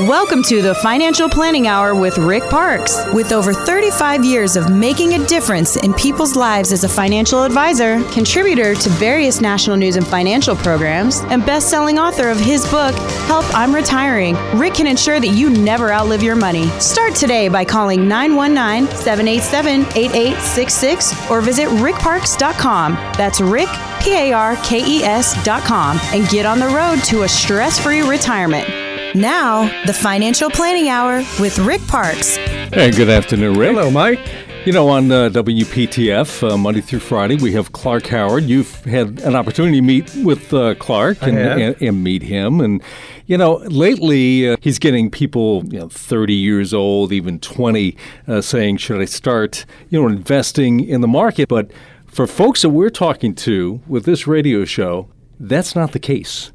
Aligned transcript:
Welcome 0.00 0.42
to 0.44 0.60
the 0.60 0.74
Financial 0.74 1.28
Planning 1.28 1.68
Hour 1.68 1.94
with 1.94 2.18
Rick 2.18 2.42
Parkes. 2.50 2.98
With 3.12 3.30
over 3.30 3.52
35 3.52 4.24
years 4.24 4.56
of 4.56 4.68
making 4.68 5.14
a 5.14 5.24
difference 5.24 5.76
in 5.76 5.94
people's 5.94 6.34
lives 6.34 6.72
as 6.72 6.82
a 6.82 6.88
financial 6.88 7.44
advisor, 7.44 8.02
contributor 8.10 8.74
to 8.74 8.88
various 8.88 9.40
national 9.40 9.76
news 9.76 9.94
and 9.94 10.04
financial 10.04 10.56
programs, 10.56 11.20
and 11.28 11.46
best 11.46 11.70
selling 11.70 12.00
author 12.00 12.28
of 12.28 12.40
his 12.40 12.68
book, 12.72 12.92
Help 13.28 13.44
I'm 13.54 13.72
Retiring, 13.72 14.34
Rick 14.58 14.74
can 14.74 14.88
ensure 14.88 15.20
that 15.20 15.28
you 15.28 15.48
never 15.48 15.92
outlive 15.92 16.24
your 16.24 16.34
money. 16.34 16.66
Start 16.80 17.14
today 17.14 17.46
by 17.46 17.64
calling 17.64 18.08
919 18.08 18.92
787 18.96 19.82
8866 19.96 21.30
or 21.30 21.40
visit 21.40 21.68
rickparkes.com. 21.68 22.94
That's 23.16 23.40
Rick, 23.40 23.68
P 24.00 24.12
A 24.12 24.32
R 24.32 24.56
K 24.64 24.84
E 24.84 25.04
S.com, 25.04 26.00
and 26.06 26.28
get 26.30 26.46
on 26.46 26.58
the 26.58 26.66
road 26.66 26.96
to 27.04 27.22
a 27.22 27.28
stress 27.28 27.78
free 27.78 28.02
retirement. 28.02 28.83
Now, 29.14 29.70
the 29.86 29.92
Financial 29.92 30.50
Planning 30.50 30.88
Hour 30.88 31.18
with 31.38 31.60
Rick 31.60 31.82
Parkes. 31.86 32.34
Hey, 32.34 32.90
good 32.90 33.08
afternoon, 33.08 33.56
Rick. 33.56 33.76
Hello, 33.76 33.88
Mike. 33.88 34.18
You 34.64 34.72
know, 34.72 34.88
on 34.88 35.12
uh, 35.12 35.28
WPTF, 35.28 36.50
uh, 36.50 36.56
Monday 36.56 36.80
through 36.80 36.98
Friday, 36.98 37.36
we 37.36 37.52
have 37.52 37.70
Clark 37.70 38.08
Howard. 38.08 38.42
You've 38.42 38.74
had 38.84 39.20
an 39.20 39.36
opportunity 39.36 39.76
to 39.76 39.82
meet 39.82 40.12
with 40.24 40.52
uh, 40.52 40.74
Clark 40.74 41.22
and, 41.22 41.38
and, 41.38 41.80
and, 41.80 42.02
meet 42.02 42.22
him. 42.22 42.60
And, 42.60 42.82
you 43.26 43.38
know, 43.38 43.58
lately 43.68 44.48
uh, 44.48 44.56
he's 44.60 44.80
getting 44.80 45.12
people, 45.12 45.62
you 45.66 45.78
know, 45.78 45.88
30 45.88 46.34
years 46.34 46.74
old, 46.74 47.12
even 47.12 47.38
20, 47.38 47.96
uh, 48.26 48.40
saying, 48.40 48.78
should 48.78 49.00
I 49.00 49.04
start, 49.04 49.64
you 49.90 50.00
know, 50.02 50.08
investing 50.08 50.80
in 50.80 51.02
the 51.02 51.08
market? 51.08 51.48
But 51.48 51.70
for 52.08 52.26
folks 52.26 52.62
that 52.62 52.70
we're 52.70 52.90
talking 52.90 53.32
to 53.36 53.80
with 53.86 54.06
this 54.06 54.26
radio 54.26 54.64
show, 54.64 55.08
that's 55.38 55.76
not 55.76 55.92
the 55.92 56.00
case. 56.00 56.50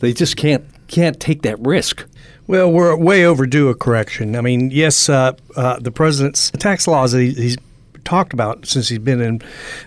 They 0.00 0.12
just 0.12 0.36
can't 0.36 0.64
can't 0.88 1.20
take 1.20 1.42
that 1.42 1.58
risk. 1.60 2.04
Well, 2.46 2.72
we're 2.72 2.96
way 2.96 3.26
overdue 3.26 3.68
a 3.68 3.74
correction. 3.74 4.34
I 4.34 4.40
mean, 4.40 4.70
yes, 4.70 5.08
uh, 5.08 5.34
uh, 5.54 5.78
the 5.78 5.90
president's 5.90 6.50
tax 6.52 6.88
laws 6.88 7.12
he's 7.12 7.58
talked 8.04 8.32
about 8.32 8.66
since 8.66 8.88
he's 8.88 8.98
been 8.98 9.20
in 9.20 9.42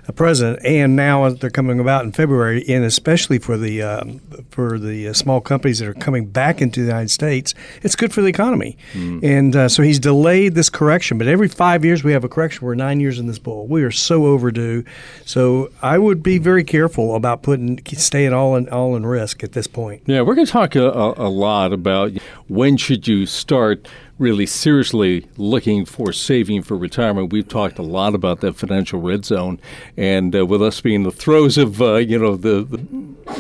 a 0.08 0.14
president, 0.14 0.64
and 0.66 0.96
now 0.96 1.30
they're 1.30 1.50
coming 1.50 1.80
about 1.80 2.06
in 2.06 2.12
February, 2.12 2.64
and 2.68 2.84
especially 2.84 3.40
for 3.40 3.58
the 3.58 3.82
um, 3.82 4.20
for 4.50 4.78
the 4.78 5.08
uh, 5.08 5.14
small 5.14 5.42
companies 5.42 5.80
that 5.80 5.88
are 5.88 5.94
coming 5.94 6.26
back 6.26 6.62
into 6.62 6.82
the 6.82 6.88
United 6.88 7.12
States, 7.12 7.54
it's 7.82 7.96
good 7.96 8.14
for 8.14 8.22
the 8.22 8.28
economy. 8.28 8.78
Mm. 8.94 9.24
And 9.24 9.56
uh, 9.56 9.70
so 9.70 9.84
he's 9.84 10.00
delayed 10.00 10.56
this 10.56 10.70
correction, 10.70 11.18
but 11.18 11.28
every 11.28 11.48
five 11.48 11.86
years 11.86 12.04
we 12.04 12.12
have 12.12 12.24
a 12.24 12.30
correction. 12.30 12.66
We're 12.66 12.76
nine 12.76 13.00
years 13.00 13.20
in 13.20 13.28
this 13.28 13.40
bull. 13.40 13.68
We 13.68 13.84
are 13.84 13.92
so 13.92 14.26
overdue. 14.26 14.84
So 15.26 15.72
I 15.82 15.98
would 15.98 16.24
be 16.24 16.38
very 16.38 16.64
careful 16.64 17.16
about 17.16 17.44
putting 17.44 17.80
staying 17.86 18.34
all 18.34 18.56
in 18.56 18.70
all 18.70 18.96
in 18.96 19.06
risk 19.06 19.44
at 19.44 19.54
this 19.54 19.68
point. 19.68 20.04
Yeah, 20.06 20.22
we're 20.22 20.36
going 20.36 20.48
to 20.48 20.52
talk 20.52 20.76
a, 20.76 20.90
a 20.90 21.30
lot 21.30 21.74
about 21.74 22.12
when 22.48 22.78
should 22.78 23.08
you 23.08 23.26
start 23.26 23.88
really 24.22 24.46
seriously 24.46 25.28
looking 25.36 25.84
for 25.84 26.14
saving 26.14 26.62
for 26.62 26.78
retirement. 26.78 27.34
We've 27.34 27.48
talked 27.48 27.80
a 27.80 27.82
lot 27.82 28.14
about 28.14 28.40
that 28.42 28.56
financial 28.56 29.02
red 29.02 29.26
zone, 29.26 29.60
and 29.98 30.36
uh, 30.36 30.46
with 30.46 30.62
us 30.62 30.80
being 30.80 31.04
the 31.04 31.12
throes 31.12 31.58
of 31.58 31.82
uh, 31.82 31.96
you 31.96 32.20
know 32.20 32.36
the, 32.36 32.64
the 32.64 32.78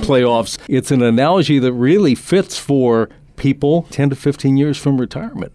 playoffs, 0.02 0.58
it's 0.68 0.92
an 0.92 1.04
analogy 1.04 1.60
that 1.60 1.72
really 1.74 2.16
fits 2.16 2.58
for 2.58 3.10
people 3.38 3.84
10 3.92 4.10
to 4.10 4.16
15 4.16 4.58
years 4.58 4.78
from 4.78 5.00
retirement. 5.00 5.54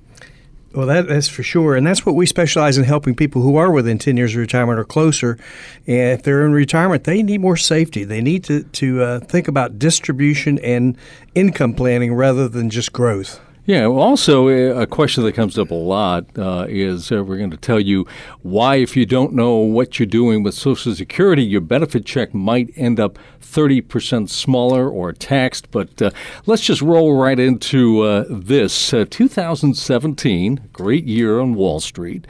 Well, 0.72 0.86
that, 0.88 1.08
that's 1.08 1.28
for 1.28 1.42
sure. 1.42 1.74
And 1.74 1.86
that's 1.86 2.04
what 2.04 2.14
we 2.14 2.26
specialize 2.26 2.76
in 2.76 2.84
helping 2.84 3.14
people 3.14 3.40
who 3.40 3.56
are 3.56 3.70
within 3.70 3.96
10 3.96 4.18
years 4.18 4.34
of 4.34 4.40
retirement 4.40 4.78
or 4.78 4.84
closer. 4.84 5.38
And 5.86 6.18
if 6.18 6.22
they're 6.22 6.44
in 6.44 6.52
retirement, 6.52 7.04
they 7.04 7.22
need 7.22 7.40
more 7.40 7.56
safety. 7.56 8.04
They 8.04 8.20
need 8.20 8.44
to, 8.44 8.62
to 8.62 9.02
uh, 9.02 9.20
think 9.20 9.48
about 9.48 9.78
distribution 9.78 10.58
and 10.58 10.98
income 11.34 11.72
planning 11.72 12.12
rather 12.12 12.46
than 12.46 12.68
just 12.68 12.92
growth. 12.92 13.40
Yeah. 13.66 13.86
Also, 13.86 14.46
uh, 14.48 14.80
a 14.80 14.86
question 14.86 15.24
that 15.24 15.32
comes 15.32 15.58
up 15.58 15.72
a 15.72 15.74
lot 15.74 16.26
uh, 16.38 16.66
is 16.68 17.10
uh, 17.10 17.24
we're 17.24 17.36
going 17.36 17.50
to 17.50 17.56
tell 17.56 17.80
you 17.80 18.06
why, 18.42 18.76
if 18.76 18.96
you 18.96 19.04
don't 19.04 19.32
know 19.32 19.56
what 19.56 19.98
you're 19.98 20.06
doing 20.06 20.44
with 20.44 20.54
Social 20.54 20.94
Security, 20.94 21.42
your 21.42 21.60
benefit 21.60 22.06
check 22.06 22.32
might 22.32 22.72
end 22.76 23.00
up 23.00 23.18
30% 23.42 24.30
smaller 24.30 24.88
or 24.88 25.12
taxed. 25.12 25.72
But 25.72 26.00
uh, 26.00 26.10
let's 26.46 26.62
just 26.62 26.80
roll 26.80 27.16
right 27.16 27.40
into 27.40 28.02
uh, 28.02 28.24
this. 28.30 28.94
Uh, 28.94 29.04
2017, 29.10 30.68
great 30.72 31.04
year 31.04 31.40
on 31.40 31.56
Wall 31.56 31.80
Street. 31.80 32.24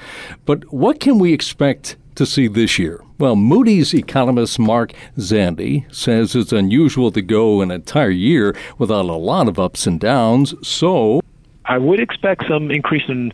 But 0.46 0.72
what 0.72 1.00
can 1.00 1.18
we 1.18 1.34
expect 1.34 1.96
to 2.14 2.24
see 2.24 2.48
this 2.48 2.78
year? 2.78 3.02
Well, 3.18 3.36
Moody's 3.36 3.94
economist 3.94 4.58
Mark 4.58 4.92
Zandi 5.18 5.84
says 5.94 6.34
it's 6.34 6.52
unusual 6.52 7.10
to 7.12 7.20
go 7.20 7.60
an 7.60 7.70
entire 7.70 8.10
year 8.10 8.56
without 8.78 9.04
a 9.04 9.14
lot 9.14 9.48
of 9.48 9.58
ups 9.58 9.86
and 9.86 10.00
downs. 10.00 10.54
So 10.66 11.20
I 11.66 11.78
would 11.78 12.00
expect 12.00 12.44
some 12.48 12.70
increase 12.70 13.08
in 13.08 13.32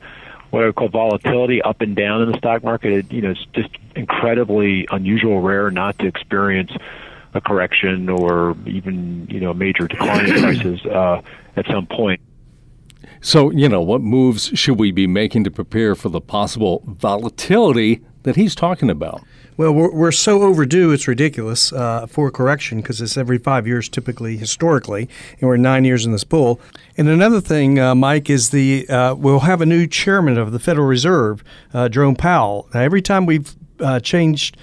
what 0.50 0.62
I 0.62 0.66
would 0.66 0.74
call 0.74 0.88
volatility 0.88 1.62
up 1.62 1.80
and 1.80 1.96
down 1.96 2.22
in 2.22 2.30
the 2.30 2.38
stock 2.38 2.62
market. 2.62 2.92
It, 2.92 3.12
you 3.12 3.22
know, 3.22 3.30
it's 3.30 3.46
just 3.54 3.70
incredibly 3.96 4.86
unusual, 4.90 5.40
rare 5.40 5.70
not 5.70 5.98
to 6.00 6.06
experience 6.06 6.72
a 7.34 7.40
correction 7.40 8.08
or 8.08 8.56
even 8.66 9.26
you 9.30 9.40
know 9.40 9.50
a 9.50 9.54
major 9.54 9.88
decline 9.88 10.26
in 10.26 10.40
prices 10.40 10.84
uh, 10.90 11.22
at 11.56 11.66
some 11.66 11.86
point. 11.86 12.20
So, 13.20 13.50
you 13.50 13.68
know, 13.68 13.80
what 13.80 14.00
moves 14.00 14.50
should 14.58 14.78
we 14.78 14.90
be 14.90 15.06
making 15.06 15.44
to 15.44 15.50
prepare 15.50 15.94
for 15.94 16.08
the 16.08 16.20
possible 16.20 16.82
volatility 16.86 18.00
that 18.24 18.36
he's 18.36 18.54
talking 18.54 18.90
about? 18.90 19.22
Well, 19.58 19.72
we're, 19.72 19.92
we're 19.92 20.12
so 20.12 20.42
overdue, 20.42 20.92
it's 20.92 21.06
ridiculous 21.06 21.74
uh, 21.74 22.06
for 22.06 22.30
correction 22.30 22.80
because 22.80 23.02
it's 23.02 23.18
every 23.18 23.36
five 23.36 23.66
years, 23.66 23.86
typically, 23.86 24.38
historically, 24.38 25.10
and 25.40 25.48
we're 25.48 25.58
nine 25.58 25.84
years 25.84 26.06
in 26.06 26.12
this 26.12 26.24
pool. 26.24 26.58
And 26.96 27.06
another 27.06 27.40
thing, 27.40 27.78
uh, 27.78 27.94
Mike, 27.94 28.30
is 28.30 28.48
the 28.48 28.88
uh, 28.88 29.14
we'll 29.14 29.40
have 29.40 29.60
a 29.60 29.66
new 29.66 29.86
chairman 29.86 30.38
of 30.38 30.52
the 30.52 30.58
Federal 30.58 30.86
Reserve, 30.86 31.44
uh, 31.74 31.90
Jerome 31.90 32.16
Powell. 32.16 32.66
Now, 32.72 32.80
every 32.80 33.02
time 33.02 33.26
we've 33.26 33.54
uh, 33.78 34.00
changed 34.00 34.56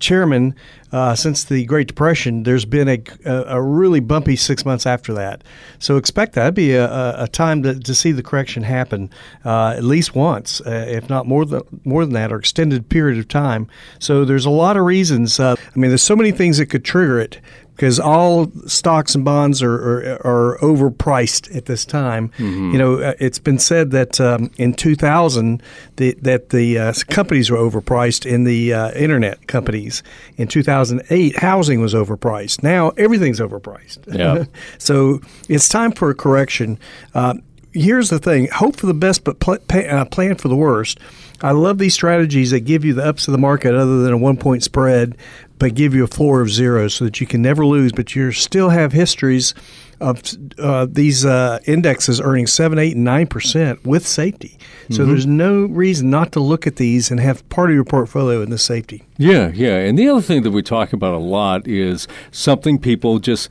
chairman 0.00 0.54
uh, 0.92 1.14
since 1.14 1.44
the 1.44 1.64
Great 1.66 1.88
Depression, 1.88 2.44
there's 2.44 2.64
been 2.64 2.88
a, 2.88 3.02
a, 3.24 3.60
really 3.60 4.00
bumpy 4.00 4.36
six 4.36 4.64
months 4.64 4.86
after 4.86 5.12
that. 5.14 5.42
So 5.78 5.96
expect 5.96 6.34
that. 6.34 6.42
That'd 6.42 6.54
be 6.54 6.74
a, 6.74 7.24
a 7.24 7.28
time 7.28 7.62
to, 7.64 7.78
to 7.78 7.94
see 7.94 8.12
the 8.12 8.22
correction 8.22 8.62
happen 8.62 9.10
uh, 9.44 9.74
at 9.76 9.84
least 9.84 10.14
once, 10.14 10.60
uh, 10.60 10.86
if 10.88 11.10
not 11.10 11.26
more 11.26 11.44
than, 11.44 11.62
more 11.84 12.04
than 12.04 12.14
that, 12.14 12.32
or 12.32 12.38
extended 12.38 12.88
period 12.88 13.18
of 13.18 13.28
time. 13.28 13.68
So 13.98 14.24
there's 14.24 14.46
a 14.46 14.50
lot 14.50 14.76
of 14.76 14.84
reasons. 14.84 15.40
Uh, 15.40 15.56
I 15.58 15.78
mean, 15.78 15.90
there's 15.90 16.02
so 16.02 16.16
many 16.16 16.30
things 16.30 16.58
that 16.58 16.66
could 16.66 16.84
trigger 16.84 17.20
it 17.20 17.40
because 17.76 18.00
all 18.00 18.50
stocks 18.66 19.14
and 19.14 19.22
bonds 19.22 19.62
are, 19.62 19.74
are, 19.74 20.26
are 20.26 20.58
overpriced 20.62 21.54
at 21.54 21.66
this 21.66 21.84
time. 21.84 22.30
Mm-hmm. 22.30 22.72
You 22.72 22.78
know, 22.78 22.94
uh, 23.00 23.14
it's 23.20 23.38
been 23.38 23.58
said 23.58 23.90
that 23.90 24.18
um, 24.18 24.50
in 24.56 24.72
2000 24.72 25.62
the, 25.96 26.14
that 26.22 26.48
the 26.48 26.78
uh, 26.78 26.92
companies 27.08 27.50
were 27.50 27.58
overpriced 27.58 28.24
in 28.24 28.44
the 28.44 28.72
uh, 28.72 28.92
internet 28.92 29.46
companies. 29.46 30.02
In 30.38 30.48
2008, 30.48 31.36
housing 31.36 31.80
was 31.80 31.92
overpriced. 31.92 32.62
Now 32.62 32.90
everything's 32.90 33.40
overpriced. 33.40 33.98
Yeah. 34.06 34.44
so 34.78 35.20
it's 35.48 35.68
time 35.68 35.92
for 35.92 36.08
a 36.08 36.14
correction. 36.14 36.78
Uh, 37.14 37.34
here's 37.76 38.10
the 38.10 38.18
thing: 38.18 38.48
hope 38.48 38.76
for 38.76 38.86
the 38.86 38.94
best, 38.94 39.24
but 39.24 39.40
pl- 39.40 39.58
pay, 39.68 39.88
uh, 39.88 40.04
plan 40.04 40.36
for 40.36 40.48
the 40.48 40.56
worst. 40.56 40.98
I 41.42 41.50
love 41.50 41.78
these 41.78 41.94
strategies 41.94 42.50
that 42.50 42.60
give 42.60 42.84
you 42.84 42.94
the 42.94 43.04
ups 43.04 43.28
of 43.28 43.32
the 43.32 43.38
market 43.38 43.74
other 43.74 44.02
than 44.02 44.12
a 44.12 44.16
one 44.16 44.36
point 44.36 44.62
spread, 44.62 45.16
but 45.58 45.74
give 45.74 45.94
you 45.94 46.04
a 46.04 46.08
floor 46.08 46.40
of 46.40 46.50
zero 46.50 46.88
so 46.88 47.04
that 47.04 47.20
you 47.20 47.26
can 47.26 47.42
never 47.42 47.64
lose, 47.66 47.92
but 47.92 48.14
you 48.14 48.32
still 48.32 48.70
have 48.70 48.92
histories 48.92 49.54
of 50.00 50.22
uh, 50.58 50.86
these 50.90 51.24
uh, 51.24 51.58
indexes 51.64 52.20
earning 52.20 52.46
7, 52.46 52.78
8, 52.78 52.96
and 52.96 53.06
9% 53.06 53.84
with 53.84 54.06
safety. 54.06 54.58
So 54.90 55.00
mm-hmm. 55.00 55.10
there's 55.10 55.26
no 55.26 55.64
reason 55.64 56.10
not 56.10 56.32
to 56.32 56.40
look 56.40 56.66
at 56.66 56.76
these 56.76 57.10
and 57.10 57.18
have 57.20 57.48
part 57.48 57.70
of 57.70 57.74
your 57.74 57.84
portfolio 57.84 58.42
in 58.42 58.50
the 58.50 58.58
safety. 58.58 59.04
Yeah, 59.16 59.50
yeah. 59.54 59.76
And 59.76 59.98
the 59.98 60.08
other 60.08 60.20
thing 60.20 60.42
that 60.42 60.50
we 60.50 60.62
talk 60.62 60.92
about 60.92 61.14
a 61.14 61.18
lot 61.18 61.66
is 61.66 62.06
something 62.30 62.78
people 62.78 63.18
just 63.18 63.48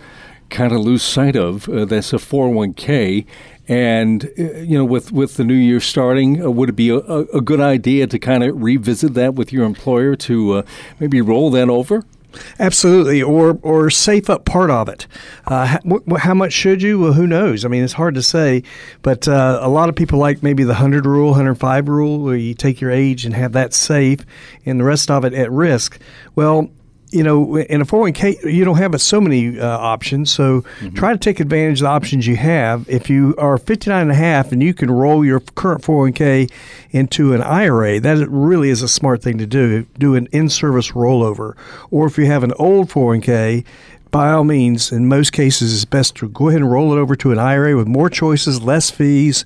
kind 0.50 0.72
of 0.72 0.82
lose 0.82 1.02
sight 1.02 1.36
of. 1.36 1.68
Uh, 1.68 1.86
that's 1.86 2.14
a 2.14 2.18
401k. 2.18 3.26
And 3.68 4.26
uh, 4.38 4.60
you 4.60 4.78
know, 4.78 4.86
with 4.86 5.12
with 5.12 5.36
the 5.38 5.44
new 5.44 5.56
year 5.56 5.80
starting, 5.80 6.44
uh, 6.44 6.50
would 6.52 6.70
it 6.70 6.76
be 6.76 6.90
a, 6.90 6.98
a, 6.98 7.42
good 7.42 7.60
idea 7.60 8.06
to 8.08 8.20
kind 8.20 8.44
of 8.44 8.62
revisit 8.62 9.16
that 9.16 9.34
with 9.34 9.52
your 9.52 9.66
employer 9.66 10.16
to 10.18 10.54
uh, 10.54 10.64
maybe 11.00 11.20
roll 11.20 11.50
that 11.52 11.70
over? 11.70 12.04
Absolutely, 12.60 13.24
or 13.24 13.58
or 13.62 13.90
safe 13.90 14.30
up 14.30 14.46
part 14.46 14.70
of 14.70 14.90
it. 14.90 15.08
Uh, 15.48 15.66
how, 15.66 15.80
how, 16.18 16.34
much 16.34 16.54
should 16.54 16.82
you? 16.82 17.00
Well, 17.00 17.14
who 17.14 17.28
knows? 17.28 17.66
I 17.66 17.70
mean, 17.70 17.84
it's 17.84 17.94
hard 17.94 18.16
to 18.16 18.24
say, 18.24 18.64
but 19.02 19.28
uh, 19.28 19.60
a 19.62 19.70
lot 19.70 19.90
of 19.90 19.96
people 19.96 20.20
like 20.20 20.44
maybe 20.44 20.64
the 20.64 20.76
hundred 20.76 21.06
rule, 21.06 21.34
hundred 21.34 21.56
five 21.56 21.88
rule, 21.88 22.20
where 22.20 22.36
you 22.36 22.54
take 22.54 22.82
your 22.82 22.92
age 22.92 23.26
and 23.26 23.34
have 23.34 23.54
that 23.54 23.74
safe, 23.74 24.26
and 24.66 24.80
the 24.80 24.84
rest 24.84 25.10
of 25.10 25.26
it 25.26 25.34
at 25.34 25.52
risk. 25.52 26.00
Well, 26.36 26.70
you 27.12 27.24
know, 27.24 27.58
in 27.58 27.82
a 27.82 27.86
401k, 27.86 28.52
you 28.52 28.66
don't 28.66 28.78
have 28.78 29.00
so 29.00 29.22
many 29.22 29.60
uh, 29.60 29.68
options. 29.68 30.32
So 30.32 30.62
mm-hmm. 30.62 30.96
try 30.96 31.14
to 31.14 31.20
take 31.20 31.40
advantage 31.40 31.80
of 31.80 31.84
the 31.84 31.90
options 31.90 32.28
you 32.28 32.36
have. 32.36 32.90
If 32.90 33.10
you 33.10 33.36
are 33.38 33.58
59 33.58 34.02
and 34.02 34.12
a 34.12 34.16
half 34.16 34.52
and 34.52 34.62
you 34.62 34.74
can 34.74 34.92
roll 34.92 35.24
your 35.24 35.40
current 35.40 35.82
401k 35.84 36.52
into 36.92 37.34
an 37.34 37.42
IRA, 37.42 38.00
that 38.00 38.28
really 38.30 38.70
is 38.70 38.82
a 38.82 38.88
smart 38.88 39.22
thing 39.22 39.38
to 39.38 39.46
do. 39.46 39.86
Do 39.98 40.16
an 40.16 40.28
in 40.32 40.50
service 40.50 40.92
rollover. 40.92 41.56
Or 41.92 42.08
if 42.08 42.18
you 42.18 42.26
have 42.26 42.44
an 42.44 42.54
old 42.54 42.90
401k, 42.90 43.66
by 44.16 44.32
all 44.32 44.46
means, 44.46 44.94
in 44.94 45.10
most 45.10 45.34
cases, 45.34 45.74
it's 45.74 45.84
best 45.84 46.16
to 46.16 46.30
go 46.30 46.48
ahead 46.48 46.62
and 46.62 46.72
roll 46.72 46.94
it 46.94 46.98
over 46.98 47.18
to 47.18 47.34
an 47.34 47.38
IRA 47.38 47.76
with 47.76 47.86
more 47.86 48.10
choices, 48.10 48.62
less 48.62 48.90
fees, 48.90 49.44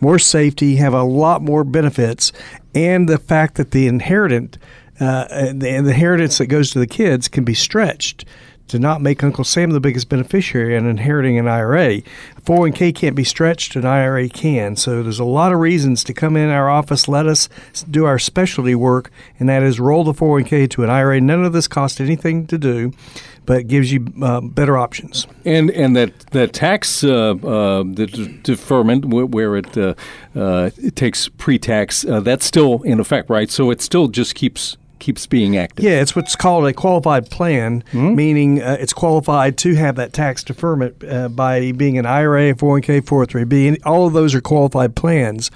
more 0.00 0.18
safety, 0.18 0.76
have 0.76 0.94
a 0.94 1.02
lot 1.02 1.42
more 1.42 1.64
benefits, 1.64 2.32
and 2.74 3.10
the 3.10 3.18
fact 3.18 3.56
that 3.56 3.72
the 3.72 3.86
inheritance, 3.86 4.56
uh, 5.00 5.52
the, 5.52 5.52
the 5.58 5.74
inheritance 5.74 6.38
that 6.38 6.46
goes 6.46 6.70
to 6.70 6.78
the 6.78 6.86
kids 6.86 7.28
can 7.28 7.44
be 7.44 7.54
stretched 7.54 8.24
to 8.68 8.78
not 8.78 9.00
make 9.00 9.22
Uncle 9.22 9.44
Sam 9.44 9.70
the 9.70 9.80
biggest 9.80 10.08
beneficiary 10.08 10.74
in 10.74 10.86
inheriting 10.86 11.38
an 11.38 11.46
IRA. 11.46 12.02
401k 12.42 12.94
can't 12.94 13.14
be 13.14 13.24
stretched, 13.24 13.76
an 13.76 13.84
IRA 13.84 14.28
can. 14.28 14.76
So 14.76 15.02
there's 15.02 15.20
a 15.20 15.24
lot 15.24 15.52
of 15.52 15.60
reasons 15.60 16.02
to 16.04 16.14
come 16.14 16.36
in 16.36 16.50
our 16.50 16.68
office, 16.68 17.08
let 17.08 17.26
us 17.26 17.48
do 17.90 18.04
our 18.04 18.18
specialty 18.18 18.74
work, 18.74 19.10
and 19.38 19.48
that 19.48 19.62
is 19.62 19.78
roll 19.78 20.04
the 20.04 20.12
401k 20.12 20.68
to 20.70 20.84
an 20.84 20.90
IRA. 20.90 21.20
None 21.20 21.44
of 21.44 21.52
this 21.52 21.68
costs 21.68 22.00
anything 22.00 22.46
to 22.48 22.58
do 22.58 22.92
but 23.44 23.68
gives 23.68 23.92
you 23.92 24.12
uh, 24.22 24.40
better 24.40 24.76
options. 24.76 25.26
And 25.44 25.70
and 25.70 25.94
that 25.94 26.18
that 26.32 26.52
tax 26.52 27.04
uh, 27.04 27.30
uh, 27.30 27.84
the 27.84 28.38
deferment 28.42 29.04
where 29.04 29.56
it, 29.56 29.78
uh, 29.78 29.94
uh, 30.34 30.70
it 30.76 30.96
takes 30.96 31.28
pre-tax 31.28 32.04
uh, 32.04 32.18
that's 32.18 32.44
still 32.44 32.82
in 32.82 32.98
effect, 32.98 33.30
right? 33.30 33.48
So 33.48 33.70
it 33.70 33.80
still 33.80 34.08
just 34.08 34.34
keeps 34.34 34.76
keeps 34.98 35.26
being 35.26 35.56
active. 35.56 35.84
Yeah, 35.84 36.00
it's 36.00 36.16
what's 36.16 36.36
called 36.36 36.66
a 36.66 36.72
qualified 36.72 37.30
plan, 37.30 37.82
mm-hmm. 37.82 38.14
meaning 38.14 38.62
uh, 38.62 38.76
it's 38.80 38.92
qualified 38.92 39.56
to 39.58 39.74
have 39.74 39.96
that 39.96 40.12
tax 40.12 40.42
deferment 40.42 41.02
uh, 41.04 41.28
by 41.28 41.72
being 41.72 41.98
an 41.98 42.06
IRA, 42.06 42.54
401k, 42.54 43.02
403b. 43.02 43.68
And 43.68 43.78
all 43.84 44.06
of 44.06 44.12
those 44.12 44.34
are 44.34 44.40
qualified 44.40 44.96
plans. 44.96 45.50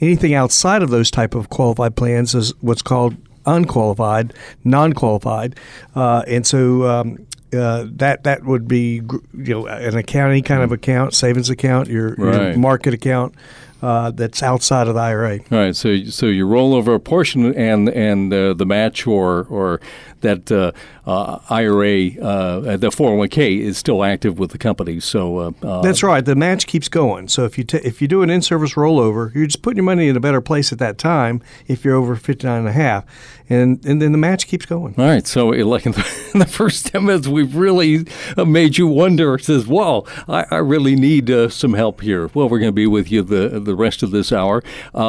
Anything 0.00 0.34
outside 0.34 0.82
of 0.82 0.90
those 0.90 1.10
type 1.10 1.34
of 1.34 1.48
qualified 1.48 1.96
plans 1.96 2.34
is 2.34 2.52
what's 2.60 2.82
called 2.82 3.16
unqualified, 3.46 4.34
non-qualified, 4.64 5.58
uh, 5.94 6.22
and 6.26 6.46
so. 6.46 6.86
Um, 6.86 7.26
uh, 7.54 7.84
that 7.90 8.24
that 8.24 8.44
would 8.44 8.66
be 8.66 9.02
you 9.34 9.54
know 9.54 9.66
an 9.66 9.94
accounting 9.94 10.42
kind 10.42 10.62
of 10.62 10.72
account, 10.72 11.12
savings 11.12 11.50
account, 11.50 11.86
your, 11.86 12.14
right. 12.14 12.52
your 12.52 12.56
market 12.56 12.94
account, 12.94 13.34
uh, 13.82 14.10
that's 14.12 14.42
outside 14.42 14.88
of 14.88 14.94
the 14.94 15.00
IRA. 15.00 15.40
All 15.50 15.58
right. 15.58 15.76
So 15.76 16.04
so 16.04 16.26
you 16.26 16.46
roll 16.46 16.74
over 16.74 16.94
a 16.94 17.00
portion, 17.00 17.54
and 17.54 17.88
and 17.88 18.32
uh, 18.32 18.54
the 18.54 18.66
match 18.66 19.06
or 19.06 19.44
or 19.50 19.80
that 20.22 20.50
uh, 20.50 20.72
uh 21.08 21.38
IRA, 21.50 22.10
uh, 22.20 22.76
the 22.76 22.88
401k 22.88 23.60
is 23.60 23.78
still 23.78 24.02
active 24.02 24.38
with 24.38 24.50
the 24.50 24.58
company. 24.58 25.00
So 25.00 25.38
uh, 25.62 25.82
that's 25.82 26.02
right. 26.02 26.24
The 26.24 26.34
match 26.34 26.66
keeps 26.66 26.88
going. 26.88 27.28
So 27.28 27.44
if 27.44 27.58
you 27.58 27.64
t- 27.64 27.80
if 27.84 28.00
you 28.00 28.08
do 28.08 28.22
an 28.22 28.30
in-service 28.30 28.74
rollover, 28.74 29.34
you're 29.34 29.46
just 29.46 29.62
putting 29.62 29.76
your 29.76 29.84
money 29.84 30.08
in 30.08 30.16
a 30.16 30.20
better 30.20 30.40
place 30.40 30.72
at 30.72 30.78
that 30.78 30.98
time. 30.98 31.42
If 31.68 31.84
you're 31.84 31.96
over 31.96 32.16
59 32.16 32.58
and 32.58 32.68
a 32.68 32.72
half, 32.72 33.04
and 33.48 33.84
and 33.84 34.00
then 34.00 34.12
the 34.12 34.18
match 34.18 34.46
keeps 34.46 34.66
going. 34.66 34.94
All 34.96 35.04
right. 35.04 35.26
So 35.26 35.48
like 35.48 35.86
in 35.86 35.92
the, 35.92 36.30
in 36.34 36.40
the 36.40 36.46
first 36.46 36.86
10 36.86 37.04
minutes, 37.04 37.28
we've 37.28 37.54
really 37.54 38.06
made 38.36 38.78
you 38.78 38.86
wonder. 38.86 39.38
Says, 39.38 39.66
"Well, 39.66 40.06
I, 40.28 40.46
I 40.50 40.56
really 40.58 40.96
need 40.96 41.30
some 41.50 41.74
help 41.74 42.00
here." 42.00 42.30
Well, 42.34 42.48
we're 42.48 42.58
going 42.58 42.68
to 42.68 42.72
be 42.72 42.86
with 42.86 43.10
you 43.10 43.22
the 43.22 43.60
the 43.60 43.74
rest 43.74 44.02
of 44.02 44.10
this 44.10 44.32
hour. 44.32 44.62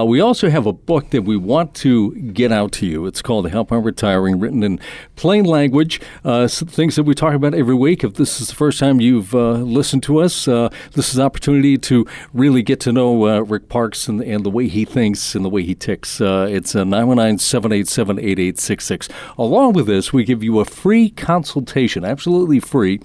we 0.05 0.19
also 0.19 0.49
have 0.49 0.65
a 0.65 0.73
book 0.73 1.11
that 1.11 1.23
we 1.23 1.37
want 1.37 1.73
to 1.75 2.15
get 2.15 2.51
out 2.51 2.71
to 2.73 2.85
you. 2.85 3.05
It's 3.05 3.21
called 3.21 3.49
"Help 3.49 3.71
I'm 3.71 3.83
Retiring," 3.83 4.39
written 4.39 4.63
in 4.63 4.79
plain 5.15 5.45
language, 5.45 6.01
uh, 6.23 6.47
things 6.47 6.95
that 6.95 7.03
we 7.03 7.13
talk 7.13 7.33
about 7.33 7.53
every 7.53 7.75
week. 7.75 8.03
If 8.03 8.15
this 8.15 8.41
is 8.41 8.47
the 8.47 8.55
first 8.55 8.79
time 8.79 8.99
you've 8.99 9.33
uh, 9.33 9.53
listened 9.53 10.03
to 10.03 10.19
us, 10.19 10.47
uh, 10.47 10.69
this 10.93 11.09
is 11.09 11.17
an 11.17 11.25
opportunity 11.25 11.77
to 11.77 12.05
really 12.33 12.61
get 12.61 12.79
to 12.81 12.91
know 12.91 13.27
uh, 13.27 13.39
Rick 13.41 13.69
Parkes 13.69 14.07
and, 14.07 14.21
and, 14.21 14.43
the 14.43 14.49
way 14.49 14.67
he 14.67 14.85
thinks 14.85 15.35
and 15.35 15.45
the 15.45 15.49
way 15.49 15.63
he 15.63 15.75
ticks. 15.75 16.19
Uh, 16.19 16.47
it's 16.49 16.75
919 16.75 17.39
787 17.39 18.19
8866. 18.19 19.09
Along 19.37 19.73
with 19.73 19.87
this, 19.87 20.11
we 20.11 20.23
give 20.23 20.43
you 20.43 20.59
a 20.59 20.65
free 20.65 21.09
consultation, 21.09 22.03
absolutely 22.03 22.59
free 22.59 22.99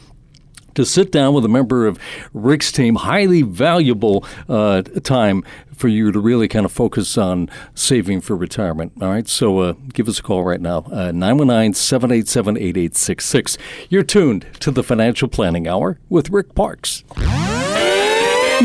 to 0.78 0.84
sit 0.84 1.10
down 1.10 1.34
with 1.34 1.44
a 1.44 1.48
member 1.48 1.88
of 1.88 1.98
Rick's 2.32 2.70
team. 2.70 2.94
Highly 2.94 3.42
valuable 3.42 4.24
uh, 4.48 4.82
time 4.82 5.42
for 5.74 5.88
you 5.88 6.12
to 6.12 6.20
really 6.20 6.46
kind 6.46 6.64
of 6.64 6.70
focus 6.70 7.18
on 7.18 7.50
saving 7.74 8.20
for 8.20 8.36
retirement. 8.36 8.92
All 9.02 9.08
right, 9.08 9.26
so 9.26 9.58
uh, 9.58 9.72
give 9.92 10.06
us 10.06 10.20
a 10.20 10.22
call 10.22 10.44
right 10.44 10.60
now, 10.60 10.84
uh, 10.92 11.10
919 11.10 11.74
787 11.74 12.56
8866. 12.56 13.58
You're 13.88 14.04
tuned 14.04 14.46
to 14.60 14.70
the 14.70 14.84
Financial 14.84 15.26
Planning 15.26 15.66
Hour 15.66 15.98
with 16.08 16.30
Rick 16.30 16.54
Parkes 16.54 17.02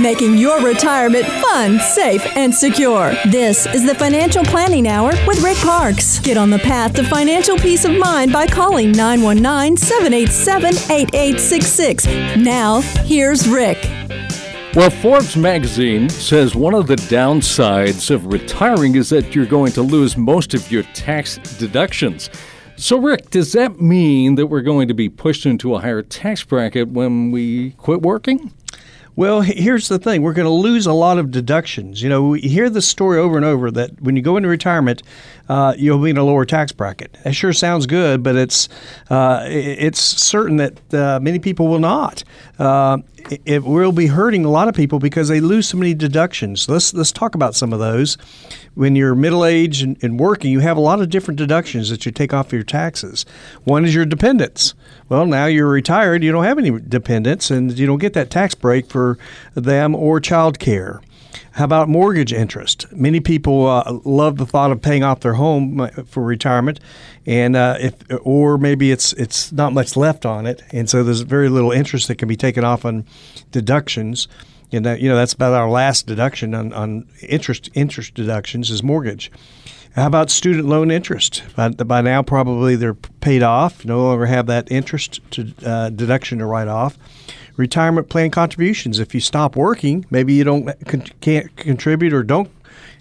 making 0.04 0.38
your 0.38 0.62
retirement 0.62 1.26
fun, 1.26 1.80
safe, 1.80 2.22
and 2.36 2.54
secure. 2.54 3.14
This 3.32 3.66
is 3.68 3.86
the 3.86 3.96
Financial 3.96 4.44
Planning 4.44 4.90
Hour 4.90 5.14
with 5.26 5.42
Rick 5.42 5.56
Parkes. 5.60 6.20
Get 6.20 6.36
on 6.36 6.50
the 6.50 6.60
path 6.60 6.94
to 6.96 7.04
financial 7.06 7.58
peace 7.58 7.86
of 7.86 7.98
mind 7.98 8.34
by 8.34 8.46
calling 8.46 8.92
919 8.92 9.78
787 9.78 10.74
8866. 10.92 12.06
Now, 12.36 12.82
here's 13.06 13.48
Rick. 13.48 13.78
Well, 14.76 14.90
Forbes 14.90 15.38
magazine 15.38 16.10
says 16.10 16.54
one 16.54 16.74
of 16.74 16.88
the 16.88 16.98
downsides 16.98 18.12
of 18.12 18.26
retiring 18.26 18.96
is 18.96 19.10
that 19.10 19.34
you're 19.34 19.46
going 19.46 19.72
to 19.72 19.82
lose 19.82 20.18
most 20.18 20.54
of 20.54 20.70
your 20.70 20.84
tax 20.94 21.38
deductions. 21.58 22.30
So, 22.76 22.98
Rick, 22.98 23.30
does 23.30 23.54
that 23.54 23.80
mean 23.80 24.36
that 24.36 24.48
we're 24.48 24.62
going 24.62 24.90
to 24.90 24.94
be 24.94 25.08
pushed 25.08 25.46
into 25.46 25.76
a 25.76 25.80
higher 25.80 26.02
tax 26.02 26.44
bracket 26.44 26.90
when 26.90 27.32
we 27.32 27.72
quit 27.72 28.02
working? 28.02 28.52
Well, 29.16 29.42
here's 29.42 29.90
the 29.90 30.00
thing: 30.00 30.22
we're 30.22 30.34
going 30.34 30.48
to 30.48 30.52
lose 30.52 30.86
a 30.86 30.94
lot 30.94 31.20
of 31.20 31.30
deductions. 31.30 32.02
You 32.02 32.10
know, 32.10 32.24
we 32.30 32.42
hear 32.42 32.70
the 32.70 32.82
story 32.82 33.20
over 33.20 33.38
and 33.38 33.46
over 33.46 33.70
that 33.72 34.02
when 34.02 34.16
you 34.16 34.22
go 34.22 34.38
into 34.38 34.50
retirement, 34.50 35.04
uh, 35.50 35.74
you'll 35.78 36.02
be 36.02 36.10
in 36.10 36.18
a 36.18 36.24
lower 36.24 36.46
tax 36.46 36.72
bracket. 36.72 37.18
That 37.24 37.34
sure 37.34 37.54
sounds 37.54 37.86
good, 37.86 38.24
but 38.24 38.36
it's 38.36 38.70
uh, 39.10 39.44
it's 39.46 40.00
certain 40.00 40.58
that 40.58 40.94
uh, 40.94 41.20
many 41.22 41.40
people 41.40 41.68
will 41.68 41.80
not. 41.80 42.24
Uh, 42.58 43.00
it 43.46 43.64
will 43.64 43.92
be 43.92 44.08
hurting 44.08 44.46
a 44.46 44.50
lot 44.50 44.68
of 44.68 44.76
people 44.76 45.00
because 45.00 45.28
they 45.28 45.40
lose 45.40 45.68
so 45.68 45.78
many 45.78 45.94
deductions. 45.94 46.70
Let's 46.70 46.94
let's 46.94 47.12
talk 47.12 47.36
about 47.36 47.56
some 47.56 47.74
of 47.74 47.80
those. 47.80 48.18
When 48.76 48.96
you're 48.96 49.16
middle 49.16 49.46
aged 49.46 49.84
and, 49.84 50.04
and 50.04 50.20
working, 50.20 50.52
you 50.52 50.60
have 50.62 50.78
a 50.78 50.82
lot 50.82 51.02
of 51.02 51.10
different 51.10 51.38
deductions 51.38 51.90
that 51.90 52.06
you 52.06 52.12
take 52.12 52.34
off 52.34 52.52
your 52.54 52.64
taxes. 52.64 53.26
One 53.64 53.86
is 53.86 53.94
your 53.94 54.06
dependents. 54.06 54.74
Well, 55.10 55.26
now 55.26 55.46
you're 55.46 55.70
retired, 55.70 56.24
you 56.24 56.32
don't 56.32 56.46
have 56.46 56.58
any 56.58 56.80
dependents, 56.80 57.52
and 57.52 57.78
you 57.78 57.86
don't 57.86 58.00
get 58.00 58.14
that 58.14 58.30
tax 58.30 58.56
break 58.56 58.88
for 58.88 59.18
them 59.54 59.94
or 59.94 60.20
child 60.20 60.58
care. 60.58 61.02
How 61.54 61.66
about 61.66 61.90
mortgage 61.90 62.34
interest? 62.34 62.86
Many 62.92 63.20
people 63.20 63.68
uh, 63.68 64.00
love 64.04 64.38
the 64.38 64.46
thought 64.46 64.72
of 64.72 64.82
paying 64.82 65.04
off 65.04 65.22
their 65.22 65.34
home 65.34 65.82
uh, 65.82 65.90
for 66.06 66.24
retirement, 66.24 66.80
and 67.26 67.56
uh, 67.56 67.78
if 67.80 67.96
or 68.22 68.58
maybe 68.58 68.92
it's 68.92 69.14
it's 69.14 69.52
not 69.52 69.74
much 69.74 69.96
left 69.96 70.26
on 70.26 70.46
it, 70.46 70.64
and 70.72 70.90
so 70.90 71.04
there's 71.04 71.22
very 71.22 71.50
little 71.50 71.72
interest 71.72 72.08
that 72.08 72.16
can 72.16 72.28
be 72.28 72.36
taken 72.36 72.64
off 72.64 72.86
on 72.86 73.06
deductions. 73.52 74.28
And 74.72 74.84
that, 74.88 75.02
you 75.02 75.10
know 75.10 75.16
that's 75.16 75.34
about 75.34 75.54
our 75.54 75.70
last 75.70 76.08
deduction 76.08 76.56
on, 76.56 76.74
on 76.74 77.08
interest 77.22 77.70
interest 77.76 78.16
deductions 78.16 78.72
is 78.72 78.82
mortgage. 78.82 79.32
How 79.96 80.08
about 80.08 80.32
student 80.32 80.66
loan 80.66 80.90
interest? 80.90 81.44
By, 81.56 81.70
by 81.70 82.02
now, 82.02 82.24
probably 82.24 82.76
they're 82.76 82.96
paid 82.96 83.44
off, 83.44 83.86
no 83.86 84.02
longer 84.02 84.26
have 84.26 84.48
that 84.48 84.72
interest 84.72 85.20
to, 85.32 85.54
uh, 85.64 85.90
deduction 85.92 86.40
to 86.40 86.48
write 86.48 86.68
off 86.68 86.98
retirement 87.58 88.10
plan 88.10 88.32
contributions. 88.32 89.00
If 89.00 89.14
you 89.14 89.22
stop 89.22 89.56
working, 89.56 90.06
maybe 90.10 90.34
you 90.34 90.44
don't 90.44 90.70
can't 91.22 91.56
contribute 91.56 92.14
or 92.14 92.24
don't 92.24 92.50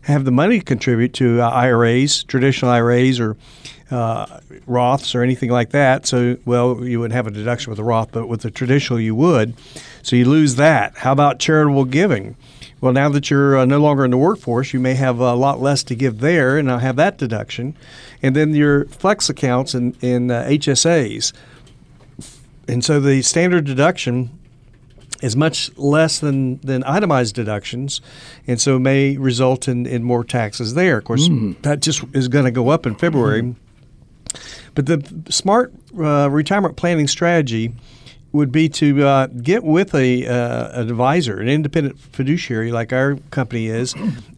have 0.02 0.24
the 0.24 0.32
money 0.32 0.58
to 0.58 0.64
contribute 0.64 1.14
to 1.14 1.40
uh, 1.40 1.48
IRAs, 1.48 2.24
traditional 2.24 2.70
IRAs, 2.70 3.20
or 3.20 3.36
uh, 3.90 4.26
Roths 4.66 5.14
or 5.14 5.22
anything 5.22 5.50
like 5.50 5.70
that. 5.70 6.06
So, 6.06 6.36
well, 6.44 6.84
you 6.84 7.00
wouldn't 7.00 7.14
have 7.14 7.26
a 7.26 7.30
deduction 7.30 7.70
with 7.70 7.78
a 7.78 7.84
Roth, 7.84 8.10
but 8.10 8.26
with 8.26 8.40
the 8.40 8.50
traditional, 8.50 8.98
you 8.98 9.14
would. 9.14 9.54
So 10.02 10.16
you 10.16 10.24
lose 10.24 10.56
that. 10.56 10.96
How 10.98 11.12
about 11.12 11.38
charitable 11.38 11.84
giving? 11.84 12.36
Well, 12.80 12.92
now 12.92 13.10
that 13.10 13.30
you're 13.30 13.58
uh, 13.58 13.64
no 13.64 13.78
longer 13.78 14.04
in 14.04 14.10
the 14.10 14.16
workforce, 14.16 14.72
you 14.72 14.80
may 14.80 14.94
have 14.94 15.20
a 15.20 15.34
lot 15.34 15.60
less 15.60 15.84
to 15.84 15.94
give 15.94 16.18
there, 16.18 16.58
and 16.58 16.68
I'll 16.70 16.80
have 16.80 16.96
that 16.96 17.16
deduction. 17.16 17.76
And 18.22 18.34
then 18.34 18.54
your 18.54 18.86
flex 18.86 19.28
accounts 19.28 19.72
and 19.74 19.96
in, 20.02 20.24
in 20.24 20.30
uh, 20.32 20.44
HSAs. 20.48 21.32
And 22.66 22.84
so 22.84 22.98
the 22.98 23.22
standard 23.22 23.66
deduction 23.66 24.36
is 25.22 25.36
much 25.36 25.70
less 25.78 26.18
than, 26.18 26.58
than 26.58 26.84
itemized 26.84 27.34
deductions, 27.34 28.00
and 28.46 28.60
so 28.60 28.78
may 28.78 29.16
result 29.16 29.68
in, 29.68 29.86
in 29.86 30.02
more 30.02 30.24
taxes 30.24 30.74
there. 30.74 30.98
Of 30.98 31.04
course, 31.04 31.28
mm. 31.28 31.60
that 31.62 31.80
just 31.80 32.04
is 32.12 32.28
going 32.28 32.44
to 32.44 32.50
go 32.50 32.68
up 32.68 32.84
in 32.84 32.96
February. 32.96 33.42
Mm. 33.42 33.54
But 34.74 34.86
the 34.86 35.02
smart 35.30 35.72
uh, 35.98 36.28
retirement 36.30 36.76
planning 36.76 37.06
strategy 37.06 37.72
would 38.32 38.50
be 38.50 38.68
to 38.68 39.04
uh, 39.04 39.26
get 39.26 39.62
with 39.62 39.94
a 39.94 40.26
uh, 40.26 40.80
an 40.80 40.90
advisor, 40.90 41.38
an 41.38 41.48
independent 41.48 41.98
fiduciary 41.98 42.72
like 42.72 42.92
our 42.92 43.16
company 43.30 43.66
is, 43.66 43.94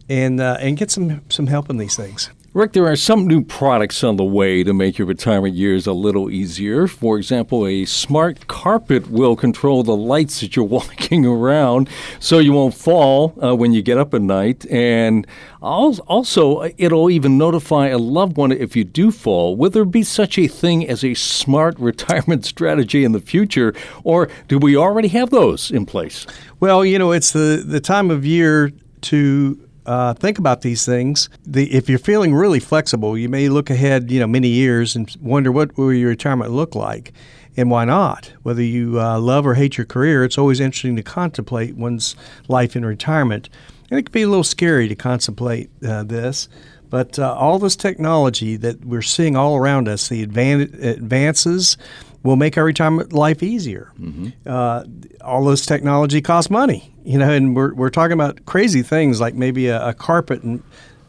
and 0.08 0.40
uh, 0.40 0.56
and 0.60 0.76
get 0.76 0.90
some 0.90 1.22
some 1.28 1.46
help 1.46 1.70
in 1.70 1.78
these 1.78 1.96
things. 1.96 2.30
Rick, 2.54 2.70
there 2.70 2.86
are 2.86 2.94
some 2.94 3.26
new 3.26 3.42
products 3.42 4.04
on 4.04 4.14
the 4.14 4.22
way 4.22 4.62
to 4.62 4.72
make 4.72 4.96
your 4.96 5.08
retirement 5.08 5.56
years 5.56 5.88
a 5.88 5.92
little 5.92 6.30
easier. 6.30 6.86
For 6.86 7.18
example, 7.18 7.66
a 7.66 7.84
smart 7.84 8.46
carpet 8.46 9.10
will 9.10 9.34
control 9.34 9.82
the 9.82 9.96
lights 9.96 10.38
that 10.38 10.54
you're 10.54 10.64
walking 10.78 11.26
around 11.26 11.88
so 12.20 12.38
you 12.38 12.52
won't 12.52 12.76
fall 12.76 13.34
uh, 13.42 13.56
when 13.56 13.72
you 13.72 13.82
get 13.82 13.98
up 13.98 14.14
at 14.14 14.22
night. 14.22 14.64
And 14.70 15.26
also, 15.60 16.70
it'll 16.78 17.10
even 17.10 17.36
notify 17.36 17.88
a 17.88 17.98
loved 17.98 18.36
one 18.36 18.52
if 18.52 18.76
you 18.76 18.84
do 18.84 19.10
fall. 19.10 19.56
Will 19.56 19.70
there 19.70 19.84
be 19.84 20.04
such 20.04 20.38
a 20.38 20.46
thing 20.46 20.88
as 20.88 21.02
a 21.02 21.14
smart 21.14 21.76
retirement 21.80 22.44
strategy 22.44 23.02
in 23.02 23.10
the 23.10 23.20
future, 23.20 23.74
or 24.04 24.28
do 24.46 24.58
we 24.58 24.76
already 24.76 25.08
have 25.08 25.30
those 25.30 25.72
in 25.72 25.86
place? 25.86 26.24
Well, 26.60 26.84
you 26.84 27.00
know, 27.00 27.10
it's 27.10 27.32
the, 27.32 27.64
the 27.66 27.80
time 27.80 28.12
of 28.12 28.24
year 28.24 28.70
to 29.00 29.58
uh, 29.86 30.14
think 30.14 30.38
about 30.38 30.62
these 30.62 30.84
things. 30.84 31.28
The, 31.46 31.72
if 31.72 31.88
you're 31.88 31.98
feeling 31.98 32.34
really 32.34 32.60
flexible, 32.60 33.18
you 33.18 33.28
may 33.28 33.48
look 33.48 33.70
ahead, 33.70 34.10
you 34.10 34.20
know, 34.20 34.26
many 34.26 34.48
years 34.48 34.96
and 34.96 35.14
wonder 35.20 35.52
what 35.52 35.76
will 35.76 35.92
your 35.92 36.10
retirement 36.10 36.50
look 36.50 36.74
like, 36.74 37.12
and 37.56 37.70
why 37.70 37.84
not? 37.84 38.32
Whether 38.42 38.62
you 38.62 39.00
uh, 39.00 39.18
love 39.18 39.46
or 39.46 39.54
hate 39.54 39.76
your 39.76 39.86
career, 39.86 40.24
it's 40.24 40.38
always 40.38 40.60
interesting 40.60 40.96
to 40.96 41.02
contemplate 41.02 41.76
one's 41.76 42.16
life 42.48 42.76
in 42.76 42.84
retirement, 42.84 43.48
and 43.90 43.98
it 43.98 44.04
can 44.04 44.12
be 44.12 44.22
a 44.22 44.28
little 44.28 44.44
scary 44.44 44.88
to 44.88 44.94
contemplate 44.94 45.70
uh, 45.86 46.02
this. 46.02 46.48
But 46.90 47.18
uh, 47.18 47.34
all 47.34 47.58
this 47.58 47.76
technology 47.76 48.56
that 48.56 48.84
we're 48.84 49.02
seeing 49.02 49.36
all 49.36 49.56
around 49.56 49.88
us, 49.88 50.08
the 50.08 50.24
advan- 50.24 50.82
advances 50.82 51.76
will 52.24 52.36
make 52.36 52.58
our 52.58 52.64
retirement 52.64 53.12
life 53.12 53.42
easier. 53.42 53.92
Mm-hmm. 54.00 54.30
Uh, 54.44 54.84
all 55.20 55.44
this 55.44 55.64
technology 55.64 56.20
costs 56.20 56.50
money, 56.50 56.92
you 57.04 57.18
know, 57.18 57.30
and 57.30 57.54
we're, 57.54 57.72
we're 57.74 57.90
talking 57.90 58.14
about 58.14 58.44
crazy 58.46 58.82
things 58.82 59.20
like 59.20 59.34
maybe 59.34 59.68
a, 59.68 59.88
a 59.88 59.94
carpet 59.94 60.42
and, 60.42 60.62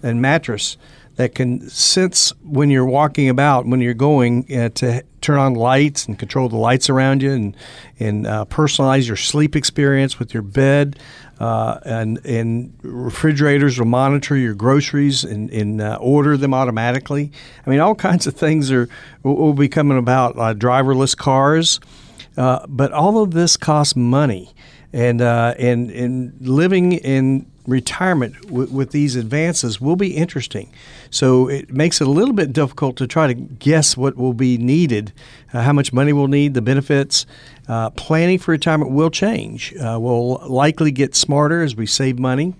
and 0.03 0.21
mattress 0.21 0.77
that 1.15 1.33
can 1.33 1.69
sense 1.69 2.33
when 2.43 2.69
you're 2.69 2.85
walking 2.85 3.29
about, 3.29 3.65
when 3.65 3.79
you're 3.79 3.93
going 3.93 4.45
uh, 4.53 4.69
to 4.69 5.03
turn 5.21 5.39
on 5.39 5.53
lights 5.53 6.05
and 6.05 6.19
control 6.19 6.49
the 6.49 6.57
lights 6.57 6.89
around 6.89 7.23
you 7.23 7.31
and, 7.31 7.57
and 7.99 8.27
uh, 8.27 8.45
personalize 8.45 9.07
your 9.07 9.17
sleep 9.17 9.55
experience 9.55 10.19
with 10.19 10.33
your 10.33 10.43
bed. 10.43 10.99
Uh, 11.39 11.79
and, 11.83 12.25
and 12.25 12.73
refrigerators 12.81 13.77
will 13.77 13.85
monitor 13.85 14.37
your 14.37 14.53
groceries 14.53 15.23
and, 15.23 15.49
and 15.49 15.81
uh, 15.81 15.97
order 15.99 16.37
them 16.37 16.53
automatically. 16.53 17.31
I 17.65 17.69
mean, 17.69 17.79
all 17.79 17.95
kinds 17.95 18.25
of 18.27 18.35
things 18.35 18.71
are 18.71 18.87
will, 19.23 19.53
be 19.53 19.67
coming 19.67 19.97
about, 19.97 20.37
uh, 20.37 20.53
driverless 20.53 21.15
cars. 21.15 21.79
Uh, 22.37 22.65
but 22.67 22.91
all 22.91 23.21
of 23.21 23.31
this 23.31 23.57
costs 23.57 23.95
money, 23.95 24.53
and 24.91 25.21
uh, 25.21 25.53
and 25.57 25.89
and 25.91 26.33
living 26.41 26.91
in 26.91 27.49
retirement 27.67 28.39
w- 28.43 28.71
with 28.71 28.91
these 28.91 29.15
advances 29.15 29.81
will 29.81 29.95
be 29.95 30.15
interesting. 30.15 30.71
So 31.09 31.47
it 31.47 31.71
makes 31.71 32.01
it 32.01 32.07
a 32.07 32.11
little 32.11 32.33
bit 32.33 32.53
difficult 32.53 32.97
to 32.97 33.07
try 33.07 33.27
to 33.27 33.33
guess 33.33 33.97
what 33.97 34.15
will 34.15 34.33
be 34.33 34.57
needed, 34.57 35.13
uh, 35.53 35.61
how 35.61 35.73
much 35.73 35.93
money 35.93 36.13
we'll 36.13 36.27
need, 36.27 36.53
the 36.53 36.61
benefits. 36.61 37.25
Uh, 37.67 37.89
planning 37.91 38.37
for 38.39 38.51
retirement 38.51 38.91
will 38.91 39.09
change. 39.09 39.75
Uh, 39.75 39.97
we'll 39.99 40.41
likely 40.47 40.91
get 40.91 41.15
smarter 41.15 41.63
as 41.63 41.75
we 41.75 41.85
save 41.85 42.19
money, 42.19 42.53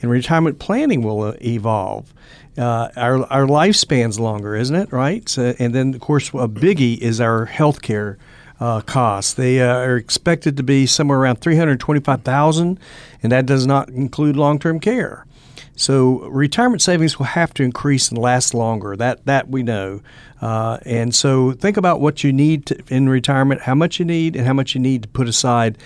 and 0.00 0.10
retirement 0.10 0.58
planning 0.58 1.02
will 1.02 1.22
uh, 1.22 1.34
evolve. 1.40 2.12
Uh, 2.58 2.90
our, 2.96 3.24
our 3.32 3.46
lifespan's 3.46 4.20
longer, 4.20 4.54
isn't 4.54 4.76
it? 4.76 4.92
Right? 4.92 5.26
So, 5.28 5.54
and 5.58 5.74
then, 5.74 5.94
of 5.94 6.00
course, 6.00 6.28
a 6.28 6.48
biggie 6.48 6.98
is 6.98 7.18
our 7.20 7.46
health 7.46 7.80
care 7.80 8.18
uh, 8.62 8.80
costs. 8.80 9.34
They 9.34 9.60
uh, 9.60 9.74
are 9.74 9.96
expected 9.96 10.56
to 10.56 10.62
be 10.62 10.86
somewhere 10.86 11.18
around 11.18 11.40
325,000, 11.40 12.78
and 13.20 13.32
that 13.32 13.44
does 13.44 13.66
not 13.66 13.88
include 13.88 14.36
long-term 14.36 14.78
care. 14.78 15.26
So 15.74 16.20
retirement 16.28 16.80
savings 16.80 17.18
will 17.18 17.26
have 17.26 17.52
to 17.54 17.64
increase 17.64 18.10
and 18.10 18.18
last 18.18 18.54
longer. 18.54 18.94
That 18.94 19.26
that 19.26 19.48
we 19.48 19.64
know. 19.64 20.00
Uh, 20.40 20.78
and 20.84 21.12
so 21.12 21.52
think 21.52 21.76
about 21.76 22.00
what 22.00 22.22
you 22.22 22.32
need 22.32 22.66
to, 22.66 22.80
in 22.88 23.08
retirement, 23.08 23.62
how 23.62 23.74
much 23.74 23.98
you 23.98 24.04
need, 24.04 24.36
and 24.36 24.46
how 24.46 24.52
much 24.52 24.76
you 24.76 24.80
need 24.80 25.02
to 25.02 25.08
put 25.08 25.26
aside. 25.26 25.76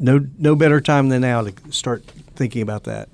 No 0.00 0.26
no 0.36 0.56
better 0.56 0.80
time 0.80 1.10
than 1.10 1.22
now 1.22 1.42
to 1.42 1.52
start 1.70 2.04
thinking 2.34 2.62
about 2.62 2.82
that. 2.84 3.08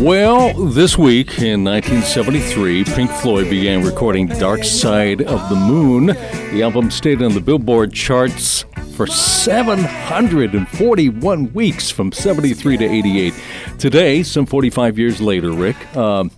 Well, 0.00 0.54
this 0.54 0.96
week 0.96 1.42
in 1.42 1.62
1973, 1.62 2.84
Pink 2.84 3.10
Floyd 3.10 3.50
began 3.50 3.84
recording 3.84 4.28
Dark 4.28 4.64
Side 4.64 5.20
of 5.20 5.46
the 5.50 5.56
Moon. 5.56 6.06
The 6.06 6.62
album 6.62 6.90
stayed 6.90 7.20
on 7.20 7.34
the 7.34 7.40
Billboard 7.42 7.92
charts 7.92 8.64
for 8.96 9.06
741 9.06 11.52
weeks 11.52 11.90
from 11.90 12.12
73 12.12 12.78
to 12.78 12.84
88. 12.86 13.34
Today, 13.78 14.22
some 14.22 14.46
45 14.46 14.98
years 14.98 15.20
later, 15.20 15.52
Rick, 15.52 15.76
um, 15.94 16.30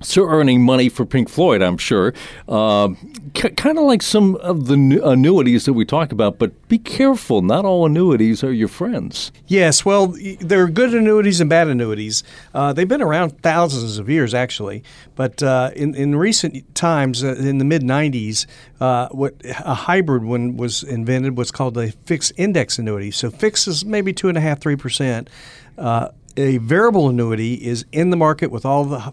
still 0.00 0.26
earning 0.26 0.62
money 0.62 0.88
for 0.88 1.04
Pink 1.04 1.28
Floyd, 1.28 1.62
I'm 1.62 1.78
sure. 1.78 2.14
Uh, 2.48 2.90
c- 3.36 3.50
kind 3.50 3.78
of 3.78 3.84
like 3.84 4.02
some 4.02 4.36
of 4.36 4.66
the 4.66 5.00
annuities 5.04 5.64
that 5.64 5.72
we 5.72 5.84
talk 5.84 6.12
about, 6.12 6.38
but 6.38 6.68
be 6.68 6.78
careful. 6.78 7.42
Not 7.42 7.64
all 7.64 7.86
annuities 7.86 8.42
are 8.44 8.52
your 8.52 8.68
friends. 8.68 9.32
Yes, 9.46 9.84
well, 9.84 10.14
there 10.40 10.62
are 10.62 10.68
good 10.68 10.94
annuities 10.94 11.40
and 11.40 11.50
bad 11.50 11.68
annuities. 11.68 12.22
Uh, 12.54 12.72
they've 12.72 12.88
been 12.88 13.02
around 13.02 13.40
thousands 13.42 13.98
of 13.98 14.08
years, 14.08 14.34
actually. 14.34 14.82
But 15.14 15.42
uh, 15.42 15.70
in, 15.76 15.94
in 15.94 16.16
recent 16.16 16.74
times, 16.74 17.22
uh, 17.22 17.34
in 17.34 17.58
the 17.58 17.64
mid 17.64 17.82
90s, 17.82 18.46
uh, 18.80 19.08
what 19.10 19.34
a 19.44 19.74
hybrid 19.74 20.24
one 20.24 20.56
was 20.56 20.82
invented 20.82 21.36
was 21.36 21.50
called 21.50 21.76
a 21.78 21.90
fixed 22.06 22.32
index 22.36 22.78
annuity. 22.78 23.10
So 23.10 23.30
fixed 23.30 23.68
is 23.68 23.84
maybe 23.84 24.12
two 24.12 24.28
and 24.28 24.38
a 24.38 24.40
half, 24.40 24.60
three 24.60 24.76
percent. 24.76 25.28
Uh, 25.76 26.08
a 26.36 26.58
variable 26.58 27.08
annuity 27.08 27.54
is 27.54 27.84
in 27.92 28.10
the 28.10 28.16
market 28.16 28.50
with 28.50 28.64
all 28.64 28.84
the 28.84 29.12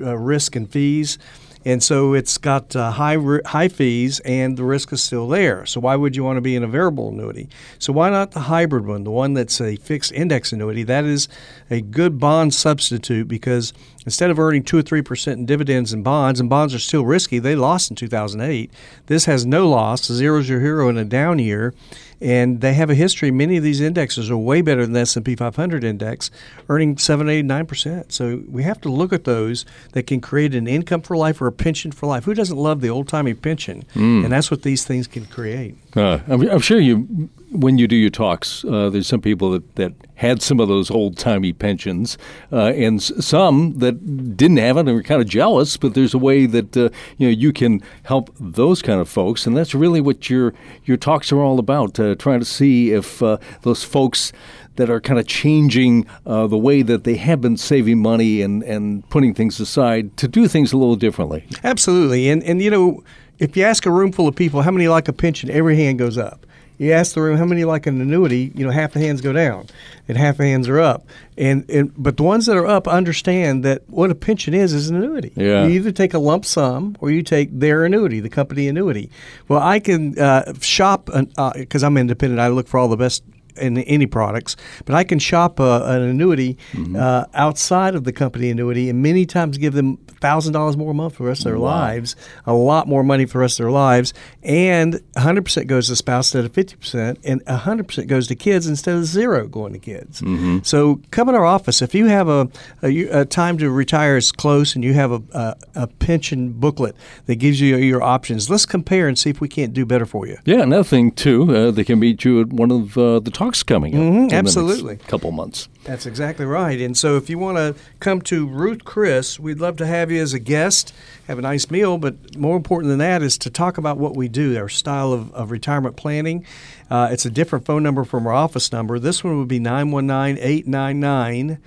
uh, 0.00 0.16
risk 0.16 0.56
and 0.56 0.70
fees. 0.70 1.18
And 1.64 1.82
so 1.82 2.14
it's 2.14 2.38
got 2.38 2.74
uh, 2.74 2.90
high 2.92 3.18
high 3.44 3.68
fees, 3.68 4.20
and 4.20 4.56
the 4.56 4.64
risk 4.64 4.92
is 4.92 5.02
still 5.02 5.28
there. 5.28 5.66
So 5.66 5.80
why 5.80 5.96
would 5.96 6.16
you 6.16 6.24
want 6.24 6.38
to 6.38 6.40
be 6.40 6.56
in 6.56 6.62
a 6.62 6.68
variable 6.68 7.10
annuity? 7.10 7.48
So 7.78 7.92
why 7.92 8.08
not 8.08 8.30
the 8.30 8.40
hybrid 8.40 8.86
one, 8.86 9.04
the 9.04 9.10
one 9.10 9.34
that's 9.34 9.60
a 9.60 9.76
fixed 9.76 10.12
index 10.12 10.52
annuity? 10.52 10.82
That 10.82 11.04
is 11.04 11.28
a 11.70 11.82
good 11.82 12.18
bond 12.18 12.54
substitute 12.54 13.28
because 13.28 13.74
instead 14.06 14.30
of 14.30 14.38
earning 14.38 14.62
two 14.64 14.78
or 14.78 14.82
three 14.82 15.02
percent 15.02 15.38
in 15.38 15.46
dividends 15.46 15.92
and 15.92 16.02
bonds, 16.02 16.40
and 16.40 16.48
bonds 16.48 16.74
are 16.74 16.78
still 16.78 17.04
risky, 17.04 17.38
they 17.38 17.54
lost 17.54 17.90
in 17.90 17.96
2008. 17.96 18.70
This 19.06 19.26
has 19.26 19.44
no 19.44 19.68
loss. 19.68 20.04
Zero's 20.04 20.48
your 20.48 20.60
hero 20.60 20.88
in 20.88 20.96
a 20.96 21.04
down 21.04 21.38
year 21.38 21.74
and 22.20 22.60
they 22.60 22.74
have 22.74 22.90
a 22.90 22.94
history. 22.94 23.30
Many 23.30 23.56
of 23.56 23.62
these 23.62 23.80
indexes 23.80 24.30
are 24.30 24.36
way 24.36 24.60
better 24.60 24.82
than 24.82 24.92
the 24.92 25.00
S&P 25.00 25.34
500 25.36 25.84
index, 25.84 26.30
earning 26.68 26.98
7, 26.98 27.28
8, 27.28 27.44
9%. 27.44 28.12
So 28.12 28.42
we 28.48 28.62
have 28.62 28.80
to 28.82 28.90
look 28.90 29.12
at 29.12 29.24
those 29.24 29.64
that 29.92 30.06
can 30.06 30.20
create 30.20 30.54
an 30.54 30.66
income 30.66 31.02
for 31.02 31.16
life 31.16 31.40
or 31.40 31.46
a 31.46 31.52
pension 31.52 31.92
for 31.92 32.06
life. 32.06 32.24
Who 32.24 32.34
doesn't 32.34 32.56
love 32.56 32.80
the 32.80 32.90
old-timey 32.90 33.34
pension? 33.34 33.84
Mm. 33.94 34.24
And 34.24 34.32
that's 34.32 34.50
what 34.50 34.62
these 34.62 34.84
things 34.84 35.06
can 35.06 35.26
create. 35.26 35.76
Uh, 35.96 36.20
I'm, 36.28 36.48
I'm, 36.48 36.60
sure 36.60 36.78
you, 36.78 37.30
when 37.50 37.78
you 37.78 37.88
do 37.88 37.96
your 37.96 38.10
talks, 38.10 38.64
uh, 38.64 38.90
there's 38.90 39.08
some 39.08 39.20
people 39.20 39.50
that, 39.50 39.74
that 39.76 39.92
had 40.14 40.40
some 40.42 40.60
of 40.60 40.68
those 40.68 40.90
old 40.90 41.16
timey 41.16 41.52
pensions, 41.52 42.16
uh, 42.52 42.66
and 42.76 43.00
s- 43.00 43.12
some 43.24 43.78
that 43.78 44.36
didn't 44.36 44.58
have 44.58 44.76
it 44.76 44.80
and 44.80 44.94
were 44.94 45.02
kind 45.02 45.20
of 45.20 45.28
jealous. 45.28 45.76
But 45.76 45.94
there's 45.94 46.14
a 46.14 46.18
way 46.18 46.46
that 46.46 46.76
uh, 46.76 46.90
you 47.16 47.26
know 47.26 47.32
you 47.32 47.52
can 47.52 47.82
help 48.04 48.30
those 48.38 48.82
kind 48.82 49.00
of 49.00 49.08
folks, 49.08 49.46
and 49.46 49.56
that's 49.56 49.74
really 49.74 50.00
what 50.00 50.30
your 50.30 50.54
your 50.84 50.96
talks 50.96 51.32
are 51.32 51.40
all 51.40 51.58
about. 51.58 51.98
Uh, 51.98 52.14
trying 52.14 52.38
to 52.40 52.46
see 52.46 52.92
if 52.92 53.22
uh, 53.22 53.38
those 53.62 53.82
folks 53.82 54.32
that 54.76 54.88
are 54.88 55.00
kind 55.00 55.18
of 55.18 55.26
changing 55.26 56.06
uh, 56.24 56.46
the 56.46 56.58
way 56.58 56.82
that 56.82 57.04
they 57.04 57.16
have 57.16 57.40
been 57.40 57.56
saving 57.56 58.00
money 58.00 58.40
and, 58.40 58.62
and 58.62 59.06
putting 59.10 59.34
things 59.34 59.58
aside 59.58 60.16
to 60.16 60.28
do 60.28 60.46
things 60.46 60.72
a 60.72 60.76
little 60.76 60.96
differently. 60.96 61.46
Absolutely, 61.64 62.28
and 62.28 62.42
and 62.44 62.62
you 62.62 62.70
know 62.70 63.02
if 63.40 63.56
you 63.56 63.64
ask 63.64 63.86
a 63.86 63.90
room 63.90 64.12
full 64.12 64.28
of 64.28 64.36
people 64.36 64.62
how 64.62 64.70
many 64.70 64.86
like 64.86 65.08
a 65.08 65.12
pension, 65.12 65.50
every 65.50 65.76
hand 65.76 65.98
goes 65.98 66.16
up. 66.16 66.46
You 66.76 66.92
ask 66.92 67.14
the 67.14 67.20
room 67.20 67.36
how 67.36 67.44
many 67.44 67.64
like 67.64 67.86
an 67.86 68.00
annuity, 68.00 68.52
you 68.54 68.64
know, 68.64 68.70
half 68.70 68.94
the 68.94 69.00
hands 69.00 69.20
go 69.20 69.34
down 69.34 69.66
and 70.08 70.16
half 70.16 70.38
the 70.38 70.44
hands 70.44 70.66
are 70.66 70.80
up. 70.80 71.06
And, 71.36 71.68
and 71.70 71.92
but 71.94 72.16
the 72.16 72.22
ones 72.22 72.46
that 72.46 72.56
are 72.56 72.66
up 72.66 72.88
understand 72.88 73.66
that 73.66 73.82
what 73.88 74.10
a 74.10 74.14
pension 74.14 74.54
is 74.54 74.72
is 74.72 74.88
an 74.88 74.96
annuity. 74.96 75.32
Yeah. 75.36 75.66
You 75.66 75.72
either 75.72 75.92
take 75.92 76.14
a 76.14 76.18
lump 76.18 76.46
sum 76.46 76.96
or 77.00 77.10
you 77.10 77.22
take 77.22 77.50
their 77.52 77.84
annuity, 77.84 78.20
the 78.20 78.30
company 78.30 78.66
annuity. 78.66 79.10
Well, 79.46 79.60
I 79.60 79.78
can 79.78 80.18
uh, 80.18 80.54
shop 80.60 81.06
because 81.06 81.82
uh, 81.82 81.86
I'm 81.86 81.98
independent. 81.98 82.40
I 82.40 82.48
look 82.48 82.66
for 82.66 82.78
all 82.78 82.88
the 82.88 82.96
best 82.96 83.24
in 83.56 83.78
any 83.78 84.06
products, 84.06 84.56
but 84.84 84.94
I 84.94 85.04
can 85.04 85.18
shop 85.18 85.60
uh, 85.60 85.82
an 85.84 86.02
annuity 86.02 86.56
mm-hmm. 86.72 86.96
uh, 86.96 87.24
outside 87.34 87.94
of 87.94 88.04
the 88.04 88.12
company 88.12 88.50
annuity 88.50 88.88
and 88.88 89.02
many 89.02 89.26
times 89.26 89.58
give 89.58 89.74
them 89.74 89.98
thousand 90.20 90.52
dollars 90.52 90.76
more 90.76 90.90
a 90.90 90.94
month 90.94 91.14
for 91.14 91.22
the 91.22 91.28
rest 91.28 91.40
of 91.40 91.44
their 91.44 91.58
wow. 91.58 91.70
lives, 91.70 92.14
a 92.46 92.52
lot 92.52 92.86
more 92.86 93.02
money 93.02 93.24
for 93.26 93.34
the 93.34 93.38
rest 93.40 93.58
of 93.58 93.64
their 93.64 93.72
lives, 93.72 94.12
and 94.42 94.94
100% 95.16 95.66
goes 95.66 95.88
to 95.88 95.96
spouse 95.96 96.34
instead 96.34 96.44
of 96.44 96.52
50%, 96.52 97.18
and 97.24 97.44
100% 97.46 98.06
goes 98.06 98.26
to 98.28 98.34
kids 98.34 98.66
instead 98.66 98.96
of 98.96 99.04
zero 99.04 99.46
going 99.46 99.72
to 99.72 99.78
kids. 99.78 100.20
Mm-hmm. 100.20 100.58
So 100.62 101.00
come 101.10 101.28
in 101.28 101.34
our 101.34 101.44
office 101.44 101.82
if 101.82 101.94
you 101.94 102.06
have 102.06 102.28
a, 102.28 102.48
a, 102.82 103.20
a, 103.20 103.24
time 103.24 103.58
to 103.58 103.70
retire 103.70 104.16
is 104.16 104.32
close 104.32 104.74
and 104.74 104.84
you 104.84 104.92
have 104.92 105.12
a, 105.12 105.22
a, 105.32 105.56
a 105.74 105.86
pension 105.86 106.52
booklet 106.52 106.94
that 107.26 107.36
gives 107.36 107.60
you 107.60 107.76
your 107.76 108.02
options. 108.02 108.50
Let's 108.50 108.66
compare 108.66 109.08
and 109.08 109.18
see 109.18 109.30
if 109.30 109.40
we 109.40 109.48
can't 109.48 109.72
do 109.72 109.86
better 109.86 110.06
for 110.06 110.26
you. 110.26 110.38
Yeah, 110.44 110.62
another 110.62 110.84
thing 110.84 111.12
too, 111.12 111.54
uh, 111.54 111.70
they 111.70 111.84
can 111.84 111.98
meet 111.98 112.24
you 112.24 112.40
at 112.42 112.48
one 112.48 112.70
of 112.70 112.98
uh, 112.98 113.20
the 113.20 113.30
talks 113.40 113.62
coming 113.62 113.94
up. 113.94 114.02
Mhm, 114.02 114.20
next 114.22 114.34
absolutely. 114.34 114.96
couple 114.96 115.32
months. 115.32 115.68
That's 115.84 116.04
exactly 116.04 116.44
right. 116.44 116.78
And 116.78 116.94
so, 116.94 117.16
if 117.16 117.30
you 117.30 117.38
want 117.38 117.56
to 117.56 117.74
come 117.98 118.20
to 118.22 118.46
Ruth 118.46 118.84
Chris, 118.84 119.40
we'd 119.40 119.60
love 119.60 119.76
to 119.78 119.86
have 119.86 120.10
you 120.10 120.20
as 120.20 120.34
a 120.34 120.38
guest, 120.38 120.92
have 121.26 121.38
a 121.38 121.42
nice 121.42 121.70
meal. 121.70 121.96
But 121.96 122.36
more 122.36 122.54
important 122.54 122.90
than 122.90 122.98
that 122.98 123.22
is 123.22 123.38
to 123.38 123.48
talk 123.48 123.78
about 123.78 123.96
what 123.96 124.14
we 124.14 124.28
do, 124.28 124.58
our 124.58 124.68
style 124.68 125.14
of, 125.14 125.32
of 125.32 125.50
retirement 125.50 125.96
planning. 125.96 126.44
Uh, 126.90 127.08
it's 127.10 127.24
a 127.24 127.30
different 127.30 127.64
phone 127.64 127.82
number 127.82 128.04
from 128.04 128.26
our 128.26 128.32
office 128.34 128.72
number. 128.72 128.98
This 128.98 129.24
one 129.24 129.38
would 129.38 129.48
be 129.48 129.58
919 129.58 130.36
899 130.42 131.58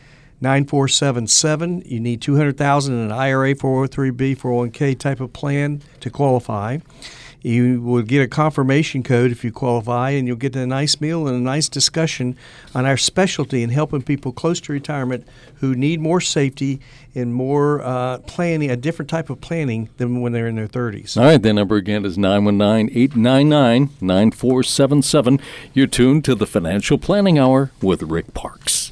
9477. 0.41 1.81
You 1.87 1.99
need 1.99 2.21
200000 2.21 2.93
in 2.93 2.99
an 2.99 3.11
IRA, 3.11 3.55
403B, 3.55 4.37
401K 4.37 4.99
type 4.99 5.19
of 5.21 5.33
plan 5.33 5.81
to 6.01 6.11
qualify. 6.11 6.77
You 7.43 7.81
will 7.81 8.01
get 8.03 8.21
a 8.21 8.27
confirmation 8.27 9.03
code 9.03 9.31
if 9.31 9.43
you 9.43 9.51
qualify, 9.51 10.11
and 10.11 10.27
you'll 10.27 10.37
get 10.37 10.55
a 10.55 10.65
nice 10.65 10.99
meal 11.01 11.27
and 11.27 11.35
a 11.35 11.41
nice 11.41 11.67
discussion 11.67 12.37
on 12.73 12.85
our 12.85 12.95
specialty 12.95 13.63
in 13.63 13.69
helping 13.69 14.01
people 14.01 14.31
close 14.31 14.61
to 14.61 14.71
retirement 14.71 15.27
who 15.55 15.75
need 15.75 15.99
more 15.99 16.21
safety 16.21 16.79
and 17.13 17.33
more 17.33 17.81
uh, 17.81 18.19
planning, 18.19 18.71
a 18.71 18.77
different 18.77 19.09
type 19.09 19.29
of 19.29 19.41
planning 19.41 19.89
than 19.97 20.21
when 20.21 20.31
they're 20.31 20.47
in 20.47 20.55
their 20.55 20.67
30s. 20.67 21.17
All 21.17 21.25
right, 21.25 21.41
the 21.41 21.53
number 21.53 21.75
again 21.75 22.05
is 22.05 22.17
919 22.17 22.89
899 22.97 23.89
9477. 23.99 25.39
You're 25.73 25.87
tuned 25.87 26.25
to 26.25 26.35
the 26.35 26.47
Financial 26.47 26.97
Planning 26.97 27.37
Hour 27.37 27.71
with 27.81 28.01
Rick 28.03 28.33
Parkes. 28.33 28.82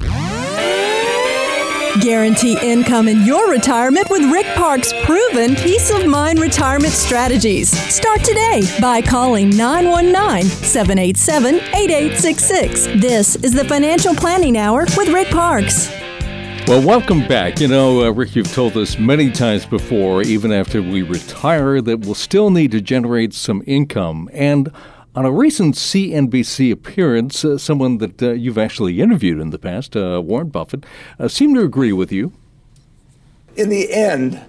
Guarantee 2.00 2.58
income 2.62 3.10
in 3.10 3.26
your 3.26 3.52
retirement 3.52 4.10
with 4.10 4.24
Rick 4.32 4.46
Parkes' 4.56 4.94
proven 5.04 5.56
peace 5.56 5.92
of 5.92 6.08
mind 6.08 6.40
retirement 6.40 6.94
strategies. 6.94 7.70
Start 7.94 8.24
today 8.24 8.62
by 8.80 9.02
calling 9.02 9.50
919 9.50 10.50
787 10.50 11.56
8866. 11.56 13.02
This 13.02 13.36
is 13.38 13.52
the 13.52 13.66
Financial 13.66 14.16
Planning 14.16 14.58
Hour 14.58 14.86
with 14.96 15.10
Rick 15.10 15.32
Parkes. 15.32 15.92
Well, 16.66 16.82
welcome 16.82 17.28
back. 17.28 17.60
You 17.60 17.68
know, 17.68 18.06
uh, 18.06 18.12
Rick, 18.12 18.38
you've 18.38 18.54
told 18.54 18.78
us 18.78 18.98
many 18.98 19.30
times 19.30 19.66
before, 19.66 20.22
even 20.22 20.54
after 20.54 20.82
we 20.82 21.02
retire, 21.02 21.82
that 21.82 22.00
we'll 22.00 22.16
still 22.16 22.52
need 22.52 22.72
to 22.72 22.80
generate 22.80 23.34
some 23.34 23.62
income. 23.68 24.30
And 24.32 24.72
on 25.16 25.26
a 25.26 25.32
recent 25.32 25.76
CNBC 25.76 26.72
appearance, 26.72 27.44
uh, 27.44 27.58
someone 27.58 27.98
that 27.98 28.22
uh, 28.22 28.32
you've 28.32 28.58
actually 28.58 29.02
interviewed 29.02 29.40
in 29.40 29.50
the 29.50 29.60
past, 29.60 29.96
uh, 29.96 30.22
Warren 30.24 30.50
Buffett, 30.50 30.86
uh, 31.20 31.28
seemed 31.28 31.56
to 31.56 31.64
agree 31.64 31.94
with 31.94 32.12
you. 32.12 32.34
in 33.58 33.70
the 33.70 33.92
end, 33.92 34.40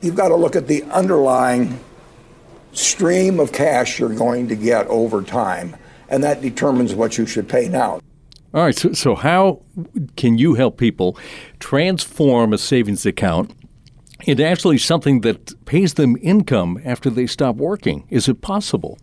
you've 0.00 0.14
got 0.14 0.28
to 0.28 0.36
look 0.36 0.56
at 0.56 0.66
the 0.66 0.82
underlying 0.84 1.78
stream 2.72 3.38
of 3.38 3.52
cash 3.52 3.98
you're 3.98 4.14
going 4.14 4.48
to 4.48 4.56
get 4.56 4.86
over 4.86 5.22
time, 5.22 5.76
and 6.08 6.24
that 6.24 6.40
determines 6.40 6.94
what 6.94 7.18
you 7.18 7.26
should 7.26 7.48
pay 7.48 7.68
now. 7.68 8.00
All 8.54 8.62
right, 8.62 8.76
so, 8.76 8.92
so 8.92 9.14
how 9.14 9.62
can 10.16 10.38
you 10.38 10.54
help 10.54 10.78
people 10.78 11.18
transform 11.58 12.52
a 12.52 12.58
savings 12.58 13.04
account 13.04 13.54
into 14.24 14.44
actually 14.44 14.78
something 14.78 15.20
that 15.20 15.52
pays 15.66 15.94
them 15.94 16.16
income 16.22 16.80
after 16.84 17.10
they 17.10 17.26
stop 17.26 17.56
working? 17.56 18.06
Is 18.08 18.28
it 18.28 18.40
possible? 18.40 18.98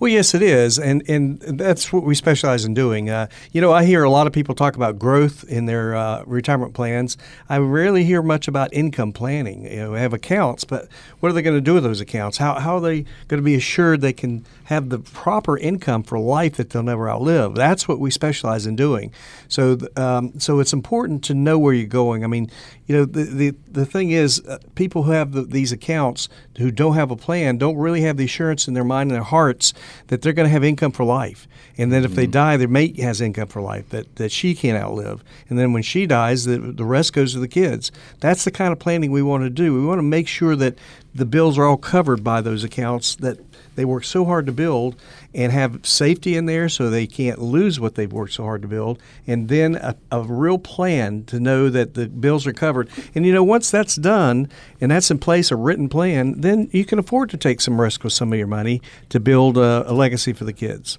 Well, 0.00 0.10
yes, 0.10 0.34
it 0.34 0.42
is, 0.42 0.78
and 0.78 1.08
and 1.08 1.40
that's 1.40 1.92
what 1.92 2.02
we 2.02 2.14
specialize 2.14 2.64
in 2.64 2.74
doing. 2.74 3.10
Uh, 3.10 3.28
you 3.52 3.60
know, 3.60 3.72
I 3.72 3.84
hear 3.84 4.02
a 4.02 4.10
lot 4.10 4.26
of 4.26 4.32
people 4.32 4.54
talk 4.54 4.74
about 4.74 4.98
growth 4.98 5.44
in 5.44 5.66
their 5.66 5.94
uh, 5.94 6.24
retirement 6.26 6.74
plans. 6.74 7.16
I 7.48 7.58
rarely 7.58 8.04
hear 8.04 8.20
much 8.20 8.48
about 8.48 8.72
income 8.74 9.12
planning. 9.12 9.64
You 9.64 9.76
know, 9.76 9.92
we 9.92 9.98
have 9.98 10.12
accounts, 10.12 10.64
but 10.64 10.88
what 11.20 11.28
are 11.28 11.32
they 11.32 11.42
going 11.42 11.56
to 11.56 11.60
do 11.60 11.74
with 11.74 11.84
those 11.84 12.00
accounts? 12.00 12.38
How 12.38 12.58
how 12.58 12.76
are 12.76 12.80
they 12.80 13.02
going 13.28 13.40
to 13.40 13.42
be 13.42 13.54
assured 13.54 14.00
they 14.00 14.12
can 14.12 14.44
have 14.64 14.88
the 14.88 14.98
proper 14.98 15.56
income 15.58 16.02
for 16.02 16.18
life 16.18 16.56
that 16.56 16.70
they'll 16.70 16.82
never 16.82 17.08
outlive? 17.08 17.54
That's 17.54 17.86
what 17.86 18.00
we 18.00 18.10
specialize 18.10 18.66
in 18.66 18.74
doing. 18.76 19.12
So, 19.48 19.78
um, 19.96 20.38
so 20.40 20.58
it's 20.58 20.72
important 20.72 21.22
to 21.24 21.34
know 21.34 21.58
where 21.58 21.72
you're 21.74 21.86
going. 21.86 22.24
I 22.24 22.26
mean, 22.26 22.50
you 22.86 22.96
know, 22.96 23.04
the 23.04 23.24
the, 23.24 23.54
the 23.70 23.86
thing 23.86 24.10
is, 24.10 24.40
uh, 24.46 24.58
people 24.74 25.04
who 25.04 25.12
have 25.12 25.32
the, 25.32 25.42
these 25.42 25.70
accounts 25.70 26.28
who 26.58 26.70
don't 26.70 26.94
have 26.94 27.10
a 27.10 27.16
plan 27.16 27.58
don't 27.58 27.76
really 27.76 28.00
have 28.02 28.16
the 28.16 28.24
assurance 28.24 28.66
in 28.66 28.74
their 28.74 28.84
mind 28.84 29.10
and 29.10 29.16
their 29.16 29.24
hearts 29.24 29.72
that 30.08 30.22
they're 30.22 30.32
going 30.32 30.46
to 30.46 30.52
have 30.52 30.64
income 30.64 30.92
for 30.92 31.04
life, 31.04 31.48
and 31.76 31.92
that 31.92 32.04
if 32.04 32.14
they 32.14 32.24
mm-hmm. 32.24 32.32
die, 32.32 32.56
their 32.56 32.68
mate 32.68 32.98
has 32.98 33.20
income 33.20 33.48
for 33.48 33.62
life 33.62 33.88
that, 33.90 34.16
that 34.16 34.32
she 34.32 34.54
can't 34.54 34.82
outlive, 34.82 35.24
and 35.48 35.58
then 35.58 35.72
when 35.72 35.82
she 35.82 36.06
dies, 36.06 36.44
the 36.44 36.58
the 36.58 36.84
rest 36.84 37.12
goes 37.12 37.32
to 37.32 37.38
the 37.38 37.48
kids. 37.48 37.92
That's 38.20 38.44
the 38.44 38.50
kind 38.50 38.72
of 38.72 38.78
planning 38.78 39.10
we 39.10 39.22
want 39.22 39.44
to 39.44 39.50
do. 39.50 39.74
We 39.74 39.86
want 39.86 39.98
to 39.98 40.02
make 40.02 40.28
sure 40.28 40.56
that 40.56 40.76
the 41.14 41.26
bills 41.26 41.58
are 41.58 41.64
all 41.64 41.76
covered 41.76 42.24
by 42.24 42.40
those 42.40 42.64
accounts 42.64 43.14
that 43.16 43.38
they 43.74 43.84
work 43.84 44.04
so 44.04 44.24
hard 44.24 44.46
to 44.46 44.52
build 44.52 44.96
and 45.34 45.52
have 45.52 45.84
safety 45.84 46.36
in 46.36 46.46
there 46.46 46.68
so 46.68 46.88
they 46.88 47.06
can't 47.06 47.40
lose 47.40 47.80
what 47.80 47.94
they've 47.94 48.12
worked 48.12 48.32
so 48.32 48.44
hard 48.44 48.62
to 48.62 48.68
build 48.68 48.98
and 49.26 49.48
then 49.48 49.76
a, 49.76 49.96
a 50.10 50.22
real 50.22 50.58
plan 50.58 51.24
to 51.24 51.40
know 51.40 51.68
that 51.68 51.94
the 51.94 52.06
bills 52.08 52.46
are 52.46 52.52
covered 52.52 52.88
and 53.14 53.26
you 53.26 53.32
know 53.32 53.44
once 53.44 53.70
that's 53.70 53.96
done 53.96 54.48
and 54.80 54.90
that's 54.90 55.10
in 55.10 55.18
place 55.18 55.50
a 55.50 55.56
written 55.56 55.88
plan 55.88 56.40
then 56.40 56.68
you 56.72 56.84
can 56.84 56.98
afford 56.98 57.30
to 57.30 57.36
take 57.36 57.60
some 57.60 57.80
risk 57.80 58.04
with 58.04 58.12
some 58.12 58.32
of 58.32 58.38
your 58.38 58.46
money 58.46 58.80
to 59.08 59.20
build 59.20 59.56
a, 59.56 59.90
a 59.90 59.92
legacy 59.92 60.32
for 60.32 60.44
the 60.44 60.52
kids 60.52 60.98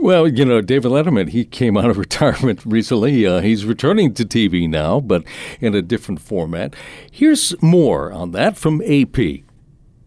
Well, 0.00 0.26
you 0.26 0.44
know, 0.44 0.60
David 0.60 0.90
Letterman, 0.90 1.28
he 1.28 1.44
came 1.44 1.76
out 1.76 1.90
of 1.90 1.98
retirement 2.06 2.60
recently. 2.64 3.24
Uh, 3.24 3.40
he's 3.40 3.64
returning 3.64 4.14
to 4.14 4.24
TV 4.24 4.68
now, 4.68 4.98
but 4.98 5.22
in 5.60 5.76
a 5.76 5.82
different 5.82 6.20
format. 6.20 6.74
Here's 7.10 7.54
more 7.62 8.10
on 8.10 8.32
that 8.32 8.56
from 8.56 8.82
AP. 8.82 9.44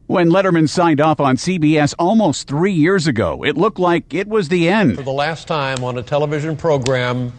When 0.08 0.30
Letterman 0.30 0.70
signed 0.70 1.02
off 1.02 1.20
on 1.20 1.36
CBS 1.36 1.96
almost 1.98 2.48
three 2.48 2.74
years 2.74 3.08
ago, 3.08 3.44
it 3.44 3.58
looked 3.58 3.80
like 3.80 4.14
it 4.14 4.28
was 4.28 4.50
the 4.50 4.70
end. 4.70 4.98
For 4.98 5.02
the 5.02 5.10
last 5.12 5.48
time 5.48 5.84
on 5.84 5.98
a 5.98 6.04
television 6.04 6.56
program, 6.56 7.34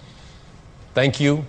thank 0.92 1.20
you 1.20 1.46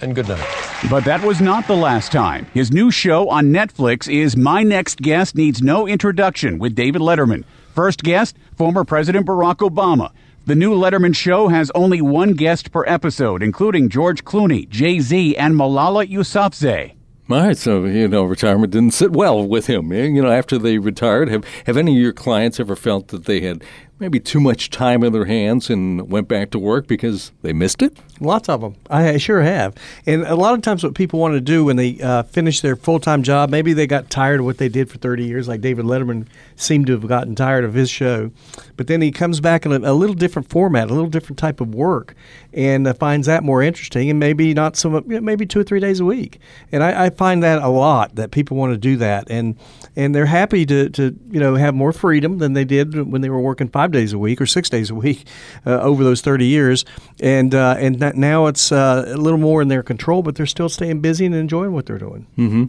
and 0.00 0.14
good 0.14 0.26
night. 0.26 0.42
But 0.88 1.04
that 1.04 1.22
was 1.22 1.42
not 1.42 1.66
the 1.66 1.76
last 1.76 2.12
time. 2.12 2.46
His 2.54 2.72
new 2.72 2.90
show 2.90 3.28
on 3.28 3.48
Netflix 3.48 4.10
is 4.10 4.38
My 4.38 4.62
Next 4.62 5.02
Guest 5.02 5.34
Needs 5.34 5.60
No 5.60 5.86
Introduction 5.86 6.58
with 6.58 6.74
David 6.74 7.02
Letterman. 7.02 7.44
First 7.74 8.02
guest, 8.02 8.34
former 8.56 8.84
President 8.84 9.26
Barack 9.26 9.56
Obama. 9.56 10.12
The 10.46 10.54
new 10.54 10.74
Letterman 10.74 11.14
show 11.14 11.48
has 11.48 11.70
only 11.74 12.00
one 12.00 12.32
guest 12.32 12.72
per 12.72 12.86
episode, 12.86 13.42
including 13.42 13.90
George 13.90 14.24
Clooney, 14.24 14.66
Jay 14.70 14.98
Z, 15.00 15.36
and 15.36 15.54
Malala 15.56 16.10
Yousafzai. 16.10 16.93
All 17.30 17.38
right, 17.38 17.56
so 17.56 17.86
you 17.86 18.06
know, 18.06 18.24
retirement 18.24 18.70
didn't 18.70 18.92
sit 18.92 19.12
well 19.12 19.46
with 19.46 19.66
him. 19.66 19.92
You 19.92 20.20
know, 20.20 20.30
after 20.30 20.58
they 20.58 20.76
retired, 20.76 21.30
have 21.30 21.44
have 21.64 21.78
any 21.78 21.92
of 21.92 22.02
your 22.02 22.12
clients 22.12 22.60
ever 22.60 22.76
felt 22.76 23.08
that 23.08 23.24
they 23.24 23.40
had 23.40 23.64
maybe 23.98 24.18
too 24.18 24.40
much 24.40 24.70
time 24.70 25.04
in 25.04 25.12
their 25.12 25.24
hands 25.24 25.70
and 25.70 26.10
went 26.10 26.28
back 26.28 26.50
to 26.50 26.58
work 26.58 26.86
because 26.86 27.32
they 27.42 27.52
missed 27.52 27.82
it? 27.82 27.96
Lots 28.20 28.48
of 28.48 28.60
them. 28.60 28.76
I 28.90 29.16
sure 29.18 29.42
have. 29.42 29.74
And 30.06 30.22
a 30.22 30.36
lot 30.36 30.54
of 30.54 30.62
times, 30.62 30.84
what 30.84 30.94
people 30.94 31.18
want 31.18 31.34
to 31.34 31.40
do 31.40 31.64
when 31.64 31.76
they 31.76 32.00
uh, 32.00 32.22
finish 32.22 32.60
their 32.60 32.76
full 32.76 33.00
time 33.00 33.22
job, 33.22 33.50
maybe 33.50 33.72
they 33.72 33.86
got 33.86 34.10
tired 34.10 34.40
of 34.40 34.46
what 34.46 34.58
they 34.58 34.68
did 34.68 34.90
for 34.90 34.98
30 34.98 35.24
years, 35.24 35.48
like 35.48 35.60
David 35.60 35.84
Letterman 35.84 36.26
seemed 36.56 36.86
to 36.86 36.92
have 36.92 37.06
gotten 37.06 37.34
tired 37.34 37.64
of 37.64 37.74
his 37.74 37.90
show. 37.90 38.30
But 38.76 38.86
then 38.86 39.00
he 39.00 39.10
comes 39.10 39.40
back 39.40 39.66
in 39.66 39.72
a, 39.72 39.78
a 39.78 39.94
little 39.94 40.14
different 40.14 40.48
format, 40.48 40.90
a 40.90 40.94
little 40.94 41.10
different 41.10 41.38
type 41.38 41.60
of 41.60 41.74
work, 41.74 42.14
and 42.52 42.86
uh, 42.86 42.94
finds 42.94 43.26
that 43.26 43.42
more 43.42 43.62
interesting, 43.62 44.10
and 44.10 44.18
maybe 44.18 44.54
not 44.54 44.76
so 44.76 44.90
much, 44.90 45.06
maybe 45.06 45.46
two 45.46 45.60
or 45.60 45.64
three 45.64 45.80
days 45.80 46.00
a 46.00 46.04
week. 46.04 46.38
And 46.70 46.82
I, 46.82 47.06
I 47.06 47.10
find 47.10 47.42
that 47.42 47.62
a 47.62 47.68
lot 47.68 48.14
that 48.14 48.30
people 48.30 48.56
want 48.56 48.72
to 48.72 48.78
do 48.78 48.96
that, 48.98 49.28
and 49.28 49.56
and 49.96 50.14
they're 50.14 50.26
happy 50.26 50.66
to, 50.66 50.88
to 50.90 51.16
you 51.30 51.40
know 51.40 51.56
have 51.56 51.74
more 51.74 51.92
freedom 51.92 52.38
than 52.38 52.52
they 52.52 52.64
did 52.64 53.10
when 53.10 53.20
they 53.20 53.28
were 53.28 53.40
working 53.40 53.68
five 53.68 53.83
days 53.92 54.12
a 54.12 54.18
week 54.18 54.40
or 54.40 54.46
six 54.46 54.68
days 54.68 54.90
a 54.90 54.94
week 54.94 55.26
uh, 55.66 55.80
over 55.80 56.04
those 56.04 56.20
30 56.20 56.46
years, 56.46 56.84
and 57.20 57.54
uh, 57.54 57.76
and 57.78 58.00
now 58.14 58.46
it's 58.46 58.72
uh, 58.72 59.04
a 59.06 59.16
little 59.16 59.38
more 59.38 59.62
in 59.62 59.68
their 59.68 59.82
control, 59.82 60.22
but 60.22 60.34
they're 60.34 60.46
still 60.46 60.68
staying 60.68 61.00
busy 61.00 61.26
and 61.26 61.34
enjoying 61.34 61.72
what 61.72 61.86
they're 61.86 61.98
doing. 61.98 62.26
Mm-hmm. 62.38 62.64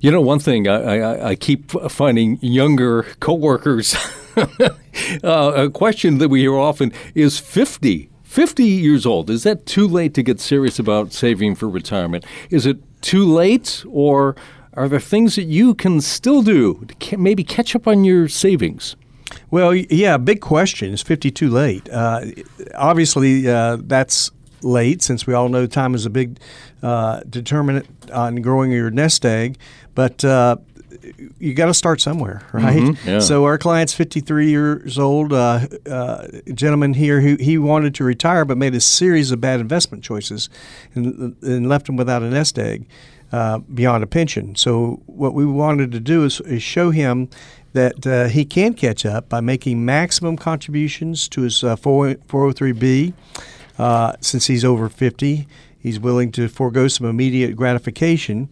You 0.00 0.10
know, 0.10 0.20
one 0.20 0.38
thing 0.38 0.68
I, 0.68 0.98
I, 0.98 1.28
I 1.30 1.34
keep 1.34 1.70
finding 1.90 2.38
younger 2.40 3.04
coworkers. 3.20 3.96
uh, 4.36 5.52
a 5.56 5.70
question 5.70 6.18
that 6.18 6.28
we 6.28 6.40
hear 6.40 6.54
often 6.54 6.92
is 7.14 7.38
50. 7.38 8.10
50 8.24 8.64
years 8.64 9.06
old. 9.06 9.30
Is 9.30 9.44
that 9.44 9.64
too 9.64 9.88
late 9.88 10.12
to 10.14 10.22
get 10.22 10.40
serious 10.40 10.78
about 10.78 11.12
saving 11.12 11.54
for 11.54 11.68
retirement? 11.68 12.24
Is 12.50 12.66
it 12.66 12.78
too 13.00 13.24
late, 13.24 13.82
or 13.88 14.36
are 14.74 14.88
there 14.88 15.00
things 15.00 15.36
that 15.36 15.44
you 15.44 15.74
can 15.74 16.02
still 16.02 16.42
do 16.42 16.86
to 16.86 17.16
maybe 17.16 17.42
catch 17.42 17.74
up 17.74 17.86
on 17.88 18.04
your 18.04 18.28
savings? 18.28 18.94
Well, 19.50 19.74
yeah, 19.74 20.16
big 20.18 20.40
question. 20.40 20.92
Is 20.92 21.02
50 21.02 21.30
too 21.30 21.50
late? 21.50 21.88
Uh, 21.90 22.26
obviously, 22.74 23.48
uh, 23.48 23.78
that's 23.80 24.30
late 24.62 25.02
since 25.02 25.26
we 25.26 25.34
all 25.34 25.48
know 25.48 25.66
time 25.66 25.94
is 25.94 26.06
a 26.06 26.10
big 26.10 26.38
uh, 26.82 27.20
determinant 27.28 27.86
on 28.12 28.36
growing 28.36 28.70
your 28.72 28.90
nest 28.90 29.24
egg. 29.24 29.58
But 29.94 30.24
uh, 30.24 30.56
you 31.38 31.54
got 31.54 31.66
to 31.66 31.74
start 31.74 32.00
somewhere, 32.00 32.42
right? 32.52 32.76
Mhm, 32.82 33.04
yeah. 33.04 33.18
So 33.20 33.44
our 33.44 33.58
client's 33.58 33.92
53 33.94 34.48
years 34.50 34.98
old, 34.98 35.32
uh, 35.32 35.66
uh, 35.88 36.26
gentleman 36.54 36.94
here 36.94 37.20
who 37.20 37.36
he 37.36 37.58
wanted 37.58 37.94
to 37.96 38.04
retire 38.04 38.44
but 38.44 38.56
made 38.58 38.74
a 38.74 38.80
series 38.80 39.30
of 39.30 39.40
bad 39.40 39.60
investment 39.60 40.04
choices 40.04 40.48
and, 40.94 41.36
and 41.42 41.68
left 41.68 41.88
him 41.88 41.96
without 41.96 42.22
a 42.22 42.28
nest 42.30 42.58
egg 42.58 42.86
uh, 43.32 43.58
beyond 43.58 44.04
a 44.04 44.06
pension. 44.06 44.54
So 44.54 45.00
what 45.06 45.34
we 45.34 45.44
wanted 45.46 45.92
to 45.92 46.00
do 46.00 46.24
is, 46.24 46.40
is 46.42 46.62
show 46.62 46.90
him 46.90 47.28
that 47.76 48.06
uh, 48.06 48.28
he 48.28 48.46
can 48.46 48.72
catch 48.72 49.04
up 49.04 49.28
by 49.28 49.40
making 49.40 49.84
maximum 49.84 50.36
contributions 50.36 51.28
to 51.28 51.42
his 51.42 51.62
uh, 51.62 51.76
403b. 51.76 53.12
Uh, 53.78 54.14
since 54.22 54.46
he's 54.46 54.64
over 54.64 54.88
50, 54.88 55.46
he's 55.78 56.00
willing 56.00 56.32
to 56.32 56.48
forego 56.48 56.88
some 56.88 57.06
immediate 57.06 57.54
gratification. 57.54 58.48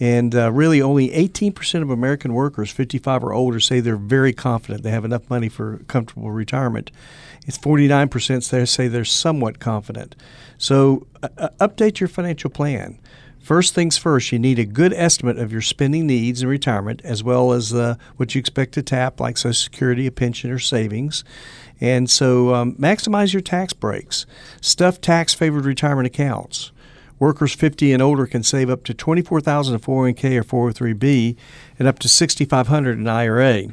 And 0.00 0.34
uh, 0.34 0.50
really, 0.50 0.82
only 0.82 1.10
18% 1.10 1.80
of 1.80 1.90
American 1.90 2.34
workers 2.34 2.72
55 2.72 3.22
or 3.22 3.32
older 3.32 3.60
say 3.60 3.78
they're 3.78 3.96
very 3.96 4.32
confident 4.32 4.82
they 4.82 4.90
have 4.90 5.04
enough 5.04 5.30
money 5.30 5.48
for 5.48 5.78
comfortable 5.86 6.32
retirement. 6.32 6.90
It's 7.46 7.56
49% 7.56 8.50
that 8.50 8.66
say 8.66 8.88
they're 8.88 9.04
somewhat 9.04 9.60
confident. 9.60 10.16
So, 10.58 11.06
uh, 11.22 11.28
uh, 11.38 11.48
update 11.60 12.00
your 12.00 12.08
financial 12.08 12.50
plan. 12.50 12.98
First 13.46 13.74
things 13.74 13.96
first, 13.96 14.32
you 14.32 14.40
need 14.40 14.58
a 14.58 14.64
good 14.64 14.92
estimate 14.92 15.38
of 15.38 15.52
your 15.52 15.60
spending 15.60 16.08
needs 16.08 16.42
in 16.42 16.48
retirement, 16.48 17.00
as 17.04 17.22
well 17.22 17.52
as 17.52 17.72
uh, 17.72 17.94
what 18.16 18.34
you 18.34 18.40
expect 18.40 18.74
to 18.74 18.82
tap, 18.82 19.20
like 19.20 19.38
Social 19.38 19.52
Security, 19.52 20.04
a 20.08 20.10
pension, 20.10 20.50
or 20.50 20.58
savings. 20.58 21.22
And 21.80 22.10
so, 22.10 22.52
um, 22.56 22.72
maximize 22.72 23.32
your 23.32 23.42
tax 23.42 23.72
breaks. 23.72 24.26
Stuff 24.60 25.00
tax 25.00 25.32
favored 25.32 25.64
retirement 25.64 26.08
accounts. 26.08 26.72
Workers 27.20 27.54
50 27.54 27.92
and 27.92 28.02
older 28.02 28.26
can 28.26 28.42
save 28.42 28.68
up 28.68 28.82
to 28.82 28.94
24000 28.94 29.74
in 29.76 29.80
401k 29.80 30.52
or 30.52 30.72
403b 30.72 31.36
and 31.78 31.86
up 31.86 32.00
to 32.00 32.08
6500 32.08 32.98
in 32.98 33.06
IRA. 33.06 33.68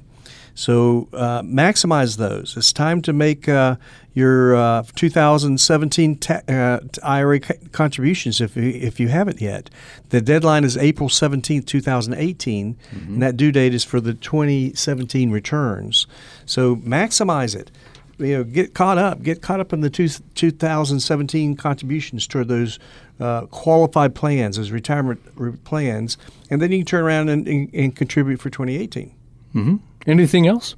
So 0.56 1.08
uh, 1.14 1.42
maximize 1.42 2.18
those. 2.18 2.56
It's 2.56 2.72
time 2.72 3.02
to 3.04 3.14
make 3.14 3.50
uh, 3.50 3.78
your 4.14 4.56
uh, 4.56 4.84
2017 4.96 6.18
ta- 6.18 6.42
uh, 6.48 6.80
IRA 7.02 7.40
contributions 7.40 8.40
if 8.40 8.56
you, 8.56 8.64
if 8.64 9.00
you 9.00 9.08
haven't 9.08 9.42
yet. 9.42 9.70
The 10.10 10.22
deadline 10.22 10.64
is 10.64 10.78
April 10.78 11.10
17, 11.10 11.64
2018, 11.64 12.76
mm-hmm. 12.76 13.14
and 13.14 13.22
that 13.22 13.36
due 13.36 13.52
date 13.52 13.74
is 13.74 13.84
for 13.84 14.00
the 14.00 14.14
2017 14.14 15.32
returns. 15.32 16.06
So 16.46 16.76
maximize 16.78 17.56
it. 17.56 17.72
You 18.20 18.38
know, 18.38 18.44
get 18.44 18.76
caught 18.76 19.00
up. 19.00 19.24
Get 19.24 19.42
caught 19.42 19.60
up 19.60 19.74
in 19.74 19.82
the 19.82 19.90
two, 19.90 20.08
2017 20.08 21.56
contributions 21.56 22.28
toward 22.28 22.48
those 22.48 22.78
uh, 23.20 23.48
qualified 23.48 24.14
plans, 24.14 24.58
those 24.58 24.70
retirement 24.70 25.20
re- 25.36 25.54
plans, 25.64 26.18
and 26.52 26.62
then 26.62 26.72
you 26.72 26.80
can 26.80 26.86
turn 26.86 27.04
around 27.04 27.30
and, 27.30 27.48
and, 27.48 27.74
and 27.74 27.96
contribute 27.96 28.40
for 28.40 28.52
2018. 28.52 29.16
Mm-hmm. 29.56 29.76
Anything 30.06 30.48
else? 30.48 30.76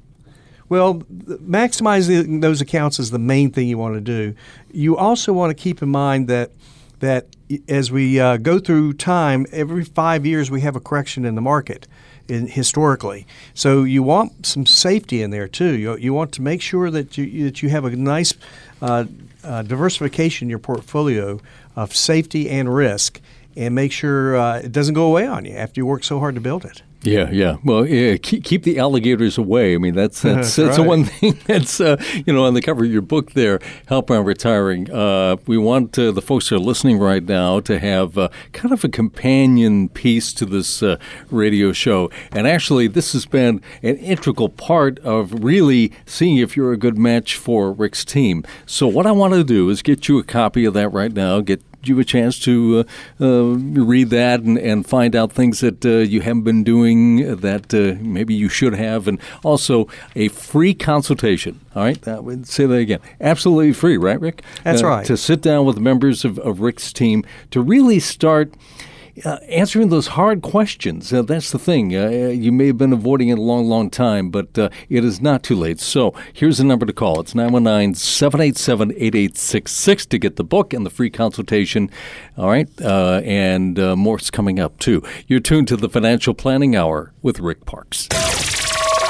Well, 0.68 0.94
maximizing 0.94 2.40
those 2.40 2.60
accounts 2.60 2.98
is 2.98 3.10
the 3.10 3.18
main 3.18 3.50
thing 3.50 3.68
you 3.68 3.78
want 3.78 3.94
to 3.94 4.00
do. 4.00 4.34
You 4.72 4.96
also 4.96 5.32
want 5.32 5.56
to 5.56 5.62
keep 5.62 5.82
in 5.82 5.88
mind 5.88 6.28
that 6.28 6.50
that 6.98 7.26
as 7.68 7.92
we 7.92 8.18
uh, 8.18 8.38
go 8.38 8.58
through 8.58 8.94
time, 8.94 9.46
every 9.52 9.84
five 9.84 10.24
years 10.24 10.50
we 10.50 10.62
have 10.62 10.74
a 10.76 10.80
correction 10.80 11.24
in 11.24 11.34
the 11.34 11.42
market. 11.42 11.86
In, 12.28 12.48
historically, 12.48 13.24
so 13.54 13.84
you 13.84 14.02
want 14.02 14.46
some 14.46 14.66
safety 14.66 15.22
in 15.22 15.30
there 15.30 15.46
too. 15.46 15.76
You, 15.76 15.96
you 15.96 16.12
want 16.12 16.32
to 16.32 16.42
make 16.42 16.60
sure 16.60 16.90
that 16.90 17.16
you 17.16 17.44
that 17.44 17.62
you 17.62 17.68
have 17.68 17.84
a 17.84 17.94
nice 17.94 18.34
uh, 18.82 19.04
uh, 19.44 19.62
diversification 19.62 20.46
in 20.46 20.50
your 20.50 20.58
portfolio 20.58 21.40
of 21.76 21.94
safety 21.94 22.50
and 22.50 22.74
risk, 22.74 23.20
and 23.56 23.76
make 23.76 23.92
sure 23.92 24.36
uh, 24.36 24.58
it 24.58 24.72
doesn't 24.72 24.94
go 24.94 25.06
away 25.06 25.24
on 25.24 25.44
you 25.44 25.52
after 25.52 25.78
you 25.78 25.86
work 25.86 26.02
so 26.02 26.18
hard 26.18 26.34
to 26.34 26.40
build 26.40 26.64
it. 26.64 26.82
Yeah, 27.06 27.30
yeah. 27.30 27.56
Well, 27.64 27.86
yeah, 27.86 28.16
keep, 28.16 28.42
keep 28.42 28.64
the 28.64 28.78
alligators 28.78 29.38
away. 29.38 29.74
I 29.74 29.78
mean, 29.78 29.94
that's 29.94 30.22
that's, 30.22 30.56
that's, 30.56 30.78
right. 30.78 30.86
one 30.86 31.04
thing 31.04 31.38
that's 31.46 31.80
uh, 31.80 32.02
you 32.26 32.32
know 32.32 32.44
on 32.44 32.54
the 32.54 32.60
cover 32.62 32.84
of 32.84 32.90
your 32.90 33.02
book 33.02 33.32
there, 33.32 33.60
Help 33.86 34.10
on 34.10 34.24
Retiring. 34.24 34.90
Uh, 34.90 35.36
we 35.46 35.56
want 35.56 35.98
uh, 35.98 36.10
the 36.10 36.22
folks 36.22 36.48
that 36.48 36.56
are 36.56 36.58
listening 36.58 36.98
right 36.98 37.22
now 37.22 37.60
to 37.60 37.78
have 37.78 38.18
uh, 38.18 38.28
kind 38.52 38.72
of 38.72 38.84
a 38.84 38.88
companion 38.88 39.88
piece 39.88 40.32
to 40.34 40.44
this 40.44 40.82
uh, 40.82 40.96
radio 41.30 41.72
show, 41.72 42.10
and 42.32 42.46
actually, 42.46 42.88
this 42.88 43.12
has 43.12 43.24
been 43.24 43.62
an 43.82 43.96
integral 43.98 44.48
part 44.48 44.98
of 45.00 45.44
really 45.44 45.92
seeing 46.06 46.38
if 46.38 46.56
you're 46.56 46.72
a 46.72 46.76
good 46.76 46.98
match 46.98 47.36
for 47.36 47.72
Rick's 47.72 48.04
team. 48.04 48.44
So, 48.66 48.88
what 48.88 49.06
I 49.06 49.12
want 49.12 49.34
to 49.34 49.44
do 49.44 49.70
is 49.70 49.82
get 49.82 50.08
you 50.08 50.18
a 50.18 50.24
copy 50.24 50.64
of 50.64 50.74
that 50.74 50.88
right 50.88 51.12
now. 51.12 51.40
Get 51.40 51.62
you 51.88 51.98
a 51.98 52.04
chance 52.04 52.38
to 52.40 52.84
uh, 53.20 53.24
uh, 53.24 53.56
read 53.56 54.10
that 54.10 54.40
and, 54.40 54.58
and 54.58 54.86
find 54.86 55.14
out 55.14 55.32
things 55.32 55.60
that 55.60 55.84
uh, 55.84 55.98
you 55.98 56.20
haven't 56.20 56.42
been 56.42 56.64
doing 56.64 57.36
that 57.36 57.72
uh, 57.74 57.96
maybe 58.00 58.34
you 58.34 58.48
should 58.48 58.74
have, 58.74 59.08
and 59.08 59.20
also 59.42 59.88
a 60.14 60.28
free 60.28 60.74
consultation. 60.74 61.60
All 61.74 61.82
right, 61.82 62.00
that 62.02 62.24
would 62.24 62.46
say 62.46 62.66
that 62.66 62.76
again. 62.76 63.00
Absolutely 63.20 63.72
free, 63.72 63.96
right, 63.96 64.20
Rick? 64.20 64.42
That's 64.64 64.82
right. 64.82 65.06
To 65.06 65.16
sit 65.16 65.42
down 65.42 65.66
with 65.66 65.78
members 65.78 66.24
of, 66.24 66.38
of 66.38 66.60
Rick's 66.60 66.92
team 66.92 67.24
to 67.50 67.60
really 67.60 68.00
start 68.00 68.54
uh, 69.24 69.36
answering 69.48 69.88
those 69.88 70.08
hard 70.08 70.42
questions. 70.42 71.12
Uh, 71.12 71.22
that's 71.22 71.50
the 71.50 71.58
thing. 71.58 71.94
Uh, 71.94 72.08
you 72.08 72.52
may 72.52 72.66
have 72.68 72.78
been 72.78 72.92
avoiding 72.92 73.28
it 73.28 73.38
a 73.38 73.42
long, 73.42 73.66
long 73.68 73.90
time, 73.90 74.30
but 74.30 74.58
uh, 74.58 74.68
it 74.88 75.04
is 75.04 75.20
not 75.20 75.42
too 75.42 75.56
late. 75.56 75.80
So 75.80 76.14
here's 76.32 76.58
the 76.58 76.64
number 76.64 76.86
to 76.86 76.92
call. 76.92 77.20
It's 77.20 77.34
919 77.34 77.94
787 77.94 78.92
8866 78.92 80.06
to 80.06 80.18
get 80.18 80.36
the 80.36 80.44
book 80.44 80.72
and 80.72 80.84
the 80.84 80.90
free 80.90 81.10
consultation. 81.10 81.90
All 82.36 82.48
right. 82.48 82.68
Uh, 82.80 83.20
and 83.24 83.78
uh, 83.78 83.96
more's 83.96 84.30
coming 84.30 84.58
up, 84.58 84.78
too. 84.78 85.02
You're 85.26 85.40
tuned 85.40 85.68
to 85.68 85.76
the 85.76 85.88
Financial 85.88 86.34
Planning 86.34 86.76
Hour 86.76 87.12
with 87.22 87.40
Rick 87.40 87.64
Parkes. 87.64 88.08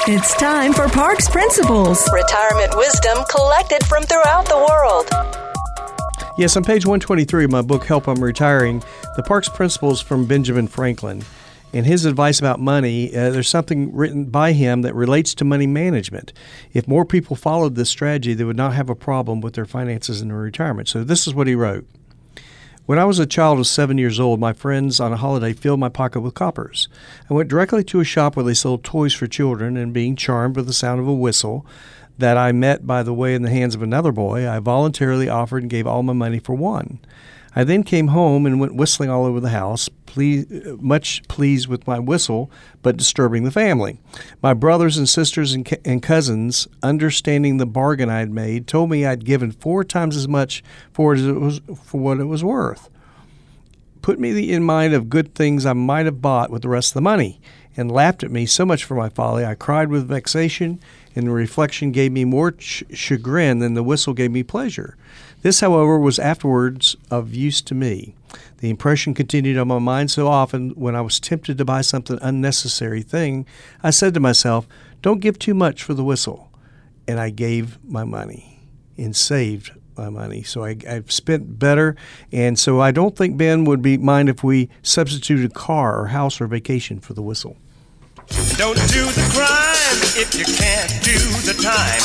It's 0.09 0.33
time 0.37 0.71
for 0.71 0.87
Parkes 0.87 1.27
Principles 1.27 2.07
retirement 2.13 2.77
wisdom 2.77 3.17
collected 3.29 3.85
from 3.87 4.03
throughout 4.03 4.45
the 4.45 4.57
world. 4.57 5.46
Yes, 6.37 6.55
on 6.55 6.63
page 6.63 6.85
123 6.85 7.45
of 7.45 7.51
my 7.51 7.63
book, 7.63 7.83
Help 7.85 8.07
I'm 8.07 8.23
Retiring, 8.23 8.83
the 9.15 9.23
Parkes 9.23 9.49
Principles 9.49 10.01
from 10.01 10.27
Benjamin 10.27 10.67
Franklin. 10.67 11.23
And 11.73 11.83
his 11.83 12.05
advice 12.05 12.37
about 12.37 12.59
money, 12.59 13.09
uh, 13.09 13.31
there's 13.31 13.49
something 13.49 13.91
written 13.91 14.25
by 14.25 14.51
him 14.51 14.83
that 14.83 14.93
relates 14.93 15.33
to 15.33 15.43
money 15.43 15.65
management. 15.65 16.33
If 16.73 16.87
more 16.87 17.05
people 17.05 17.35
followed 17.35 17.73
this 17.73 17.89
strategy, 17.89 18.35
they 18.35 18.43
would 18.43 18.55
not 18.55 18.75
have 18.75 18.87
a 18.87 18.93
problem 18.93 19.41
with 19.41 19.55
their 19.55 19.65
finances 19.65 20.21
in 20.21 20.27
their 20.27 20.37
retirement. 20.37 20.87
So, 20.87 21.03
this 21.03 21.25
is 21.25 21.33
what 21.33 21.47
he 21.47 21.55
wrote 21.55 21.87
When 22.85 22.99
I 22.99 23.05
was 23.05 23.17
a 23.17 23.25
child 23.25 23.57
of 23.57 23.65
seven 23.65 23.97
years 23.97 24.19
old, 24.19 24.39
my 24.39 24.53
friends 24.53 24.99
on 24.99 25.11
a 25.11 25.17
holiday 25.17 25.53
filled 25.53 25.79
my 25.79 25.89
pocket 25.89 26.21
with 26.21 26.35
coppers. 26.35 26.87
I 27.31 27.33
went 27.33 27.49
directly 27.49 27.83
to 27.85 27.99
a 27.99 28.03
shop 28.05 28.35
where 28.35 28.45
they 28.45 28.53
sold 28.53 28.83
toys 28.83 29.15
for 29.15 29.25
children, 29.25 29.75
and 29.75 29.91
being 29.91 30.15
charmed 30.15 30.55
with 30.55 30.67
the 30.67 30.73
sound 30.73 30.99
of 30.99 31.07
a 31.07 31.13
whistle, 31.15 31.65
that 32.17 32.37
I 32.37 32.51
met, 32.51 32.85
by 32.85 33.03
the 33.03 33.13
way, 33.13 33.35
in 33.35 33.43
the 33.43 33.49
hands 33.49 33.75
of 33.75 33.81
another 33.81 34.11
boy, 34.11 34.49
I 34.49 34.59
voluntarily 34.59 35.29
offered 35.29 35.63
and 35.63 35.69
gave 35.69 35.87
all 35.87 36.03
my 36.03 36.13
money 36.13 36.39
for 36.39 36.55
one. 36.55 36.99
I 37.55 37.63
then 37.63 37.81
came 37.83 38.09
home 38.09 38.45
and 38.45 38.59
went 38.59 38.75
whistling 38.75 39.09
all 39.09 39.25
over 39.25 39.39
the 39.39 39.49
house, 39.49 39.89
please, 40.05 40.45
much 40.79 41.23
pleased 41.27 41.67
with 41.67 41.87
my 41.87 41.97
whistle, 41.97 42.51
but 42.83 42.97
disturbing 42.97 43.45
the 43.45 43.51
family. 43.51 43.99
My 44.43 44.53
brothers 44.53 44.95
and 44.95 45.09
sisters 45.09 45.53
and, 45.53 45.67
and 45.83 46.03
cousins, 46.03 46.67
understanding 46.83 47.57
the 47.57 47.65
bargain 47.65 48.09
I 48.09 48.19
had 48.19 48.29
made, 48.29 48.67
told 48.67 48.91
me 48.91 49.05
I'd 49.07 49.25
given 49.25 49.51
four 49.51 49.83
times 49.83 50.15
as 50.15 50.27
much 50.27 50.63
for 50.91 51.15
it, 51.15 51.31
was, 51.31 51.61
for 51.83 51.99
what 51.99 52.19
it 52.19 52.25
was 52.25 52.43
worth. 52.43 52.91
Put 54.03 54.19
me 54.19 54.51
in 54.51 54.63
mind 54.63 54.93
of 54.93 55.09
good 55.09 55.33
things 55.33 55.65
I 55.65 55.73
might 55.73 56.05
have 56.05 56.21
bought 56.21 56.51
with 56.51 56.61
the 56.61 56.69
rest 56.69 56.91
of 56.91 56.95
the 56.95 57.01
money, 57.01 57.41
and 57.75 57.91
laughed 57.91 58.23
at 58.23 58.31
me 58.31 58.45
so 58.45 58.65
much 58.65 58.83
for 58.83 58.93
my 58.93 59.09
folly 59.09 59.43
I 59.43 59.55
cried 59.55 59.89
with 59.89 60.07
vexation 60.07 60.79
and 61.17 61.25
the 61.25 61.31
reflection 61.31 61.91
gave 61.91 62.11
me 62.11 62.23
more 62.25 62.51
ch- 62.51 62.83
chagrin 62.93 63.57
than 63.57 63.73
the 63.73 63.81
whistle 63.81 64.13
gave 64.13 64.29
me 64.29 64.43
pleasure. 64.43 64.95
This, 65.41 65.61
however, 65.61 65.97
was 65.97 66.19
afterwards 66.19 66.95
of 67.09 67.33
use 67.33 67.59
to 67.63 67.73
me. 67.73 68.13
The 68.59 68.69
impression 68.69 69.15
continued 69.15 69.57
on 69.57 69.67
my 69.67 69.79
mind 69.79 70.11
so 70.11 70.27
often 70.27 70.69
when 70.71 70.95
I 70.95 71.01
was 71.01 71.19
tempted 71.19 71.57
to 71.57 71.65
buy 71.65 71.81
something 71.81 72.19
unnecessary 72.21 73.01
thing, 73.01 73.47
I 73.81 73.89
said 73.89 74.13
to 74.13 74.19
myself, 74.19 74.67
Don't 75.01 75.19
give 75.19 75.39
too 75.39 75.55
much 75.55 75.81
for 75.81 75.95
the 75.95 76.03
whistle. 76.03 76.51
And 77.07 77.19
I 77.19 77.31
gave 77.31 77.83
my 77.83 78.03
money 78.03 78.59
and 78.95 79.15
saved 79.15 79.71
my 79.97 80.09
money. 80.09 80.43
So 80.43 80.63
I, 80.63 80.77
have 80.85 81.11
spent 81.11 81.57
better. 81.57 81.95
And 82.31 82.59
so 82.59 82.79
I 82.79 82.91
don't 82.91 83.15
think 83.15 83.37
Ben 83.37 83.65
would 83.65 83.81
be 83.81 83.97
mind 83.97 84.29
if 84.29 84.43
we 84.43 84.69
substituted 84.83 85.49
a 85.49 85.53
car 85.55 85.99
or 85.99 86.07
house 86.07 86.39
or 86.39 86.45
vacation 86.45 86.99
for 86.99 87.13
the 87.13 87.23
whistle. 87.23 87.57
Don't 88.57 88.75
do 88.89 89.05
the 89.05 89.29
crime 89.33 89.99
if 90.19 90.33
you 90.33 90.45
can't 90.45 90.89
do 91.03 91.17
the 91.45 91.53
time. 91.61 92.01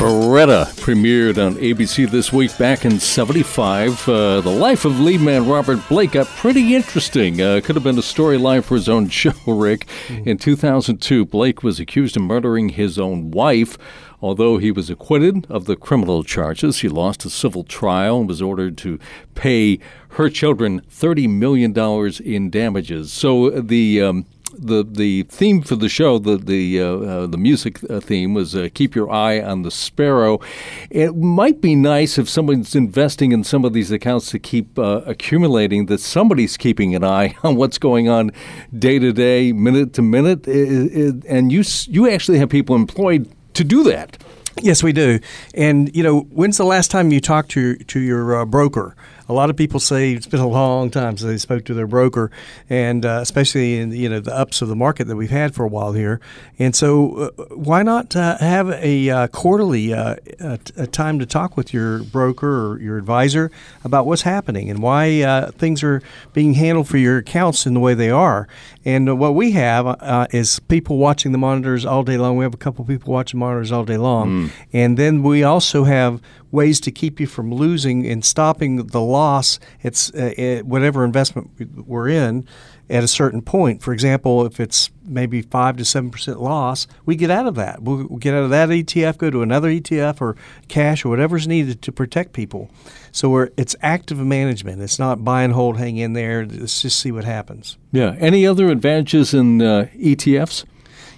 Baretta 0.00 0.64
premiered 0.80 1.36
on 1.44 1.56
ABC 1.56 2.10
this 2.10 2.32
week 2.32 2.56
back 2.56 2.84
in 2.84 2.98
75. 2.98 4.08
Uh, 4.08 4.40
the 4.40 4.50
life 4.50 4.84
of 4.84 4.98
lead 4.98 5.20
man 5.20 5.46
Robert 5.46 5.86
Blake 5.88 6.12
got 6.12 6.26
pretty 6.26 6.74
interesting. 6.74 7.40
Uh, 7.40 7.60
could 7.62 7.76
have 7.76 7.84
been 7.84 7.98
a 7.98 8.02
storyline 8.02 8.64
for 8.64 8.76
his 8.76 8.88
own 8.88 9.08
show, 9.10 9.34
Rick. 9.46 9.86
In 10.08 10.38
2002, 10.38 11.26
Blake 11.26 11.62
was 11.62 11.78
accused 11.78 12.16
of 12.16 12.22
murdering 12.22 12.70
his 12.70 12.98
own 12.98 13.30
wife. 13.30 13.76
Although 14.22 14.58
he 14.58 14.70
was 14.70 14.90
acquitted 14.90 15.46
of 15.50 15.64
the 15.64 15.76
criminal 15.76 16.24
charges, 16.24 16.80
he 16.80 16.88
lost 16.88 17.24
a 17.24 17.30
civil 17.30 17.64
trial 17.64 18.20
and 18.20 18.28
was 18.28 18.42
ordered 18.42 18.76
to 18.78 18.98
pay 19.34 19.78
her 20.10 20.28
children 20.28 20.82
$30 20.90 21.28
million 21.28 21.74
in 22.24 22.50
damages. 22.50 23.12
So 23.12 23.50
the 23.50 24.02
um, 24.02 24.26
the 24.60 24.84
the 24.84 25.24
theme 25.24 25.62
for 25.62 25.76
the 25.76 25.88
show, 25.88 26.18
the 26.18 26.36
the 26.36 26.80
uh, 26.80 26.86
uh, 26.86 27.26
the 27.26 27.38
music 27.38 27.80
uh, 27.88 28.00
theme 28.00 28.34
was 28.34 28.54
uh, 28.54 28.68
"Keep 28.74 28.94
Your 28.94 29.10
Eye 29.10 29.40
on 29.40 29.62
the 29.62 29.70
Sparrow." 29.70 30.40
It 30.90 31.16
might 31.16 31.60
be 31.60 31.74
nice 31.74 32.18
if 32.18 32.28
someone's 32.28 32.74
investing 32.74 33.32
in 33.32 33.44
some 33.44 33.64
of 33.64 33.72
these 33.72 33.90
accounts 33.90 34.30
to 34.30 34.38
keep 34.38 34.78
accumulating 34.78 35.86
that 35.86 36.00
somebody's 36.00 36.56
keeping 36.56 36.94
an 36.94 37.04
eye 37.04 37.36
on 37.42 37.56
what's 37.56 37.78
going 37.78 38.08
on 38.08 38.30
day 38.76 38.98
to 38.98 39.12
day, 39.12 39.52
minute 39.52 39.92
to 39.94 40.02
minute, 40.02 40.46
and 40.46 41.50
you 41.52 41.64
you 41.86 42.10
actually 42.10 42.38
have 42.38 42.48
people 42.48 42.76
employed 42.76 43.30
to 43.54 43.64
do 43.64 43.82
that. 43.84 44.22
Yes, 44.62 44.82
we 44.82 44.92
do. 44.92 45.20
And 45.54 45.94
you 45.94 46.02
know, 46.02 46.20
when's 46.22 46.58
the 46.58 46.64
last 46.64 46.90
time 46.90 47.12
you 47.12 47.20
talked 47.20 47.50
to 47.52 47.76
to 47.76 48.00
your 48.00 48.36
uh, 48.36 48.44
broker? 48.44 48.96
A 49.30 49.32
lot 49.32 49.48
of 49.48 49.56
people 49.56 49.78
say 49.78 50.12
it's 50.12 50.26
been 50.26 50.40
a 50.40 50.48
long 50.48 50.90
time 50.90 51.16
since 51.16 51.30
they 51.30 51.38
spoke 51.38 51.64
to 51.66 51.74
their 51.74 51.86
broker, 51.86 52.32
and 52.68 53.06
uh, 53.06 53.20
especially 53.22 53.78
in 53.78 53.92
you 53.92 54.08
know 54.08 54.18
the 54.18 54.36
ups 54.36 54.60
of 54.60 54.68
the 54.68 54.74
market 54.74 55.06
that 55.06 55.14
we've 55.14 55.30
had 55.30 55.54
for 55.54 55.64
a 55.64 55.68
while 55.68 55.92
here. 55.92 56.20
And 56.58 56.74
so, 56.74 57.30
uh, 57.38 57.44
why 57.54 57.84
not 57.84 58.16
uh, 58.16 58.38
have 58.38 58.70
a 58.70 59.08
uh, 59.08 59.26
quarterly 59.28 59.94
uh, 59.94 60.16
a 60.76 60.86
time 60.88 61.20
to 61.20 61.26
talk 61.26 61.56
with 61.56 61.72
your 61.72 62.00
broker 62.00 62.72
or 62.72 62.80
your 62.80 62.98
advisor 62.98 63.52
about 63.84 64.04
what's 64.04 64.22
happening 64.22 64.68
and 64.68 64.82
why 64.82 65.22
uh, 65.22 65.52
things 65.52 65.84
are 65.84 66.02
being 66.32 66.54
handled 66.54 66.88
for 66.88 66.98
your 66.98 67.18
accounts 67.18 67.66
in 67.66 67.74
the 67.74 67.80
way 67.80 67.94
they 67.94 68.10
are? 68.10 68.48
And 68.84 69.16
what 69.18 69.36
we 69.36 69.52
have 69.52 70.28
is 70.32 70.58
people 70.58 70.96
watching 70.96 71.30
the 71.30 71.38
monitors 71.38 71.86
all 71.86 72.02
day 72.02 72.16
long. 72.16 72.36
We 72.36 72.44
have 72.44 72.54
a 72.54 72.58
couple 72.58 72.84
people 72.84 73.12
watching 73.12 73.38
monitors 73.38 73.70
all 73.70 73.84
day 73.84 73.98
long, 73.98 74.48
mm. 74.48 74.50
and 74.72 74.96
then 74.96 75.22
we 75.22 75.44
also 75.44 75.84
have 75.84 76.20
ways 76.50 76.80
to 76.80 76.90
keep 76.90 77.20
you 77.20 77.26
from 77.26 77.52
losing 77.52 78.06
and 78.06 78.24
stopping 78.24 78.86
the 78.86 79.00
loss. 79.00 79.58
It's 79.82 80.12
uh, 80.14 80.62
whatever 80.64 81.04
investment 81.04 81.50
we're 81.86 82.08
in 82.08 82.46
at 82.88 83.04
a 83.04 83.08
certain 83.08 83.40
point. 83.40 83.82
For 83.82 83.92
example, 83.92 84.44
if 84.44 84.58
it's 84.58 84.90
maybe 85.04 85.42
five 85.42 85.76
to 85.76 85.84
seven 85.84 86.10
percent 86.10 86.40
loss, 86.40 86.86
we 87.06 87.14
get 87.14 87.30
out 87.30 87.46
of 87.46 87.54
that. 87.54 87.82
We'll, 87.82 88.06
we'll, 88.08 88.18
get 88.18 88.34
out 88.34 88.42
of 88.42 88.50
that 88.50 88.68
ETF, 88.68 89.18
go 89.18 89.30
to 89.30 89.42
another 89.42 89.70
ETF 89.70 90.20
or 90.20 90.36
cash 90.68 91.04
or 91.04 91.08
whatever's 91.08 91.46
needed 91.46 91.82
to 91.82 91.92
protect 91.92 92.32
people. 92.32 92.70
So 93.12 93.48
it's 93.56 93.76
active 93.80 94.18
management. 94.18 94.82
It's 94.82 94.98
not 94.98 95.24
buy 95.24 95.42
and 95.42 95.52
hold, 95.52 95.78
hang 95.78 95.96
in 95.96 96.12
there. 96.12 96.44
Let's 96.44 96.82
just 96.82 96.98
see 96.98 97.12
what 97.12 97.24
happens. 97.24 97.78
Yeah. 97.92 98.16
Any 98.18 98.46
other 98.46 98.68
advantages 98.68 99.34
in 99.34 99.62
uh, 99.62 99.88
ETFs? 99.96 100.64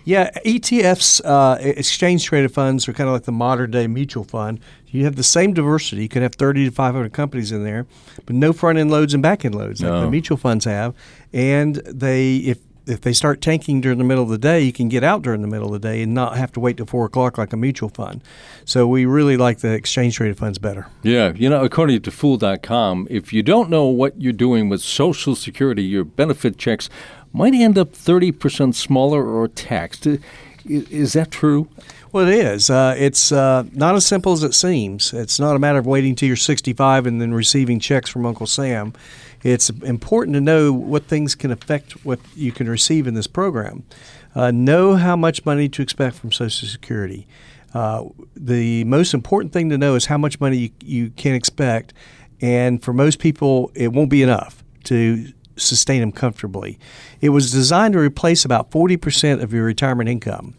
Yeah, 0.05 0.31
ETFs, 0.45 1.21
uh, 1.25 1.59
exchange 1.61 2.25
traded 2.25 2.53
funds, 2.53 2.89
are 2.89 2.93
kind 2.93 3.09
of 3.09 3.15
like 3.15 3.25
the 3.25 3.33
modern 3.33 3.71
day 3.71 3.87
mutual 3.87 4.25
fund. 4.25 4.61
You 4.89 5.05
have 5.05 5.17
the 5.17 5.23
same 5.23 5.55
diversity. 5.55 6.03
You 6.03 6.09
can 6.09 6.23
have 6.23 6.35
30 6.35 6.67
to 6.67 6.71
500 6.71 7.13
companies 7.13 7.51
in 7.53 7.65
there, 7.65 7.87
but 8.27 8.35
no 8.35 8.53
front 8.53 8.79
end 8.79 8.91
loads 8.91 9.15
and 9.15 9.23
back 9.23 9.45
end 9.45 9.55
loads 9.55 9.81
like 9.81 10.03
the 10.03 10.11
mutual 10.11 10.37
funds 10.37 10.65
have. 10.65 10.95
And 11.33 11.77
they, 11.77 12.37
if 12.37 12.59
if 12.87 13.01
they 13.01 13.13
start 13.13 13.41
tanking 13.41 13.81
during 13.81 13.99
the 13.99 14.05
middle 14.05 14.25
of 14.25 14.31
the 14.31 14.39
day, 14.39 14.61
you 14.61 14.73
can 14.73 14.89
get 14.89 15.05
out 15.05 15.23
during 15.23 15.41
the 15.43 15.49
middle 15.49 15.75
of 15.75 15.81
the 15.81 15.89
day 15.89 16.03
and 16.03 16.15
not 16.15 16.37
have 16.37 16.53
to 16.53 16.61
wait 16.61 16.77
till 16.77 16.87
four 16.87 17.05
o'clock 17.05 17.39
like 17.39 17.53
a 17.53 17.57
mutual 17.57 17.89
fund. 17.89 18.23
So 18.65 18.87
we 18.87 19.05
really 19.05 19.37
like 19.37 19.59
the 19.59 19.73
exchange 19.73 20.17
traded 20.17 20.39
funds 20.39 20.59
better. 20.59 20.89
Yeah, 21.03 21.33
you 21.35 21.49
know, 21.49 21.65
according 21.65 22.03
to 22.03 22.11
Fool.com, 22.11 23.07
if 23.11 23.33
you 23.33 23.43
don't 23.43 23.71
know 23.71 23.87
what 23.87 24.21
you're 24.21 24.33
doing 24.33 24.69
with 24.69 24.83
Social 24.83 25.35
Security, 25.35 25.83
your 25.83 26.05
benefit 26.05 26.59
checks 26.59 26.89
might 27.33 27.55
end 27.55 27.79
up 27.79 27.93
30% 27.93 28.75
smaller 28.75 29.27
or 29.27 29.49
taxed. 29.49 30.07
Is 30.65 31.15
that 31.15 31.31
true? 31.31 31.69
Well, 32.13 32.29
it 32.29 32.35
is. 32.35 32.69
Uh, 32.69 32.95
it's 32.99 33.33
uh, 33.33 33.65
not 33.73 33.95
as 33.95 34.05
simple 34.05 34.33
as 34.33 34.43
it 34.43 34.55
seems. 34.55 35.13
It's 35.15 35.41
not 35.41 35.57
a 35.57 35.59
matter 35.59 35.79
of 35.79 35.87
waiting 35.87 36.15
till 36.15 36.27
you're 36.27 36.37
65 36.37 37.07
and 37.07 37.21
then 37.21 37.33
receiving 37.33 37.81
checks 37.81 38.11
from 38.11 38.27
Uncle 38.27 38.47
Sam. 38.47 38.93
It's 39.43 39.71
important 39.71 40.35
to 40.35 40.41
know 40.41 40.73
what 40.73 41.05
things 41.05 41.35
can 41.35 41.51
affect 41.51 42.05
what 42.05 42.21
you 42.37 42.53
can 42.53 42.69
receive 42.69 43.07
in 43.07 43.15
this 43.15 43.27
program. 43.27 43.85
Uh, 44.35 44.51
know 44.51 44.97
how 44.97 45.17
much 45.17 45.45
money 45.45 45.69
to 45.71 45.83
expect 45.83 46.17
from 46.17 46.33
Social 46.33 46.69
Security. 46.69 47.27
Uh, 47.75 48.05
the 48.37 48.85
most 48.85 49.15
important 49.15 49.53
thing 49.53 49.71
to 49.71 49.79
know 49.79 49.95
is 49.95 50.07
how 50.07 50.19
much 50.19 50.39
money 50.39 50.57
you, 50.59 50.71
you 50.85 51.11
can 51.11 51.35
expect, 51.35 51.95
and 52.41 52.83
for 52.83 52.93
most 52.93 53.19
people, 53.19 53.73
it 53.75 53.93
won't 53.93 54.11
be 54.11 54.23
enough 54.23 54.63
to 54.85 55.33
sustain 55.57 56.01
them 56.01 56.13
comfortably. 56.13 56.79
It 57.23 57.31
was 57.31 57.51
designed 57.51 57.95
to 57.95 58.01
replace 58.01 58.45
about 58.45 58.71
40% 58.71 59.43
of 59.43 59.55
your 59.55 59.65
retirement 59.65 60.11
income. 60.11 60.55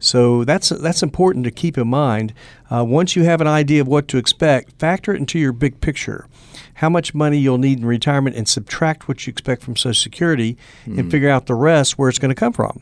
So 0.00 0.44
that's 0.44 0.68
that's 0.68 1.02
important 1.02 1.44
to 1.44 1.50
keep 1.50 1.76
in 1.76 1.88
mind. 1.88 2.32
Uh, 2.70 2.84
once 2.84 3.16
you 3.16 3.24
have 3.24 3.40
an 3.40 3.46
idea 3.46 3.80
of 3.80 3.88
what 3.88 4.08
to 4.08 4.18
expect, 4.18 4.78
factor 4.78 5.12
it 5.12 5.18
into 5.18 5.38
your 5.38 5.52
big 5.52 5.80
picture. 5.80 6.26
How 6.74 6.88
much 6.88 7.14
money 7.14 7.38
you'll 7.38 7.58
need 7.58 7.80
in 7.80 7.84
retirement, 7.84 8.36
and 8.36 8.48
subtract 8.48 9.08
what 9.08 9.26
you 9.26 9.32
expect 9.32 9.62
from 9.62 9.74
Social 9.74 10.00
Security, 10.00 10.56
mm. 10.86 10.98
and 10.98 11.00
hmm. 11.00 11.10
figure 11.10 11.28
out 11.28 11.46
the 11.46 11.56
rest 11.56 11.98
where 11.98 12.08
it's 12.08 12.20
going 12.20 12.28
to 12.28 12.36
come 12.36 12.52
from. 12.52 12.80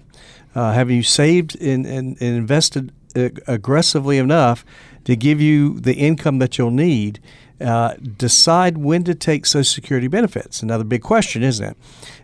Uh, 0.55 0.73
have 0.73 0.91
you 0.91 1.03
saved 1.03 1.59
and, 1.61 1.87
and, 1.87 2.17
and 2.21 2.37
invested 2.37 2.93
uh, 3.15 3.31
aggressively 3.47 4.19
enough 4.19 4.65
to 5.07 5.17
give 5.17 5.41
you 5.41 5.81
the 5.81 5.95
income 5.95 6.39
that 6.39 6.59
you'll 6.59 6.71
need? 6.71 7.21
Uh, 7.59 7.95
decide 8.19 8.77
when 8.77 9.03
to 9.03 9.15
take 9.15 9.47
Social 9.47 9.65
Security 9.65 10.09
benefits. 10.09 10.63
Another 10.63 10.85
big 10.85 11.01
question, 11.01 11.43
isn't 11.43 11.71
it? 11.71 11.77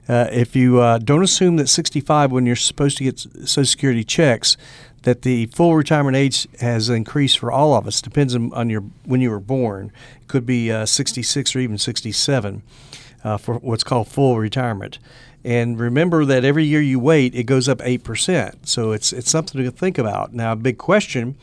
Uh, 0.06 0.28
if 0.30 0.54
you 0.54 0.78
uh, 0.78 0.98
don't 0.98 1.22
assume 1.22 1.56
that 1.56 1.70
65, 1.70 2.30
when 2.30 2.44
you're 2.44 2.54
supposed 2.54 2.98
to 2.98 3.04
get 3.04 3.18
Social 3.18 3.64
Security 3.64 4.04
checks, 4.04 4.58
that 5.04 5.22
the 5.22 5.46
full 5.46 5.74
retirement 5.74 6.16
age 6.16 6.46
has 6.60 6.90
increased 6.90 7.38
for 7.38 7.50
all 7.50 7.74
of 7.74 7.86
us. 7.86 8.02
Depends 8.02 8.34
on 8.34 8.68
your 8.68 8.82
when 9.04 9.22
you 9.22 9.30
were 9.30 9.40
born. 9.40 9.90
It 10.20 10.28
could 10.28 10.44
be 10.44 10.70
uh, 10.70 10.84
66 10.84 11.56
or 11.56 11.60
even 11.60 11.78
67 11.78 12.62
uh, 13.24 13.36
for 13.38 13.54
what's 13.54 13.84
called 13.84 14.08
full 14.08 14.38
retirement. 14.38 14.98
And 15.44 15.78
remember 15.78 16.24
that 16.24 16.44
every 16.44 16.64
year 16.64 16.80
you 16.80 17.00
wait, 17.00 17.34
it 17.34 17.44
goes 17.44 17.68
up 17.68 17.80
eight 17.82 18.04
percent. 18.04 18.68
So 18.68 18.92
it's 18.92 19.12
it's 19.12 19.30
something 19.30 19.62
to 19.62 19.70
think 19.70 19.98
about. 19.98 20.32
Now, 20.32 20.52
a 20.52 20.56
big 20.56 20.78
question 20.78 21.36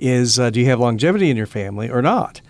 is: 0.00 0.38
uh, 0.38 0.50
Do 0.50 0.60
you 0.60 0.66
have 0.66 0.80
longevity 0.80 1.30
in 1.30 1.36
your 1.36 1.46
family 1.46 1.90
or 1.90 2.02
not? 2.02 2.40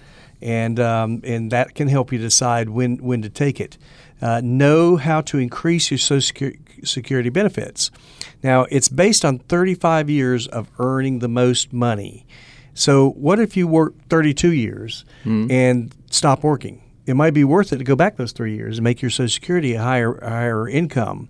And 0.42 0.80
um, 0.80 1.20
and 1.24 1.50
that 1.50 1.74
can 1.74 1.88
help 1.88 2.12
you 2.12 2.18
decide 2.18 2.70
when 2.70 2.96
when 2.98 3.20
to 3.22 3.28
take 3.28 3.60
it 3.60 3.76
uh, 4.22 4.40
know 4.42 4.96
how 4.96 5.20
to 5.22 5.38
increase 5.38 5.90
your 5.90 5.98
Social 5.98 6.52
Security 6.84 7.28
benefits. 7.28 7.90
Now, 8.42 8.66
it's 8.70 8.88
based 8.88 9.24
on 9.24 9.38
35 9.38 10.10
years 10.10 10.46
of 10.46 10.68
earning 10.78 11.20
the 11.20 11.28
most 11.28 11.72
money. 11.72 12.26
So, 12.74 13.10
what 13.10 13.38
if 13.38 13.56
you 13.56 13.66
work 13.66 13.94
32 14.08 14.52
years 14.52 15.04
mm-hmm. 15.24 15.50
and 15.50 15.94
stop 16.10 16.42
working? 16.42 16.82
it 17.06 17.14
might 17.14 17.34
be 17.34 17.42
worth 17.42 17.72
it 17.72 17.78
to 17.78 17.84
go 17.84 17.96
back 17.96 18.16
those 18.16 18.30
three 18.30 18.54
years 18.54 18.78
and 18.78 18.84
make 18.84 19.02
your 19.02 19.10
Social 19.10 19.28
Security 19.28 19.74
a 19.74 19.82
higher 19.82 20.14
a 20.16 20.30
higher 20.30 20.68
income. 20.68 21.28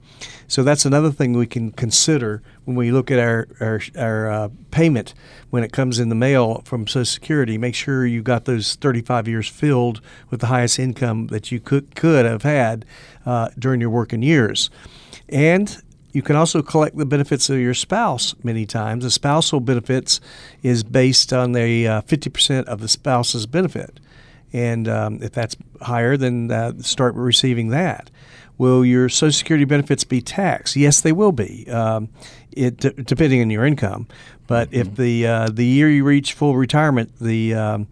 So 0.50 0.64
that's 0.64 0.84
another 0.84 1.12
thing 1.12 1.34
we 1.34 1.46
can 1.46 1.70
consider 1.70 2.42
when 2.64 2.76
we 2.76 2.90
look 2.90 3.08
at 3.12 3.20
our 3.20 3.46
our, 3.60 3.80
our 3.96 4.30
uh, 4.30 4.48
payment 4.72 5.14
when 5.50 5.62
it 5.62 5.72
comes 5.72 6.00
in 6.00 6.08
the 6.08 6.16
mail 6.16 6.62
from 6.64 6.88
Social 6.88 7.04
Security. 7.04 7.56
Make 7.56 7.76
sure 7.76 8.04
you 8.04 8.20
got 8.20 8.46
those 8.46 8.74
35 8.74 9.28
years 9.28 9.46
filled 9.46 10.00
with 10.28 10.40
the 10.40 10.48
highest 10.48 10.80
income 10.80 11.28
that 11.28 11.52
you 11.52 11.60
could 11.60 11.94
could 11.94 12.26
have 12.26 12.42
had 12.42 12.84
uh, 13.24 13.50
during 13.60 13.80
your 13.80 13.90
working 13.90 14.22
years, 14.22 14.70
and 15.28 15.80
you 16.10 16.20
can 16.20 16.34
also 16.34 16.62
collect 16.62 16.96
the 16.96 17.06
benefits 17.06 17.48
of 17.48 17.60
your 17.60 17.72
spouse 17.72 18.34
many 18.42 18.66
times. 18.66 19.04
The 19.04 19.12
spousal 19.12 19.60
benefits 19.60 20.20
is 20.64 20.82
based 20.82 21.32
on 21.32 21.52
the 21.52 21.86
uh, 21.86 22.02
50% 22.02 22.64
of 22.64 22.80
the 22.80 22.88
spouse's 22.88 23.46
benefit. 23.46 24.00
And 24.52 24.88
um, 24.88 25.22
if 25.22 25.32
that's 25.32 25.56
higher, 25.80 26.16
then 26.16 26.50
uh, 26.50 26.72
start 26.80 27.14
receiving 27.14 27.68
that. 27.68 28.10
Will 28.58 28.84
your 28.84 29.08
Social 29.08 29.32
Security 29.32 29.64
benefits 29.64 30.04
be 30.04 30.20
taxed? 30.20 30.76
Yes, 30.76 31.00
they 31.00 31.12
will 31.12 31.32
be, 31.32 31.66
um, 31.70 32.10
it, 32.52 32.76
d- 32.76 32.90
depending 32.90 33.40
on 33.40 33.48
your 33.48 33.64
income. 33.64 34.06
But 34.46 34.68
mm-hmm. 34.68 34.80
if 34.80 34.96
the 34.96 35.26
uh, 35.26 35.48
the 35.48 35.64
year 35.64 35.88
you 35.88 36.04
reach 36.04 36.34
full 36.34 36.56
retirement, 36.56 37.12
the 37.20 37.54
um, 37.54 37.86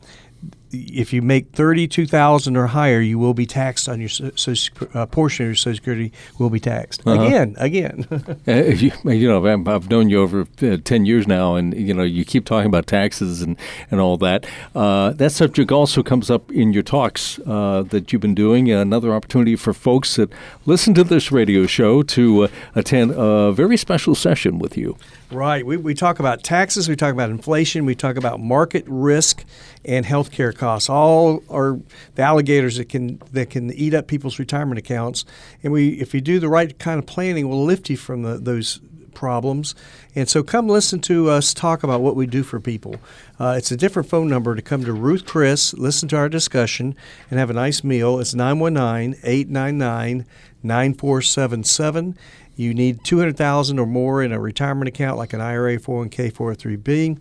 if 0.72 1.12
you 1.12 1.22
make 1.22 1.52
thirty-two 1.52 2.07
thousand 2.07 2.57
or 2.57 2.68
higher, 2.68 3.00
you 3.00 3.18
will 3.18 3.35
be 3.35 3.46
taxed 3.46 3.88
on 3.88 4.00
your 4.00 4.09
social, 4.09 4.74
uh, 4.94 5.07
portion 5.07 5.46
of 5.46 5.48
your 5.48 5.57
Social 5.57 5.76
Security 5.76 6.12
will 6.38 6.50
be 6.50 6.61
taxed 6.61 7.07
uh-huh. 7.07 7.22
again, 7.22 7.57
again. 7.59 8.07
uh, 8.48 8.52
you, 8.52 8.92
you, 9.04 9.28
know, 9.28 9.46
I've 9.46 9.90
known 9.90 10.09
you 10.09 10.20
over 10.20 10.46
uh, 10.62 10.76
ten 10.85 11.07
years 11.07 11.26
now, 11.26 11.54
and 11.54 11.74
you 11.74 11.94
know, 11.94 12.02
you 12.02 12.24
keep 12.24 12.44
talking 12.44 12.66
about 12.66 12.87
taxes 12.87 13.42
and 13.42 13.57
and 13.90 14.00
all 14.00 14.16
that. 14.18 14.46
Uh, 14.74 15.11
that 15.11 15.33
subject 15.33 15.72
also 15.72 16.02
comes 16.02 16.31
up 16.31 16.50
in 16.52 16.72
your 16.72 16.83
talks 16.83 17.38
uh, 17.46 17.85
that 17.88 18.12
you've 18.12 18.22
been 18.22 18.35
doing. 18.35 18.70
Another 18.70 19.14
opportunity 19.14 19.57
for 19.57 19.72
folks 19.72 20.16
that 20.16 20.31
listen 20.66 20.94
to 20.94 21.04
this 21.04 21.33
radio 21.33 21.66
show 21.66 22.02
to 22.02 22.44
uh, 22.44 22.48
attend 22.74 23.12
a 23.12 23.52
very 23.52 23.76
special 23.76 24.14
session 24.14 24.59
with 24.59 24.76
you. 24.76 24.96
Right. 25.31 25.64
We, 25.64 25.76
we 25.76 25.94
talk 25.94 26.18
about 26.18 26.42
taxes, 26.42 26.88
we 26.88 26.96
talk 26.96 27.12
about 27.12 27.28
inflation, 27.28 27.85
we 27.85 27.94
talk 27.94 28.16
about 28.16 28.40
market 28.40 28.85
risk 28.87 29.44
and 29.88 30.05
healthcare 30.05 30.55
costs. 30.55 30.90
All 30.90 31.42
are 31.48 31.81
the 32.14 32.22
alligators 32.22 32.77
that 32.77 32.90
can 32.90 33.20
that 33.33 33.48
can 33.51 33.72
eat 33.72 33.94
up 33.94 34.07
people's 34.07 34.38
retirement 34.38 34.79
accounts. 34.79 35.24
And 35.62 35.72
we 35.72 36.01
if 36.01 36.14
you 36.14 36.20
do 36.20 36.38
the 36.38 36.48
right 36.48 36.79
kind 36.79 36.98
of 36.98 37.07
planning, 37.07 37.48
we'll 37.48 37.64
lift 37.64 37.88
you 37.88 37.96
from 37.96 38.22
the, 38.22 38.37
those 38.37 38.81
problems. 39.14 39.74
And 40.14 40.29
so 40.29 40.42
come 40.42 40.68
listen 40.68 41.01
to 41.01 41.31
us 41.31 41.55
talk 41.55 41.83
about 41.83 42.03
what 42.03 42.14
we 42.14 42.27
do 42.27 42.42
for 42.42 42.61
people. 42.61 42.96
Uh, 43.40 43.55
it's 43.57 43.72
a 43.72 43.77
different 43.77 44.09
phone 44.09 44.29
number 44.29 44.55
to 44.55 44.62
come 44.62 44.85
to 44.85 44.92
Ruth 44.92 45.24
Chris, 45.24 45.72
listen 45.74 46.09
to 46.11 46.16
our 46.16 46.29
discussion, 46.29 46.94
and 47.31 47.40
have 47.40 47.51
a 47.51 47.55
nice 47.55 47.83
meal. 47.83 48.20
It's 48.20 48.35
919 48.35 49.18
899 49.24 50.27
9477. 50.62 52.18
You 52.57 52.74
need 52.74 53.05
200000 53.05 53.79
or 53.79 53.87
more 53.87 54.22
in 54.22 54.33
a 54.33 54.40
retirement 54.40 54.88
account 54.88 55.16
like 55.16 55.33
an 55.33 55.40
IRA, 55.40 55.79
401k, 55.79 56.33
403b 56.33 57.18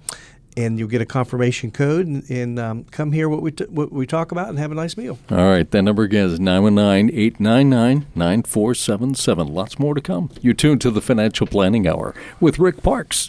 and 0.58 0.78
you'll 0.78 0.90
get 0.90 1.02
a 1.02 1.06
confirmation 1.06 1.72
code 1.72 2.08
and, 2.08 2.30
and 2.30 2.60
um, 2.60 2.84
come 2.86 3.12
hear 3.12 3.30
what 3.30 3.42
we, 3.42 3.52
t- 3.52 3.66
what 3.66 3.92
we 3.92 4.06
talk 4.06 4.32
about 4.32 4.50
and 4.50 4.60
have 4.60 4.72
a 4.72 4.76
nice 4.76 4.98
meal. 4.98 5.18
All 5.30 5.38
right. 5.50 5.70
That 5.70 5.84
number 5.84 6.04
again 6.04 6.26
is 6.30 6.40
919 6.40 7.16
899 7.18 8.08
9477. 8.16 9.48
Lots 9.54 9.80
more 9.80 9.94
to 9.94 10.02
come. 10.02 10.32
You're 10.42 10.54
tuned 10.56 10.82
to 10.82 10.92
the 10.92 11.02
Financial 11.02 11.48
Planning 11.48 11.88
Hour 11.88 12.14
with 12.42 12.60
Rick 12.60 12.82
Parkes. 12.84 13.28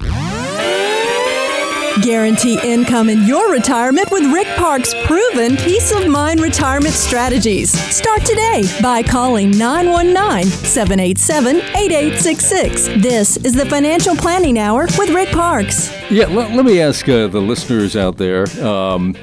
Guarantee 2.02 2.58
income 2.62 3.08
in 3.08 3.26
your 3.26 3.50
retirement 3.50 4.10
with 4.10 4.24
Rick 4.32 4.46
Parkes' 4.56 4.94
proven 5.04 5.56
peace 5.56 5.92
of 5.92 6.06
mind 6.08 6.40
retirement 6.40 6.94
strategies. 6.94 7.70
Start 7.94 8.24
today 8.24 8.62
by 8.82 9.02
calling 9.02 9.50
919 9.50 10.50
787 10.50 11.56
8866. 11.56 13.02
This 13.02 13.36
is 13.38 13.54
the 13.54 13.66
Financial 13.66 14.14
Planning 14.14 14.58
Hour 14.58 14.86
with 14.98 15.10
Rick 15.10 15.30
Parkes. 15.30 15.90
Yeah, 16.10 16.26
let, 16.26 16.52
let 16.52 16.64
me 16.64 16.80
ask 16.80 17.08
uh, 17.08 17.26
the 17.26 17.40
listeners 17.40 17.96
out 17.96 18.16
there. 18.16 18.46
Um, 18.64 19.16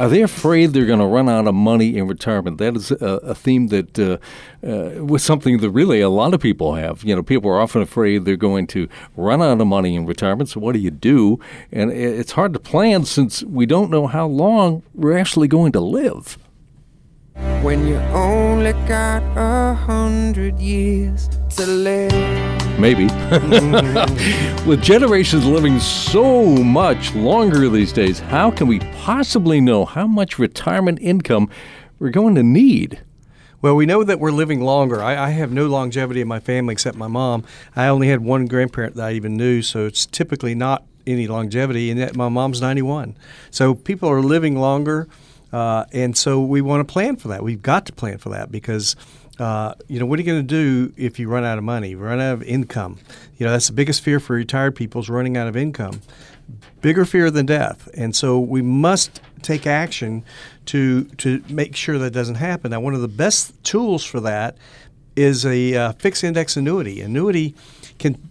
are 0.00 0.08
they 0.08 0.22
afraid 0.22 0.68
they're 0.68 0.86
going 0.86 0.98
to 0.98 1.04
run 1.04 1.28
out 1.28 1.46
of 1.46 1.54
money 1.54 1.98
in 1.98 2.06
retirement? 2.06 2.56
That 2.56 2.74
is 2.74 2.90
a, 2.90 3.20
a 3.22 3.34
theme 3.34 3.66
that 3.66 3.98
uh, 3.98 4.16
uh, 4.66 5.04
was 5.04 5.22
something 5.22 5.58
that 5.58 5.68
really 5.68 6.00
a 6.00 6.08
lot 6.08 6.32
of 6.32 6.40
people 6.40 6.74
have. 6.74 7.04
You 7.04 7.14
know, 7.14 7.22
people 7.22 7.50
are 7.50 7.60
often 7.60 7.82
afraid 7.82 8.24
they're 8.24 8.36
going 8.36 8.66
to 8.68 8.88
run 9.14 9.42
out 9.42 9.60
of 9.60 9.66
money 9.66 9.94
in 9.94 10.06
retirement. 10.06 10.48
So 10.48 10.60
what 10.60 10.72
do 10.72 10.78
you 10.78 10.90
do? 10.90 11.38
And 11.70 11.90
it's 11.92 12.32
hard 12.32 12.54
to 12.54 12.58
plan 12.58 13.04
since 13.04 13.42
we 13.42 13.66
don't 13.66 13.90
know 13.90 14.06
how 14.06 14.26
long 14.26 14.82
we're 14.94 15.18
actually 15.18 15.48
going 15.48 15.72
to 15.72 15.80
live. 15.80 16.38
When 17.62 17.86
you 17.86 17.96
only 18.12 18.72
got 18.88 19.22
a 19.36 19.74
hundred 19.74 20.58
years 20.58 21.28
to 21.56 21.66
live. 21.66 22.12
Maybe. 22.78 23.04
With 24.66 24.80
generations 24.82 25.44
living 25.44 25.78
so 25.78 26.46
much 26.46 27.14
longer 27.14 27.68
these 27.68 27.92
days, 27.92 28.18
how 28.18 28.50
can 28.50 28.66
we 28.66 28.78
possibly 28.78 29.60
know 29.60 29.84
how 29.84 30.06
much 30.06 30.38
retirement 30.38 30.98
income 31.02 31.50
we're 31.98 32.10
going 32.10 32.34
to 32.36 32.42
need? 32.42 33.02
Well, 33.62 33.76
we 33.76 33.84
know 33.84 34.02
that 34.04 34.18
we're 34.18 34.30
living 34.30 34.62
longer. 34.62 35.02
I, 35.02 35.26
I, 35.26 35.30
have 35.30 35.52
no 35.52 35.66
longevity 35.66 36.22
in 36.22 36.28
my 36.28 36.40
family 36.40 36.72
except 36.72 36.96
my 36.96 37.08
mom. 37.08 37.44
I 37.76 37.88
only 37.88 38.08
had 38.08 38.22
one 38.22 38.46
grandparent 38.46 38.94
that 38.96 39.08
I 39.08 39.12
even 39.12 39.36
knew, 39.36 39.60
so 39.60 39.84
it's 39.84 40.06
typically 40.06 40.54
not 40.54 40.84
any 41.06 41.26
longevity. 41.26 41.90
And 41.90 42.00
yet 42.00 42.16
my 42.16 42.30
mom's 42.30 42.62
91. 42.62 43.16
So 43.50 43.74
people 43.74 44.08
are 44.08 44.22
living 44.22 44.56
longer. 44.58 45.08
Uh, 45.52 45.84
and 45.92 46.16
so 46.16 46.40
we 46.40 46.60
want 46.60 46.86
to 46.86 46.90
plan 46.90 47.16
for 47.16 47.28
that. 47.28 47.42
We've 47.42 47.62
got 47.62 47.86
to 47.86 47.92
plan 47.92 48.18
for 48.18 48.28
that 48.30 48.50
because, 48.50 48.96
uh, 49.38 49.74
you 49.88 49.98
know, 49.98 50.06
what 50.06 50.18
are 50.18 50.22
you 50.22 50.26
going 50.26 50.46
to 50.46 50.46
do 50.46 50.92
if 50.96 51.18
you 51.18 51.28
run 51.28 51.44
out 51.44 51.58
of 51.58 51.64
money, 51.64 51.94
run 51.94 52.20
out 52.20 52.34
of 52.34 52.42
income? 52.42 52.98
You 53.36 53.46
know, 53.46 53.52
that's 53.52 53.66
the 53.68 53.72
biggest 53.72 54.02
fear 54.02 54.20
for 54.20 54.34
retired 54.34 54.76
people 54.76 55.00
is 55.00 55.10
running 55.10 55.36
out 55.36 55.48
of 55.48 55.56
income. 55.56 56.00
Bigger 56.80 57.04
fear 57.04 57.30
than 57.30 57.46
death. 57.46 57.88
And 57.94 58.14
so 58.14 58.38
we 58.38 58.62
must 58.62 59.20
take 59.42 59.66
action 59.66 60.24
to 60.66 61.04
to 61.04 61.42
make 61.48 61.76
sure 61.76 61.98
that 61.98 62.12
doesn't 62.12 62.36
happen. 62.36 62.70
Now, 62.70 62.80
one 62.80 62.94
of 62.94 63.00
the 63.00 63.08
best 63.08 63.62
tools 63.64 64.04
for 64.04 64.20
that 64.20 64.56
is 65.16 65.44
a 65.44 65.74
uh, 65.74 65.92
fixed 65.92 66.24
index 66.24 66.56
annuity. 66.56 67.00
Annuity 67.00 67.54
can 67.98 68.29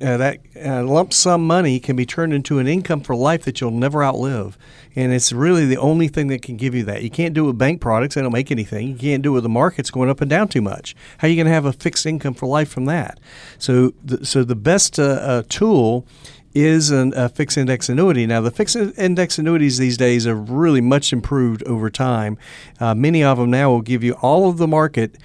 uh, 0.00 0.16
that 0.16 0.40
uh, 0.64 0.82
lump 0.84 1.12
sum 1.12 1.46
money 1.46 1.80
can 1.80 1.96
be 1.96 2.06
turned 2.06 2.32
into 2.32 2.58
an 2.58 2.66
income 2.66 3.00
for 3.00 3.14
life 3.16 3.44
that 3.44 3.60
you'll 3.60 3.70
never 3.70 4.02
outlive. 4.04 4.58
And 4.94 5.12
it's 5.12 5.32
really 5.32 5.64
the 5.66 5.78
only 5.78 6.08
thing 6.08 6.28
that 6.28 6.42
can 6.42 6.56
give 6.56 6.74
you 6.74 6.84
that. 6.84 7.02
You 7.02 7.10
can't 7.10 7.34
do 7.34 7.44
it 7.44 7.46
with 7.48 7.58
bank 7.58 7.80
products, 7.80 8.14
they 8.14 8.22
don't 8.22 8.32
make 8.32 8.50
anything. 8.50 8.88
You 8.88 8.96
can't 8.96 9.22
do 9.22 9.30
it 9.32 9.34
with 9.34 9.42
the 9.44 9.48
markets 9.48 9.90
going 9.90 10.10
up 10.10 10.20
and 10.20 10.28
down 10.28 10.48
too 10.48 10.62
much. 10.62 10.94
How 11.18 11.26
are 11.26 11.30
you 11.30 11.36
going 11.36 11.46
to 11.46 11.52
have 11.52 11.64
a 11.64 11.72
fixed 11.72 12.06
income 12.06 12.34
for 12.34 12.46
life 12.46 12.68
from 12.68 12.84
that? 12.86 13.18
So, 13.58 13.92
the, 14.04 14.24
so 14.24 14.44
the 14.44 14.56
best 14.56 14.98
uh, 14.98 15.02
uh 15.02 15.42
tool 15.48 16.06
is 16.54 16.90
an, 16.90 17.12
a 17.16 17.28
fixed 17.28 17.56
index 17.56 17.88
annuity. 17.88 18.26
Now, 18.26 18.40
the 18.40 18.50
fixed 18.50 18.76
index 18.76 19.38
annuities 19.38 19.78
these 19.78 19.96
days 19.96 20.26
are 20.26 20.34
really 20.34 20.80
much 20.80 21.12
improved 21.12 21.62
over 21.64 21.90
time. 21.90 22.36
Uh, 22.78 22.94
many 22.94 23.24
of 23.24 23.38
them 23.38 23.50
now 23.50 23.70
will 23.70 23.80
give 23.80 24.04
you 24.04 24.14
all 24.14 24.48
of 24.48 24.58
the 24.58 24.68
market 24.68 25.16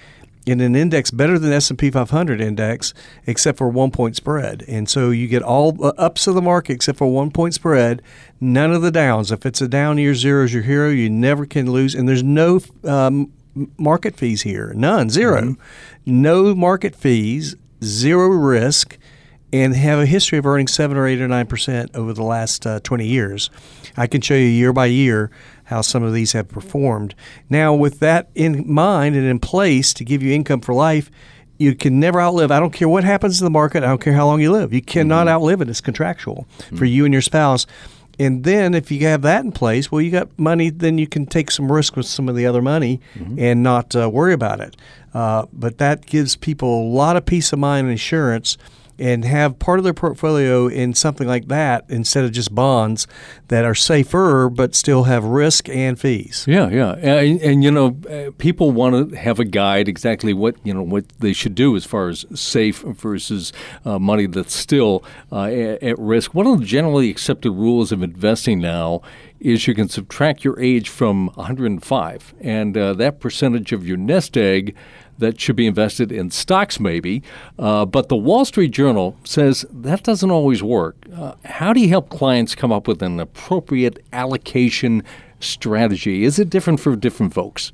in 0.47 0.61
an 0.61 0.75
index 0.75 1.11
better 1.11 1.37
than 1.37 1.51
S&P 1.51 1.91
500 1.91 2.39
index 2.39 2.93
except 3.25 3.57
for 3.57 3.67
one 3.67 3.91
point 3.91 4.15
spread. 4.15 4.63
And 4.67 4.89
so 4.89 5.09
you 5.09 5.27
get 5.27 5.43
all 5.43 5.73
the 5.73 5.93
ups 5.95 6.25
of 6.25 6.35
the 6.35 6.41
market 6.41 6.73
except 6.73 6.97
for 6.97 7.07
one 7.07 7.31
point 7.31 7.53
spread, 7.53 8.01
none 8.39 8.71
of 8.71 8.81
the 8.81 8.91
downs. 8.91 9.31
If 9.31 9.45
it's 9.45 9.61
a 9.61 9.67
down 9.67 9.97
year, 9.97 10.15
zero 10.15 10.45
is 10.45 10.53
your 10.53 10.63
hero. 10.63 10.89
You 10.89 11.09
never 11.09 11.45
can 11.45 11.69
lose. 11.71 11.93
And 11.93 12.07
there's 12.07 12.23
no 12.23 12.61
um, 12.85 13.33
market 13.77 14.15
fees 14.15 14.43
here. 14.43 14.73
None, 14.73 15.09
0 15.09 15.41
mm-hmm. 15.41 15.61
No 16.05 16.55
market 16.55 16.95
fees, 16.95 17.55
zero 17.83 18.27
risk, 18.27 18.97
and 19.51 19.75
have 19.75 19.99
a 19.99 20.05
history 20.05 20.37
of 20.37 20.45
earning 20.45 20.67
7 20.67 20.95
or 20.95 21.07
8 21.07 21.21
or 21.21 21.27
9% 21.27 21.95
over 21.95 22.13
the 22.13 22.23
last 22.23 22.65
uh, 22.65 22.79
20 22.81 23.05
years. 23.05 23.49
I 23.95 24.07
can 24.07 24.21
show 24.21 24.35
you 24.35 24.45
year 24.45 24.73
by 24.73 24.85
year 24.87 25.31
how 25.67 25.81
some 25.81 26.01
of 26.01 26.13
these 26.13 26.31
have 26.31 26.47
performed. 26.47 27.13
Now, 27.49 27.73
with 27.73 27.99
that 27.99 28.29
in 28.35 28.71
mind 28.71 29.15
and 29.15 29.25
in 29.25 29.37
place 29.37 29.93
to 29.95 30.05
give 30.05 30.23
you 30.23 30.33
income 30.33 30.61
for 30.61 30.73
life, 30.73 31.11
you 31.57 31.75
can 31.75 31.99
never 31.99 32.21
outlive. 32.21 32.51
I 32.51 32.59
don't 32.59 32.71
care 32.71 32.87
what 32.87 33.03
happens 33.03 33.41
in 33.41 33.45
the 33.45 33.51
market. 33.51 33.83
I 33.83 33.87
don't 33.87 34.01
care 34.01 34.13
how 34.13 34.25
long 34.27 34.39
you 34.39 34.51
live. 34.51 34.73
You 34.73 34.81
cannot 34.81 35.27
mm-hmm. 35.27 35.35
outlive 35.35 35.61
it. 35.61 35.69
It's 35.69 35.81
contractual 35.81 36.47
mm-hmm. 36.59 36.77
for 36.77 36.85
you 36.85 37.03
and 37.03 37.13
your 37.13 37.21
spouse. 37.21 37.65
And 38.17 38.45
then 38.45 38.73
if 38.73 38.91
you 38.91 39.05
have 39.07 39.23
that 39.23 39.43
in 39.43 39.51
place, 39.51 39.91
well, 39.91 40.01
you 40.01 40.09
got 40.09 40.39
money. 40.39 40.69
Then 40.69 40.97
you 40.97 41.05
can 41.05 41.25
take 41.25 41.51
some 41.51 41.69
risk 41.69 41.97
with 41.97 42.05
some 42.05 42.29
of 42.29 42.35
the 42.35 42.45
other 42.45 42.61
money 42.61 43.01
mm-hmm. 43.15 43.37
and 43.37 43.61
not 43.61 43.93
uh, 43.93 44.09
worry 44.09 44.33
about 44.33 44.61
it. 44.61 44.77
Uh, 45.13 45.47
but 45.51 45.79
that 45.79 46.05
gives 46.05 46.37
people 46.37 46.81
a 46.81 46.87
lot 46.87 47.17
of 47.17 47.25
peace 47.25 47.51
of 47.51 47.59
mind 47.59 47.87
and 47.87 47.91
insurance 47.91 48.57
and 48.99 49.25
have 49.25 49.59
part 49.59 49.79
of 49.79 49.83
their 49.83 49.93
portfolio 49.93 50.67
in 50.67 50.93
something 50.93 51.27
like 51.27 51.47
that 51.47 51.85
instead 51.89 52.23
of 52.23 52.31
just 52.31 52.53
bonds 52.53 53.07
that 53.47 53.65
are 53.65 53.75
safer 53.75 54.49
but 54.49 54.75
still 54.75 55.03
have 55.03 55.23
risk 55.23 55.69
and 55.69 55.99
fees. 55.99 56.45
Yeah, 56.47 56.69
yeah, 56.69 56.93
and, 56.93 57.41
and 57.41 57.63
you 57.63 57.71
know, 57.71 57.97
uh, 58.09 58.31
people 58.37 58.71
want 58.71 59.11
to 59.11 59.17
have 59.17 59.39
a 59.39 59.45
guide 59.45 59.87
exactly 59.87 60.33
what 60.33 60.55
you 60.63 60.73
know 60.73 60.83
what 60.83 61.05
they 61.19 61.33
should 61.33 61.55
do 61.55 61.75
as 61.75 61.85
far 61.85 62.09
as 62.09 62.25
safe 62.33 62.81
versus 62.81 63.53
uh, 63.85 63.99
money 63.99 64.25
that's 64.25 64.55
still 64.55 65.03
uh, 65.31 65.43
at, 65.43 65.83
at 65.83 65.99
risk. 65.99 66.33
One 66.33 66.47
of 66.47 66.59
the 66.59 66.65
generally 66.65 67.09
accepted 67.09 67.51
rules 67.51 67.91
of 67.91 68.01
investing 68.01 68.59
now 68.59 69.01
is 69.39 69.67
you 69.67 69.75
can 69.75 69.87
subtract 69.87 70.43
your 70.43 70.59
age 70.59 70.89
from 70.89 71.27
105, 71.35 72.33
and 72.41 72.75
uh, 72.75 72.93
that 72.93 73.19
percentage 73.19 73.71
of 73.71 73.87
your 73.87 73.97
nest 73.97 74.35
egg 74.35 74.75
that 75.17 75.39
should 75.39 75.55
be 75.55 75.67
invested 75.67 76.11
in 76.11 76.31
stocks, 76.31 76.79
maybe. 76.79 77.23
Uh, 77.57 77.85
but 77.85 78.09
the 78.09 78.15
Wall 78.15 78.45
Street 78.45 78.71
Journal 78.71 79.17
says 79.23 79.65
that 79.71 80.03
doesn't 80.03 80.31
always 80.31 80.61
work. 80.63 80.95
Uh, 81.13 81.33
how 81.45 81.73
do 81.73 81.79
you 81.79 81.89
help 81.89 82.09
clients 82.09 82.55
come 82.55 82.71
up 82.71 82.87
with 82.87 83.01
an 83.01 83.19
appropriate 83.19 84.03
allocation 84.13 85.03
strategy? 85.39 86.23
Is 86.23 86.39
it 86.39 86.49
different 86.49 86.79
for 86.79 86.95
different 86.95 87.33
folks? 87.33 87.71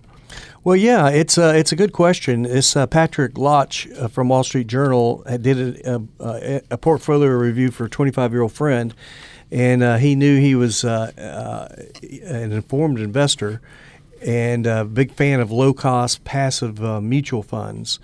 Well, 0.63 0.77
yeah, 0.77 1.09
it's 1.09 1.37
a, 1.37 1.57
it's 1.57 1.73
a 1.73 1.75
good 1.75 1.91
question. 1.91 2.43
This 2.43 2.75
uh, 2.77 2.87
Patrick 2.87 3.37
Loch 3.37 3.73
uh, 3.99 4.07
from 4.07 4.29
Wall 4.29 4.45
Street 4.45 4.67
Journal 4.67 5.21
did 5.41 5.85
a, 5.85 6.01
a, 6.19 6.61
a 6.71 6.77
portfolio 6.77 7.29
review 7.31 7.69
for 7.69 7.85
a 7.85 7.89
25 7.89 8.31
year 8.31 8.43
old 8.43 8.53
friend, 8.53 8.93
and 9.51 9.83
uh, 9.83 9.97
he 9.97 10.15
knew 10.15 10.39
he 10.39 10.55
was 10.55 10.85
uh, 10.85 11.11
uh, 11.17 11.75
an 12.25 12.53
informed 12.53 12.99
investor 12.99 13.61
and 14.25 14.65
a 14.65 14.85
big 14.85 15.11
fan 15.13 15.39
of 15.39 15.51
low 15.51 15.73
cost 15.73 16.23
passive 16.23 16.83
uh, 16.83 17.01
mutual 17.01 17.43
funds. 17.43 17.99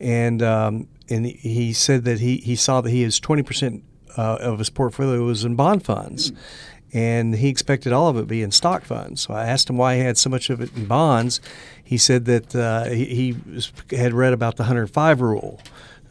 And 0.00 0.42
um, 0.42 0.88
and 1.08 1.26
he 1.26 1.72
said 1.72 2.04
that 2.04 2.20
he, 2.20 2.38
he 2.38 2.56
saw 2.56 2.80
that 2.80 2.90
he 2.90 3.02
has 3.02 3.20
20% 3.20 3.82
uh, 4.16 4.36
of 4.40 4.58
his 4.58 4.70
portfolio 4.70 5.24
was 5.24 5.44
in 5.44 5.56
bond 5.56 5.84
funds. 5.84 6.32
And 6.94 7.34
he 7.36 7.48
expected 7.48 7.92
all 7.92 8.08
of 8.08 8.16
it 8.16 8.20
to 8.20 8.26
be 8.26 8.42
in 8.42 8.50
stock 8.50 8.84
funds. 8.84 9.22
So 9.22 9.34
I 9.34 9.46
asked 9.46 9.70
him 9.70 9.78
why 9.78 9.96
he 9.96 10.02
had 10.02 10.18
so 10.18 10.28
much 10.28 10.50
of 10.50 10.60
it 10.60 10.74
in 10.76 10.84
bonds. 10.86 11.40
He 11.82 11.96
said 11.96 12.26
that 12.26 12.54
uh, 12.54 12.84
he, 12.84 13.34
he 13.90 13.96
had 13.96 14.12
read 14.12 14.32
about 14.32 14.56
the 14.56 14.64
105 14.64 15.20
rule. 15.20 15.60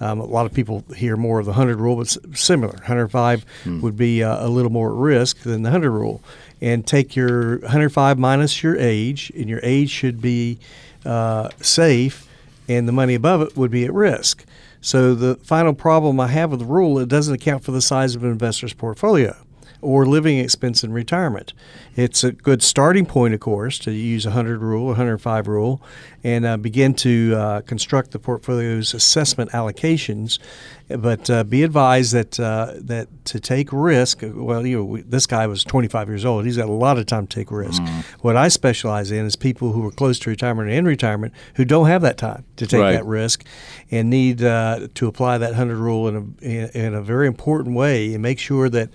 Um, 0.01 0.19
a 0.19 0.25
lot 0.25 0.45
of 0.45 0.53
people 0.53 0.83
hear 0.95 1.15
more 1.15 1.39
of 1.39 1.45
the 1.45 1.51
100 1.51 1.79
rule, 1.79 1.95
but 1.95 2.07
similar. 2.35 2.73
105 2.73 3.45
hmm. 3.63 3.81
would 3.81 3.95
be 3.95 4.23
uh, 4.23 4.45
a 4.45 4.49
little 4.49 4.71
more 4.71 4.89
at 4.89 4.97
risk 4.97 5.41
than 5.43 5.61
the 5.61 5.69
100 5.69 5.91
rule 5.91 6.21
and 6.61 6.85
take 6.85 7.15
your 7.15 7.57
105 7.59 8.19
minus 8.19 8.61
your 8.61 8.77
age, 8.77 9.31
and 9.35 9.49
your 9.49 9.59
age 9.63 9.89
should 9.89 10.21
be 10.21 10.59
uh, 11.05 11.49
safe, 11.59 12.27
and 12.69 12.87
the 12.87 12.91
money 12.91 13.15
above 13.15 13.41
it 13.41 13.57
would 13.57 13.71
be 13.71 13.83
at 13.83 13.93
risk. 13.93 14.45
So 14.79 15.15
the 15.15 15.35
final 15.35 15.73
problem 15.73 16.19
I 16.19 16.27
have 16.27 16.51
with 16.51 16.59
the 16.59 16.65
rule, 16.65 16.99
it 16.99 17.09
doesn't 17.09 17.33
account 17.33 17.63
for 17.63 17.71
the 17.71 17.81
size 17.81 18.15
of 18.15 18.23
an 18.23 18.31
investor's 18.31 18.73
portfolio. 18.73 19.35
Or 19.81 20.05
living 20.05 20.37
expense 20.37 20.83
in 20.83 20.93
retirement. 20.93 21.53
It's 21.95 22.23
a 22.23 22.31
good 22.31 22.63
starting 22.63 23.05
point, 23.05 23.33
of 23.33 23.39
course, 23.39 23.77
to 23.79 23.91
use 23.91 24.25
a 24.25 24.29
100 24.29 24.61
rule, 24.61 24.87
105 24.87 25.47
rule, 25.47 25.81
and 26.23 26.45
uh, 26.45 26.57
begin 26.57 26.93
to 26.95 27.35
uh, 27.35 27.61
construct 27.61 28.11
the 28.11 28.19
portfolio's 28.19 28.93
assessment 28.93 29.51
allocations. 29.51 30.39
But 30.87 31.29
uh, 31.29 31.43
be 31.45 31.63
advised 31.63 32.13
that 32.13 32.37
uh, 32.39 32.73
that 32.75 33.07
to 33.25 33.39
take 33.39 33.69
risk. 33.71 34.19
Well, 34.23 34.65
you 34.65 34.77
know, 34.77 34.83
we, 34.83 35.01
this 35.01 35.25
guy 35.25 35.47
was 35.47 35.63
25 35.63 36.09
years 36.09 36.25
old. 36.25 36.45
He's 36.45 36.57
got 36.57 36.67
a 36.67 36.71
lot 36.73 36.97
of 36.97 37.05
time 37.05 37.27
to 37.27 37.35
take 37.39 37.49
risk. 37.49 37.81
Mm. 37.81 38.03
What 38.21 38.35
I 38.35 38.49
specialize 38.49 39.09
in 39.09 39.25
is 39.25 39.37
people 39.37 39.71
who 39.71 39.87
are 39.87 39.91
close 39.91 40.19
to 40.19 40.29
retirement 40.29 40.67
and 40.69 40.77
in 40.79 40.85
retirement 40.85 41.33
who 41.55 41.63
don't 41.63 41.87
have 41.87 42.01
that 42.01 42.17
time 42.17 42.43
to 42.57 42.67
take 42.67 42.81
Right. 42.81 42.91
that 42.93 43.05
risk 43.05 43.45
and 43.89 44.09
need 44.09 44.43
uh, 44.43 44.87
to 44.95 45.07
apply 45.07 45.37
that 45.37 45.51
100 45.51 45.77
rule 45.77 46.07
in 46.09 46.15
a, 46.15 46.45
in, 46.45 46.69
in 46.87 46.93
a 46.93 47.01
very 47.01 47.27
important 47.27 47.75
way 47.75 48.13
and 48.13 48.21
make 48.21 48.39
sure 48.39 48.67
that 48.69 48.89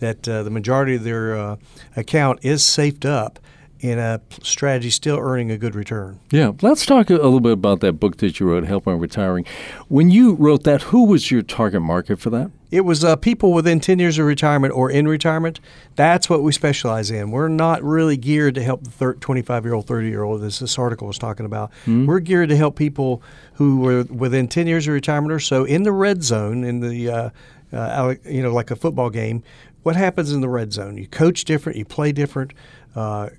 that 0.00 0.28
uh, 0.28 0.42
the 0.42 0.50
majority 0.50 0.96
of 0.96 1.04
their 1.04 1.36
uh, 1.36 1.56
account 1.96 2.40
is 2.42 2.62
safed 2.62 3.04
up 3.04 3.38
in 3.80 3.98
a 3.98 4.20
strategy 4.42 4.90
still 4.90 5.18
earning 5.18 5.50
a 5.50 5.56
good 5.56 5.74
return. 5.74 6.20
Yeah, 6.30 6.52
let's 6.60 6.84
talk 6.84 7.08
a 7.08 7.14
little 7.14 7.40
bit 7.40 7.52
about 7.52 7.80
that 7.80 7.94
book 7.94 8.18
that 8.18 8.38
you 8.38 8.46
wrote, 8.46 8.64
Help 8.64 8.86
on 8.86 8.98
Retiring. 8.98 9.46
When 9.88 10.10
you 10.10 10.34
wrote 10.34 10.64
that, 10.64 10.82
who 10.82 11.06
was 11.06 11.30
your 11.30 11.42
target 11.42 11.80
market 11.80 12.18
for 12.18 12.28
that? 12.30 12.50
It 12.70 12.82
was 12.82 13.02
uh, 13.02 13.16
people 13.16 13.52
within 13.52 13.80
10 13.80 13.98
years 13.98 14.18
of 14.18 14.26
retirement 14.26 14.74
or 14.74 14.90
in 14.90 15.08
retirement. 15.08 15.60
That's 15.96 16.28
what 16.28 16.42
we 16.42 16.52
specialize 16.52 17.10
in. 17.10 17.30
We're 17.30 17.48
not 17.48 17.82
really 17.82 18.16
geared 18.16 18.54
to 18.56 18.62
help 18.62 18.84
the 18.84 19.14
25 19.14 19.64
year 19.64 19.74
old, 19.74 19.86
30 19.86 20.08
year 20.08 20.22
old, 20.22 20.44
as 20.44 20.58
this 20.58 20.78
article 20.78 21.06
was 21.06 21.18
talking 21.18 21.46
about. 21.46 21.72
Hmm. 21.86 22.06
We're 22.06 22.20
geared 22.20 22.50
to 22.50 22.56
help 22.56 22.76
people 22.76 23.22
who 23.54 23.80
were 23.80 24.04
within 24.04 24.46
10 24.46 24.66
years 24.66 24.86
of 24.86 24.94
retirement 24.94 25.32
or 25.32 25.40
so 25.40 25.64
in 25.64 25.82
the 25.82 25.92
red 25.92 26.22
zone, 26.22 26.64
in 26.64 26.80
the, 26.80 27.10
uh, 27.10 27.30
uh, 27.72 28.14
you 28.24 28.42
know, 28.42 28.52
like 28.52 28.70
a 28.70 28.76
football 28.76 29.10
game. 29.10 29.42
What 29.82 29.96
happens 29.96 30.32
in 30.32 30.40
the 30.40 30.48
red 30.48 30.72
zone? 30.72 30.96
You 30.96 31.06
coach 31.06 31.44
different, 31.44 31.78
you 31.78 31.84
play 31.84 32.12
different. 32.12 32.52
Uh, 32.94 33.30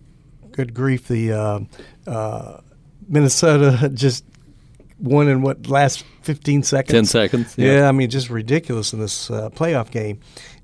good 0.52 0.74
grief, 0.74 1.08
the 1.08 1.32
uh, 1.32 1.60
uh, 2.08 2.62
Minnesota 3.08 3.90
just 3.94 4.26
won 5.00 5.28
in 5.28 5.42
what 5.42 5.68
last 5.68 6.04
15 6.24 6.64
seconds? 6.64 6.94
10 6.94 7.06
seconds, 7.06 7.56
yeah. 7.58 7.80
yeah, 7.80 7.90
I 7.90 7.92
mean 7.92 8.10
just 8.10 8.30
ridiculous 8.30 8.94
in 8.94 9.00
this 9.00 9.30
uh, 9.32 9.50
playoff 9.50 9.92
game. 9.92 10.20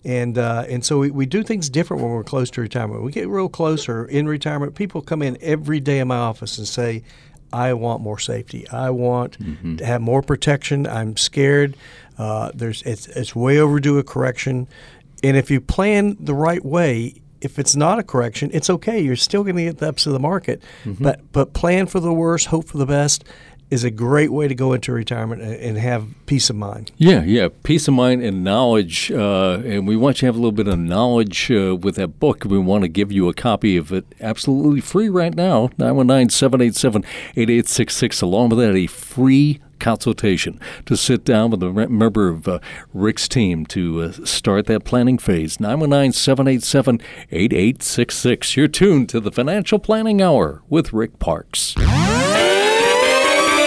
And 0.05 0.37
uh, 0.37 0.65
and 0.69 0.85
so 0.85 0.99
we, 0.99 1.11
we 1.11 1.25
do 1.25 1.43
things 1.43 1.69
different 1.69 2.01
when 2.01 2.11
we're 2.11 2.23
close 2.23 2.49
to 2.51 2.61
retirement. 2.61 3.03
We 3.03 3.11
get 3.11 3.27
real 3.27 3.49
closer 3.49 4.05
in 4.05 4.27
retirement. 4.27 4.75
People 4.75 5.01
come 5.01 5.21
in 5.21 5.37
every 5.41 5.79
day 5.79 5.99
in 5.99 6.07
my 6.07 6.17
office 6.17 6.57
and 6.57 6.67
say 6.67 7.03
I 7.51 7.73
want 7.73 8.01
more 8.01 8.19
safety. 8.19 8.67
I 8.69 8.89
want 8.89 9.37
to 9.77 9.85
have 9.85 10.01
more 10.01 10.21
protection. 10.21 10.87
I'm 10.87 11.17
scared. 11.17 11.75
Uh, 12.17 12.51
there's 12.53 12.81
it's, 12.83 13.07
it's 13.07 13.35
way 13.35 13.59
overdue 13.59 13.97
a 13.97 14.03
correction 14.03 14.67
and 15.23 15.37
if 15.37 15.51
you 15.51 15.61
plan 15.61 16.17
the 16.19 16.33
right 16.33 16.63
way 16.63 17.21
if 17.39 17.59
it's 17.59 17.75
not 17.75 17.99
a 17.99 18.03
correction, 18.03 18.49
it's 18.51 18.67
okay. 18.67 18.99
You're 18.99 19.15
still 19.15 19.43
going 19.43 19.57
to 19.57 19.65
get 19.65 19.77
the 19.77 19.89
ups 19.89 20.07
of 20.07 20.13
the 20.13 20.19
market, 20.19 20.63
but 20.99 21.31
but 21.31 21.53
plan 21.53 21.85
for 21.85 21.99
the 21.99 22.13
worst, 22.13 22.47
hope 22.47 22.67
for 22.67 22.79
the 22.79 22.85
best 22.85 23.23
is 23.69 23.83
a 23.83 23.91
great 23.91 24.31
way 24.31 24.47
to 24.47 24.55
go 24.55 24.71
into 24.71 24.93
retirement 24.93 25.41
and, 25.41 25.53
and 25.55 25.77
have 25.77 26.07
peace 26.25 26.49
of 26.49 26.55
mind. 26.55 26.89
Yeah, 26.97 27.21
yeah, 27.23 27.49
peace 27.63 27.89
of 27.89 27.95
mind 27.95 28.23
and 28.23 28.41
knowledge, 28.43 29.11
uh, 29.11 29.61
and 29.65 29.87
we 29.87 29.97
want 29.97 30.17
you 30.17 30.19
to 30.21 30.25
have 30.27 30.35
a 30.35 30.37
little 30.37 30.53
bit 30.53 30.67
of 30.67 30.79
knowledge 30.79 31.51
uh, 31.51 31.75
with 31.75 31.95
that 31.95 32.19
book. 32.19 32.45
We 32.45 32.59
want 32.59 32.83
to 32.83 32.87
give 32.87 33.11
you 33.11 33.27
a 33.27 33.33
copy 33.33 33.75
of 33.75 33.91
it 33.91 34.05
absolutely 34.21 34.79
free 34.79 35.09
right 35.09 35.35
now, 35.35 35.67
919-787-8866, 35.79 38.23
along 38.23 38.49
with 38.49 38.59
that, 38.59 38.73
a 38.73 38.87
free 38.87 39.59
consultation 39.79 40.59
to 40.85 40.97
sit 40.97 41.23
down 41.23 41.51
with 41.51 41.61
a 41.63 41.71
member 41.71 42.27
of 42.29 42.47
uh, 42.47 42.59
Rick's 42.93 43.27
team 43.27 43.65
to 43.67 44.01
uh, 44.01 44.11
start 44.25 44.65
that 44.67 44.83
planning 44.83 45.17
phase. 45.17 45.57
919-787-8866. 45.57 48.55
You're 48.55 48.67
tuned 48.67 49.09
to 49.09 49.19
the 49.19 49.31
Financial 49.31 49.79
Planning 49.79 50.21
Hour 50.21 50.61
with 50.69 50.93
Rick 50.93 51.17
Parkes. 51.19 51.75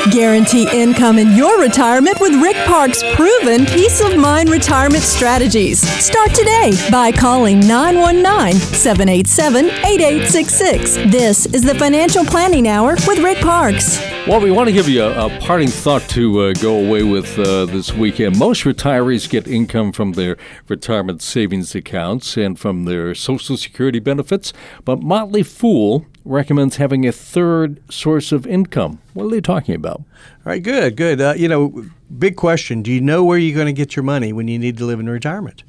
Guarantee 0.09 0.67
income 0.73 1.19
in 1.19 1.37
your 1.37 1.61
retirement 1.61 2.19
with 2.21 2.33
Rick 2.43 2.57
Parkes' 2.67 3.03
proven 3.15 3.67
peace 3.67 4.01
of 4.01 4.17
mind 4.17 4.49
retirement 4.49 5.03
strategies. 5.03 5.81
Start 6.03 6.31
today 6.31 6.73
by 6.91 7.13
calling 7.13 7.61
919 7.61 8.59
787 8.59 9.67
8866. 9.67 10.95
This 11.13 11.45
is 11.47 11.63
the 11.63 11.75
Financial 11.75 12.25
Planning 12.25 12.67
Hour 12.67 12.95
with 13.07 13.19
Rick 13.19 13.39
Parkes. 13.43 14.01
Well, 14.27 14.41
we 14.41 14.51
want 14.51 14.69
to 14.69 14.73
give 14.73 14.89
you 14.89 15.03
a, 15.03 15.27
a 15.27 15.39
parting 15.41 15.69
thought 15.69 16.03
to 16.11 16.41
uh, 16.41 16.53
go 16.55 16.79
away 16.83 17.03
with 17.03 17.39
uh, 17.39 17.67
this 17.67 17.93
weekend. 17.93 18.39
Most 18.39 18.65
retirees 18.65 19.29
get 19.29 19.47
income 19.47 19.93
from 19.93 20.13
their 20.13 20.39
retirement 20.67 21.21
savings 21.21 21.75
accounts 21.75 22.39
and 22.39 22.59
from 22.59 22.85
their 22.85 23.15
Social 23.15 23.59
Security 23.59 23.99
benefits, 23.99 24.55
but 24.87 25.03
Motley 25.03 25.43
Fool 25.43 26.07
recommends 26.25 26.77
having 26.77 27.07
a 27.07 27.13
third 27.13 27.81
source 27.93 28.33
of 28.33 28.47
income. 28.47 29.01
What 29.15 29.25
are 29.25 29.31
they 29.31 29.41
talking 29.41 29.75
about? 29.75 29.99
All 29.99 30.07
right, 30.45 30.63
good, 30.63 30.97
good. 30.97 31.21
Uh, 31.21 31.35
you 31.37 31.49
know, 31.49 31.87
big 32.19 32.37
question: 32.37 32.83
Do 32.83 32.93
you 32.93 33.01
know 33.01 33.25
where 33.25 33.39
you're 33.39 33.55
going 33.55 33.67
to 33.67 33.73
get 33.73 33.97
your 33.97 34.03
money 34.03 34.33
when 34.33 34.49
you 34.49 34.59
need 34.59 34.77
to 34.79 34.85
live 34.85 35.01
in 35.01 35.09
retirement? 35.09 35.63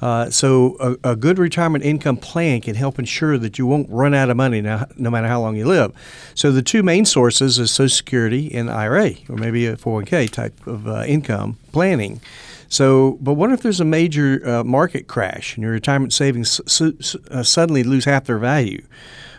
Uh, 0.00 0.28
so, 0.28 0.76
a, 1.02 1.12
a 1.12 1.16
good 1.16 1.38
retirement 1.38 1.82
income 1.82 2.18
plan 2.18 2.60
can 2.60 2.74
help 2.74 2.98
ensure 2.98 3.38
that 3.38 3.58
you 3.58 3.66
won't 3.66 3.88
run 3.88 4.12
out 4.12 4.28
of 4.28 4.36
money 4.36 4.60
no, 4.60 4.84
no 4.98 5.08
matter 5.08 5.26
how 5.26 5.40
long 5.40 5.56
you 5.56 5.64
live. 5.64 5.90
So, 6.34 6.52
the 6.52 6.62
two 6.62 6.82
main 6.82 7.06
sources 7.06 7.58
is 7.58 7.70
Social 7.70 7.96
Security 7.96 8.54
and 8.54 8.70
IRA, 8.70 9.12
or 9.28 9.36
maybe 9.36 9.66
a 9.66 9.76
401k 9.76 10.30
type 10.30 10.66
of 10.66 10.86
uh, 10.86 11.04
income 11.06 11.56
planning. 11.72 12.20
So, 12.68 13.16
but 13.20 13.34
what 13.34 13.52
if 13.52 13.62
there's 13.62 13.80
a 13.80 13.84
major 13.84 14.46
uh, 14.46 14.64
market 14.64 15.06
crash 15.06 15.54
and 15.54 15.62
your 15.62 15.72
retirement 15.72 16.12
savings 16.12 16.60
su- 16.66 17.00
su- 17.00 17.22
uh, 17.30 17.42
suddenly 17.42 17.82
lose 17.82 18.04
half 18.04 18.24
their 18.24 18.38
value? 18.38 18.84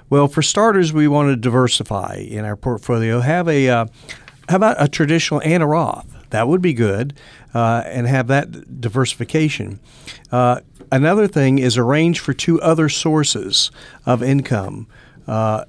Well, 0.10 0.28
for 0.28 0.42
starters, 0.42 0.94
we 0.94 1.08
want 1.08 1.30
to 1.30 1.36
diversify 1.36 2.16
in 2.16 2.46
our 2.46 2.56
portfolio. 2.56 3.20
Have 3.20 3.48
a 3.50 3.68
uh, 3.70 3.86
how 4.48 4.56
about 4.56 4.82
a 4.82 4.88
traditional 4.88 5.42
and 5.44 5.62
a 5.62 5.66
Roth? 5.66 6.08
That 6.30 6.48
would 6.48 6.62
be 6.62 6.74
good, 6.74 7.18
uh, 7.54 7.84
and 7.86 8.08
have 8.08 8.28
that 8.28 8.80
diversification. 8.80 9.80
Uh, 10.32 10.62
another 10.92 11.28
thing 11.28 11.60
is 11.60 11.78
arrange 11.78 12.20
for 12.20 12.34
two 12.34 12.62
other 12.62 12.88
sources 12.90 13.72
of 14.06 14.24
income. 14.24 14.88
Uh, 15.28 15.66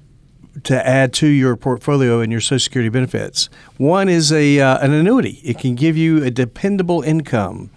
to 0.63 0.87
add 0.87 1.13
to 1.13 1.27
your 1.27 1.55
portfolio 1.55 2.19
and 2.19 2.31
your 2.31 2.41
Social 2.41 2.59
Security 2.59 2.89
benefits. 2.89 3.49
One 3.77 4.09
is 4.09 4.31
a 4.31 4.59
uh, 4.59 4.79
an 4.79 4.91
annuity. 4.91 5.39
It 5.43 5.57
can 5.59 5.75
give 5.75 5.95
you 5.95 6.23
a 6.23 6.31
dependable 6.31 7.01
income. 7.01 7.69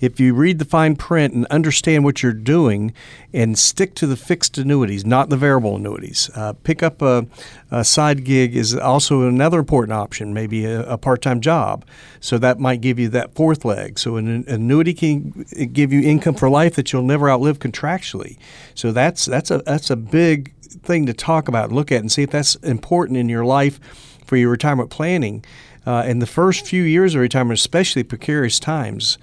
If 0.00 0.20
you 0.20 0.34
read 0.34 0.58
the 0.58 0.64
fine 0.64 0.96
print 0.96 1.34
and 1.34 1.46
understand 1.46 2.04
what 2.04 2.22
you're 2.22 2.32
doing, 2.32 2.92
and 3.32 3.58
stick 3.58 3.94
to 3.96 4.06
the 4.06 4.16
fixed 4.16 4.56
annuities, 4.58 5.04
not 5.04 5.28
the 5.28 5.36
variable 5.36 5.76
annuities. 5.76 6.30
Uh, 6.34 6.52
pick 6.52 6.82
up 6.82 7.02
a, 7.02 7.26
a 7.70 7.84
side 7.84 8.24
gig 8.24 8.56
is 8.56 8.74
also 8.74 9.22
another 9.28 9.58
important 9.58 9.92
option. 9.92 10.32
Maybe 10.32 10.64
a, 10.64 10.82
a 10.82 10.98
part-time 10.98 11.40
job, 11.40 11.84
so 12.20 12.38
that 12.38 12.58
might 12.58 12.80
give 12.80 12.98
you 12.98 13.08
that 13.10 13.34
fourth 13.34 13.64
leg. 13.64 13.98
So 13.98 14.16
an 14.16 14.44
annuity 14.48 14.94
can 14.94 15.44
give 15.72 15.92
you 15.92 16.02
income 16.02 16.34
for 16.34 16.48
life 16.48 16.74
that 16.76 16.92
you'll 16.92 17.02
never 17.02 17.28
outlive 17.30 17.58
contractually. 17.58 18.38
So 18.74 18.92
that's 18.92 19.26
that's 19.26 19.50
a 19.50 19.58
that's 19.58 19.90
a 19.90 19.96
big 19.96 20.54
thing 20.62 21.06
to 21.06 21.12
talk 21.12 21.48
about, 21.48 21.72
look 21.72 21.90
at, 21.92 22.00
and 22.00 22.12
see 22.12 22.22
if 22.22 22.30
that's 22.30 22.54
important 22.56 23.18
in 23.18 23.28
your 23.28 23.44
life 23.44 23.80
for 24.24 24.36
your 24.36 24.50
retirement 24.50 24.90
planning. 24.90 25.44
Uh, 25.86 26.02
in 26.06 26.18
the 26.18 26.26
first 26.26 26.66
few 26.66 26.82
years 26.82 27.14
of 27.14 27.20
retirement, 27.22 27.58
especially 27.58 28.02
precarious 28.02 28.60
times, 28.60 29.16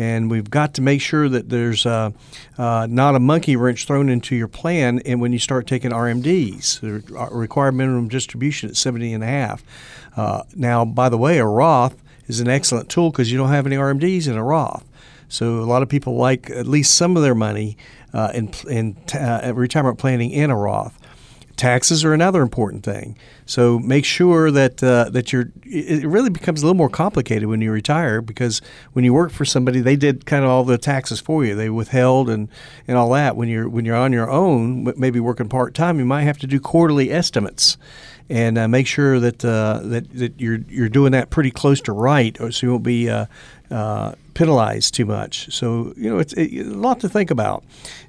and 0.00 0.30
we've 0.30 0.48
got 0.48 0.72
to 0.72 0.80
make 0.80 1.02
sure 1.02 1.28
that 1.28 1.50
there's 1.50 1.84
uh, 1.84 2.10
uh, 2.56 2.86
not 2.88 3.14
a 3.14 3.20
monkey 3.20 3.54
wrench 3.54 3.84
thrown 3.84 4.08
into 4.08 4.34
your 4.34 4.48
plan. 4.48 5.00
And 5.04 5.20
when 5.20 5.30
you 5.34 5.38
start 5.38 5.66
taking 5.66 5.90
RMDs, 5.90 6.80
the 6.80 7.28
required 7.30 7.72
minimum 7.72 8.08
distribution 8.08 8.70
at 8.70 8.76
70 8.76 9.12
and 9.12 9.22
a 9.22 9.26
half. 9.26 9.62
Uh, 10.16 10.44
now, 10.56 10.86
by 10.86 11.10
the 11.10 11.18
way, 11.18 11.36
a 11.36 11.44
Roth 11.44 12.02
is 12.28 12.40
an 12.40 12.48
excellent 12.48 12.88
tool 12.88 13.10
because 13.10 13.30
you 13.30 13.36
don't 13.36 13.50
have 13.50 13.66
any 13.66 13.76
RMDs 13.76 14.26
in 14.26 14.38
a 14.38 14.42
Roth. 14.42 14.86
So 15.28 15.58
a 15.58 15.68
lot 15.68 15.82
of 15.82 15.90
people 15.90 16.16
like 16.16 16.48
at 16.48 16.66
least 16.66 16.94
some 16.94 17.14
of 17.14 17.22
their 17.22 17.34
money 17.34 17.76
uh, 18.14 18.32
in, 18.32 18.50
in 18.70 18.96
uh, 19.12 19.52
retirement 19.54 19.98
planning 19.98 20.30
in 20.30 20.50
a 20.50 20.56
Roth. 20.56 20.98
Taxes 21.56 22.06
are 22.06 22.14
another 22.14 22.40
important 22.40 22.84
thing. 22.84 23.18
So 23.50 23.80
make 23.80 24.04
sure 24.04 24.52
that 24.52 24.80
uh, 24.80 25.10
that 25.10 25.32
you're. 25.32 25.50
It 25.64 26.06
really 26.06 26.30
becomes 26.30 26.62
a 26.62 26.66
little 26.66 26.76
more 26.76 26.88
complicated 26.88 27.48
when 27.48 27.60
you 27.60 27.72
retire 27.72 28.22
because 28.22 28.62
when 28.92 29.04
you 29.04 29.12
work 29.12 29.32
for 29.32 29.44
somebody, 29.44 29.80
they 29.80 29.96
did 29.96 30.24
kind 30.24 30.44
of 30.44 30.50
all 30.50 30.62
the 30.62 30.78
taxes 30.78 31.20
for 31.20 31.44
you. 31.44 31.56
They 31.56 31.68
withheld 31.68 32.30
and, 32.30 32.48
and 32.86 32.96
all 32.96 33.10
that. 33.10 33.34
When 33.34 33.48
you're 33.48 33.68
when 33.68 33.84
you're 33.84 33.96
on 33.96 34.12
your 34.12 34.30
own, 34.30 34.92
maybe 34.96 35.18
working 35.18 35.48
part 35.48 35.74
time, 35.74 35.98
you 35.98 36.04
might 36.04 36.22
have 36.22 36.38
to 36.38 36.46
do 36.46 36.60
quarterly 36.60 37.10
estimates 37.10 37.76
and 38.30 38.56
uh, 38.56 38.68
make 38.68 38.86
sure 38.86 39.18
that 39.18 39.44
uh, 39.44 39.80
that 39.82 40.08
that 40.16 40.40
you're 40.40 40.60
you're 40.68 40.88
doing 40.88 41.10
that 41.10 41.30
pretty 41.30 41.50
close 41.50 41.80
to 41.80 41.92
right, 41.92 42.36
so 42.38 42.66
you 42.66 42.70
won't 42.70 42.84
be 42.84 43.10
uh, 43.10 43.26
uh, 43.72 44.12
penalized 44.34 44.94
too 44.94 45.04
much. 45.04 45.52
So 45.52 45.92
you 45.96 46.08
know 46.08 46.20
it's 46.20 46.32
it, 46.34 46.66
a 46.66 46.70
lot 46.70 47.00
to 47.00 47.08
think 47.08 47.32
about. 47.32 47.64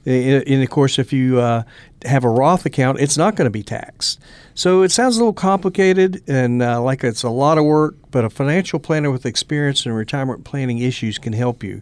And, 0.05 0.47
and 0.47 0.63
of 0.63 0.69
course, 0.69 0.99
if 0.99 1.11
you 1.11 1.39
uh, 1.39 1.63
have 2.05 2.23
a 2.23 2.29
Roth 2.29 2.65
account, 2.65 2.99
it's 2.99 3.17
not 3.17 3.35
going 3.35 3.45
to 3.45 3.51
be 3.51 3.63
taxed. 3.63 4.19
So 4.53 4.83
it 4.83 4.91
sounds 4.91 5.15
a 5.17 5.19
little 5.19 5.33
complicated 5.33 6.23
and 6.27 6.61
uh, 6.61 6.81
like 6.81 7.03
it's 7.03 7.23
a 7.23 7.29
lot 7.29 7.57
of 7.57 7.65
work, 7.65 7.95
but 8.11 8.25
a 8.25 8.29
financial 8.29 8.79
planner 8.79 9.11
with 9.11 9.25
experience 9.25 9.85
in 9.85 9.91
retirement 9.93 10.43
planning 10.43 10.79
issues 10.79 11.17
can 11.17 11.33
help 11.33 11.63
you. 11.63 11.81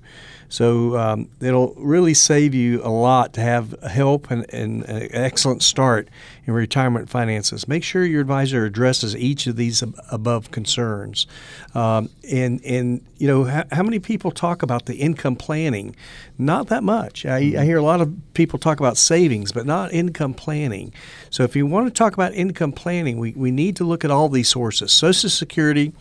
So 0.50 0.98
um, 0.98 1.30
it'll 1.40 1.76
really 1.76 2.16
save 2.16 2.56
you 2.56 2.82
a 2.84 2.90
lot 2.90 3.34
to 3.34 3.42
have 3.42 3.80
help 3.84 4.32
and, 4.32 4.52
and 4.52 4.84
an 4.86 5.10
excellent 5.14 5.62
start 5.62 6.10
in 6.46 6.54
retirement 6.54 7.08
finances. 7.08 7.68
Make 7.68 7.84
sure 7.84 8.04
your 8.04 8.22
advisor 8.22 8.66
addresses 8.66 9.16
each 9.16 9.46
of 9.46 9.56
these 9.56 9.84
ab- 9.84 9.96
above 10.12 10.50
concerns. 10.50 11.28
Um, 11.76 12.10
and, 12.30 12.64
and, 12.66 13.06
you 13.20 13.28
know, 13.28 13.44
how, 13.44 13.64
how, 13.72 13.84
many 13.84 14.00
people 14.00 14.32
talk 14.32 14.64
about 14.64 14.88
the 14.88 14.96
income 14.96 15.36
planning? 15.36 15.96
Not 16.40 16.68
that 16.68 16.84
much. 16.84 17.28
I, 17.28 17.38
I 17.38 17.64
hear 17.64 17.78
a 17.78 17.84
lot 17.84 18.02
of 18.02 18.12
people 18.34 18.58
talk 18.58 18.80
about 18.80 18.98
savings, 18.98 19.52
but 19.52 19.68
not 19.68 19.94
income 19.94 20.34
planning. 20.34 20.92
So 21.30 21.44
if 21.44 21.56
you 21.56 21.68
want 21.68 21.86
to 21.88 21.94
talk 21.94 22.14
about 22.14 22.34
income 22.34 22.72
planning, 22.72 23.20
we, 23.20 23.34
we 23.34 23.52
need 23.52 23.76
to 23.76 23.84
look 23.84 24.04
at 24.04 24.10
all 24.10 24.30
these 24.30 24.50
sources 24.50 24.92
Social 24.92 25.30
Security, 25.30 25.94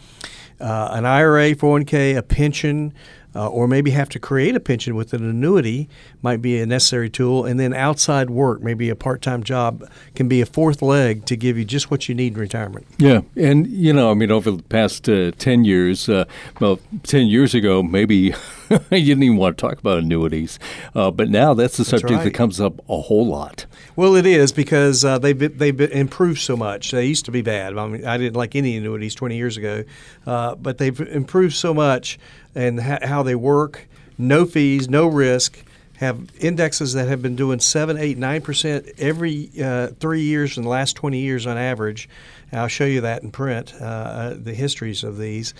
uh, 0.60 0.88
an 0.92 1.04
IRA, 1.04 1.54
401k, 1.54 2.16
a 2.16 2.22
pension, 2.22 2.94
uh, 3.34 3.48
or 3.48 3.68
maybe 3.68 3.90
have 3.90 4.08
to 4.10 4.18
create 4.18 4.56
a 4.56 4.60
pension 4.60 4.94
with 4.94 5.12
an 5.12 5.28
annuity 5.28 5.88
might 6.22 6.42
be 6.42 6.60
a 6.60 6.66
necessary 6.66 7.10
tool. 7.10 7.44
And 7.44 7.58
then 7.60 7.74
outside 7.74 8.30
work, 8.30 8.62
maybe 8.62 8.88
a 8.88 8.96
part 8.96 9.22
time 9.22 9.42
job, 9.42 9.88
can 10.14 10.28
be 10.28 10.40
a 10.40 10.46
fourth 10.46 10.82
leg 10.82 11.26
to 11.26 11.36
give 11.36 11.58
you 11.58 11.64
just 11.64 11.90
what 11.90 12.08
you 12.08 12.14
need 12.14 12.34
in 12.34 12.40
retirement. 12.40 12.86
Yeah. 12.98 13.20
And, 13.36 13.66
you 13.66 13.92
know, 13.92 14.10
I 14.10 14.14
mean, 14.14 14.30
over 14.30 14.50
the 14.50 14.62
past 14.62 15.08
uh, 15.08 15.32
10 15.32 15.64
years, 15.64 16.08
uh, 16.08 16.24
well, 16.60 16.80
10 17.04 17.26
years 17.26 17.54
ago, 17.54 17.82
maybe 17.82 18.16
you 18.70 18.78
didn't 18.90 19.22
even 19.22 19.36
want 19.36 19.56
to 19.56 19.60
talk 19.60 19.78
about 19.78 19.98
annuities. 19.98 20.58
Uh, 20.94 21.10
but 21.10 21.28
now 21.28 21.54
that's 21.54 21.76
the 21.76 21.84
subject 21.84 22.12
right. 22.12 22.24
that 22.24 22.34
comes 22.34 22.60
up 22.60 22.80
a 22.88 23.00
whole 23.02 23.26
lot. 23.26 23.66
Well, 23.98 24.14
it 24.14 24.26
is 24.26 24.52
because 24.52 25.04
uh, 25.04 25.18
they've, 25.18 25.58
they've 25.58 25.80
improved 25.80 26.38
so 26.38 26.56
much. 26.56 26.92
They 26.92 27.06
used 27.06 27.24
to 27.24 27.32
be 27.32 27.42
bad. 27.42 27.76
I 27.76 27.88
mean, 27.88 28.06
I 28.06 28.16
didn't 28.16 28.36
like 28.36 28.54
any 28.54 28.76
annuities 28.76 29.12
20 29.16 29.36
years 29.36 29.56
ago, 29.56 29.82
uh, 30.24 30.54
but 30.54 30.78
they've 30.78 31.00
improved 31.00 31.56
so 31.56 31.74
much 31.74 32.16
and 32.54 32.80
ha- 32.80 33.00
how 33.02 33.24
they 33.24 33.34
work. 33.34 33.88
No 34.16 34.44
fees, 34.44 34.88
no 34.88 35.08
risk. 35.08 35.64
Have 35.96 36.28
indexes 36.38 36.92
that 36.92 37.08
have 37.08 37.22
been 37.22 37.34
doing 37.34 37.58
seven, 37.58 37.98
eight, 37.98 38.18
nine 38.18 38.40
percent 38.40 38.86
every 38.98 39.50
uh, 39.60 39.88
three 39.98 40.22
years 40.22 40.56
in 40.56 40.62
the 40.62 40.68
last 40.68 40.92
20 40.94 41.18
years 41.18 41.44
on 41.44 41.58
average. 41.58 42.08
I'll 42.52 42.68
show 42.68 42.84
you 42.84 43.00
that 43.00 43.24
in 43.24 43.32
print, 43.32 43.74
uh, 43.80 43.84
uh, 43.84 44.34
the 44.38 44.54
histories 44.54 45.02
of 45.02 45.18
these 45.18 45.54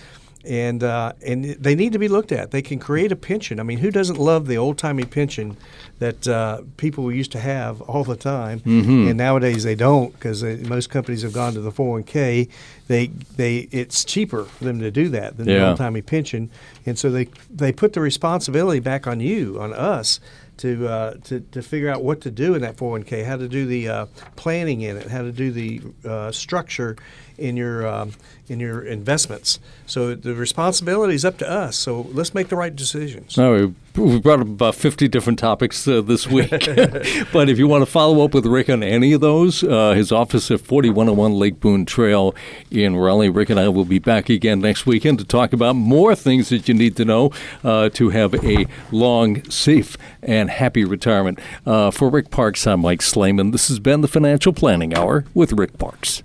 and 0.45 0.85
uh, 0.85 1.13
and 1.25 1.45
they 1.45 1.75
need 1.75 1.93
to 1.93 1.99
be 1.99 2.09
looked 2.09 2.33
at. 2.33 2.51
They 2.51 2.63
can 2.63 2.79
create 2.79 3.11
a 3.11 3.17
pension. 3.17 3.59
I 3.59 3.65
mean, 3.65 3.79
who 3.79 3.91
doesn't 3.91 4.19
love 4.19 4.47
the 4.47 4.57
old 4.57 4.79
timey 4.79 5.05
pension 5.05 5.57
that 5.99 6.29
uh, 6.29 6.63
people 6.77 7.11
used 7.13 7.33
to 7.33 7.41
have 7.41 7.81
all 7.83 8.05
the 8.05 8.17
time? 8.17 8.61
Mm-hmm. 8.61 9.09
And 9.09 9.17
nowadays 9.17 9.65
they 9.65 9.75
don't 9.75 10.13
because 10.13 10.43
most 10.43 10.91
companies 10.91 11.23
have 11.23 11.33
gone 11.33 11.55
to 11.55 11.61
the 11.61 11.73
401k. 11.73 12.49
They 12.87 13.07
they 13.37 13.69
it's 13.73 14.05
cheaper 14.05 14.45
for 14.45 14.65
them 14.65 14.79
to 14.81 14.91
do 14.91 15.09
that 15.11 15.37
than 15.37 15.49
yeah. 15.49 15.59
the 15.59 15.69
old 15.69 15.79
timey 15.79 16.03
pension, 16.03 16.51
and 16.87 16.99
so 16.99 17.11
they 17.11 17.29
they 17.51 17.73
put 17.73 17.93
the 17.93 18.01
responsibility 18.01 18.81
back 18.81 19.07
on 19.07 19.21
you, 19.21 19.61
on 19.61 19.73
us. 19.73 20.21
To, 20.63 20.89
uh, 20.89 21.15
to, 21.23 21.39
to 21.39 21.63
figure 21.63 21.89
out 21.89 22.03
what 22.03 22.21
to 22.23 22.33
do 22.33 22.57
in 22.57 22.63
that 22.63 22.77
401k, 22.77 23.25
how 23.25 23.37
to 23.37 23.47
do 23.47 23.65
the 23.65 23.89
uh, 23.89 24.07
planning 24.35 24.81
in 24.81 24.97
it, 24.97 25.07
how 25.07 25.23
to 25.23 25.31
do 25.31 25.53
the 25.53 25.81
uh, 26.05 26.33
structure 26.33 26.97
in 27.39 27.57
your 27.57 27.87
um, 27.87 28.13
in 28.51 28.61
your 28.61 28.83
investments. 28.83 29.59
So 29.87 30.15
the 30.15 30.35
responsibility 30.35 31.15
is 31.15 31.25
up 31.25 31.39
to 31.39 31.49
us. 31.49 31.77
So 31.77 32.03
let's 32.13 32.35
make 32.35 32.49
the 32.49 32.57
right 32.57 32.75
decisions. 32.75 33.37
No, 33.37 33.75
we 33.95 34.19
brought 34.19 34.41
up 34.41 34.47
about 34.47 34.75
50 34.75 35.09
different 35.09 35.39
topics 35.39 35.87
uh, 35.87 36.01
this 36.01 36.27
week. 36.27 36.51
but 37.33 37.49
if 37.49 37.59
you 37.59 37.67
want 37.67 37.83
to 37.83 37.91
follow 37.91 38.25
up 38.25 38.35
with 38.35 38.47
Rick 38.47 38.69
on 38.69 38.83
any 38.83 39.13
of 39.13 39.21
those, 39.21 39.63
uh, 39.63 39.93
his 39.93 40.13
office 40.13 40.51
at 40.51 40.61
4101 40.61 41.35
Lake 41.35 41.61
Boone 41.61 41.85
Trail 41.85 42.35
in 42.71 42.97
Raleigh. 42.97 43.29
Rick 43.29 43.51
and 43.51 43.61
I 43.61 43.69
will 43.69 43.85
be 43.85 43.99
back 43.99 44.29
again 44.29 44.61
next 44.61 44.87
weekend 44.87 45.19
to 45.19 45.25
talk 45.25 45.53
about 45.53 45.75
more 45.75 46.15
things 46.15 46.49
that 46.49 46.69
you 46.69 46.75
need 46.75 46.97
to 46.97 47.05
know 47.05 47.31
uh, 47.65 47.89
to 47.91 48.11
have 48.11 48.35
a 48.45 48.67
long, 48.91 49.49
safe, 49.51 49.97
and 50.23 50.51
happy 50.51 50.85
retirement. 50.85 51.39
Uh, 51.67 51.91
for 51.91 52.09
Rick 52.09 52.31
Parkes, 52.31 52.67
I'm 52.67 52.81
Mike 52.81 53.01
Slayman. 53.01 53.53
This 53.53 53.69
has 53.69 53.79
been 53.79 54.01
the 54.01 54.09
Financial 54.09 54.53
Planning 54.53 54.95
Hour 54.95 55.25
with 55.35 55.53
Rick 55.53 55.79
Parkes. 55.79 56.23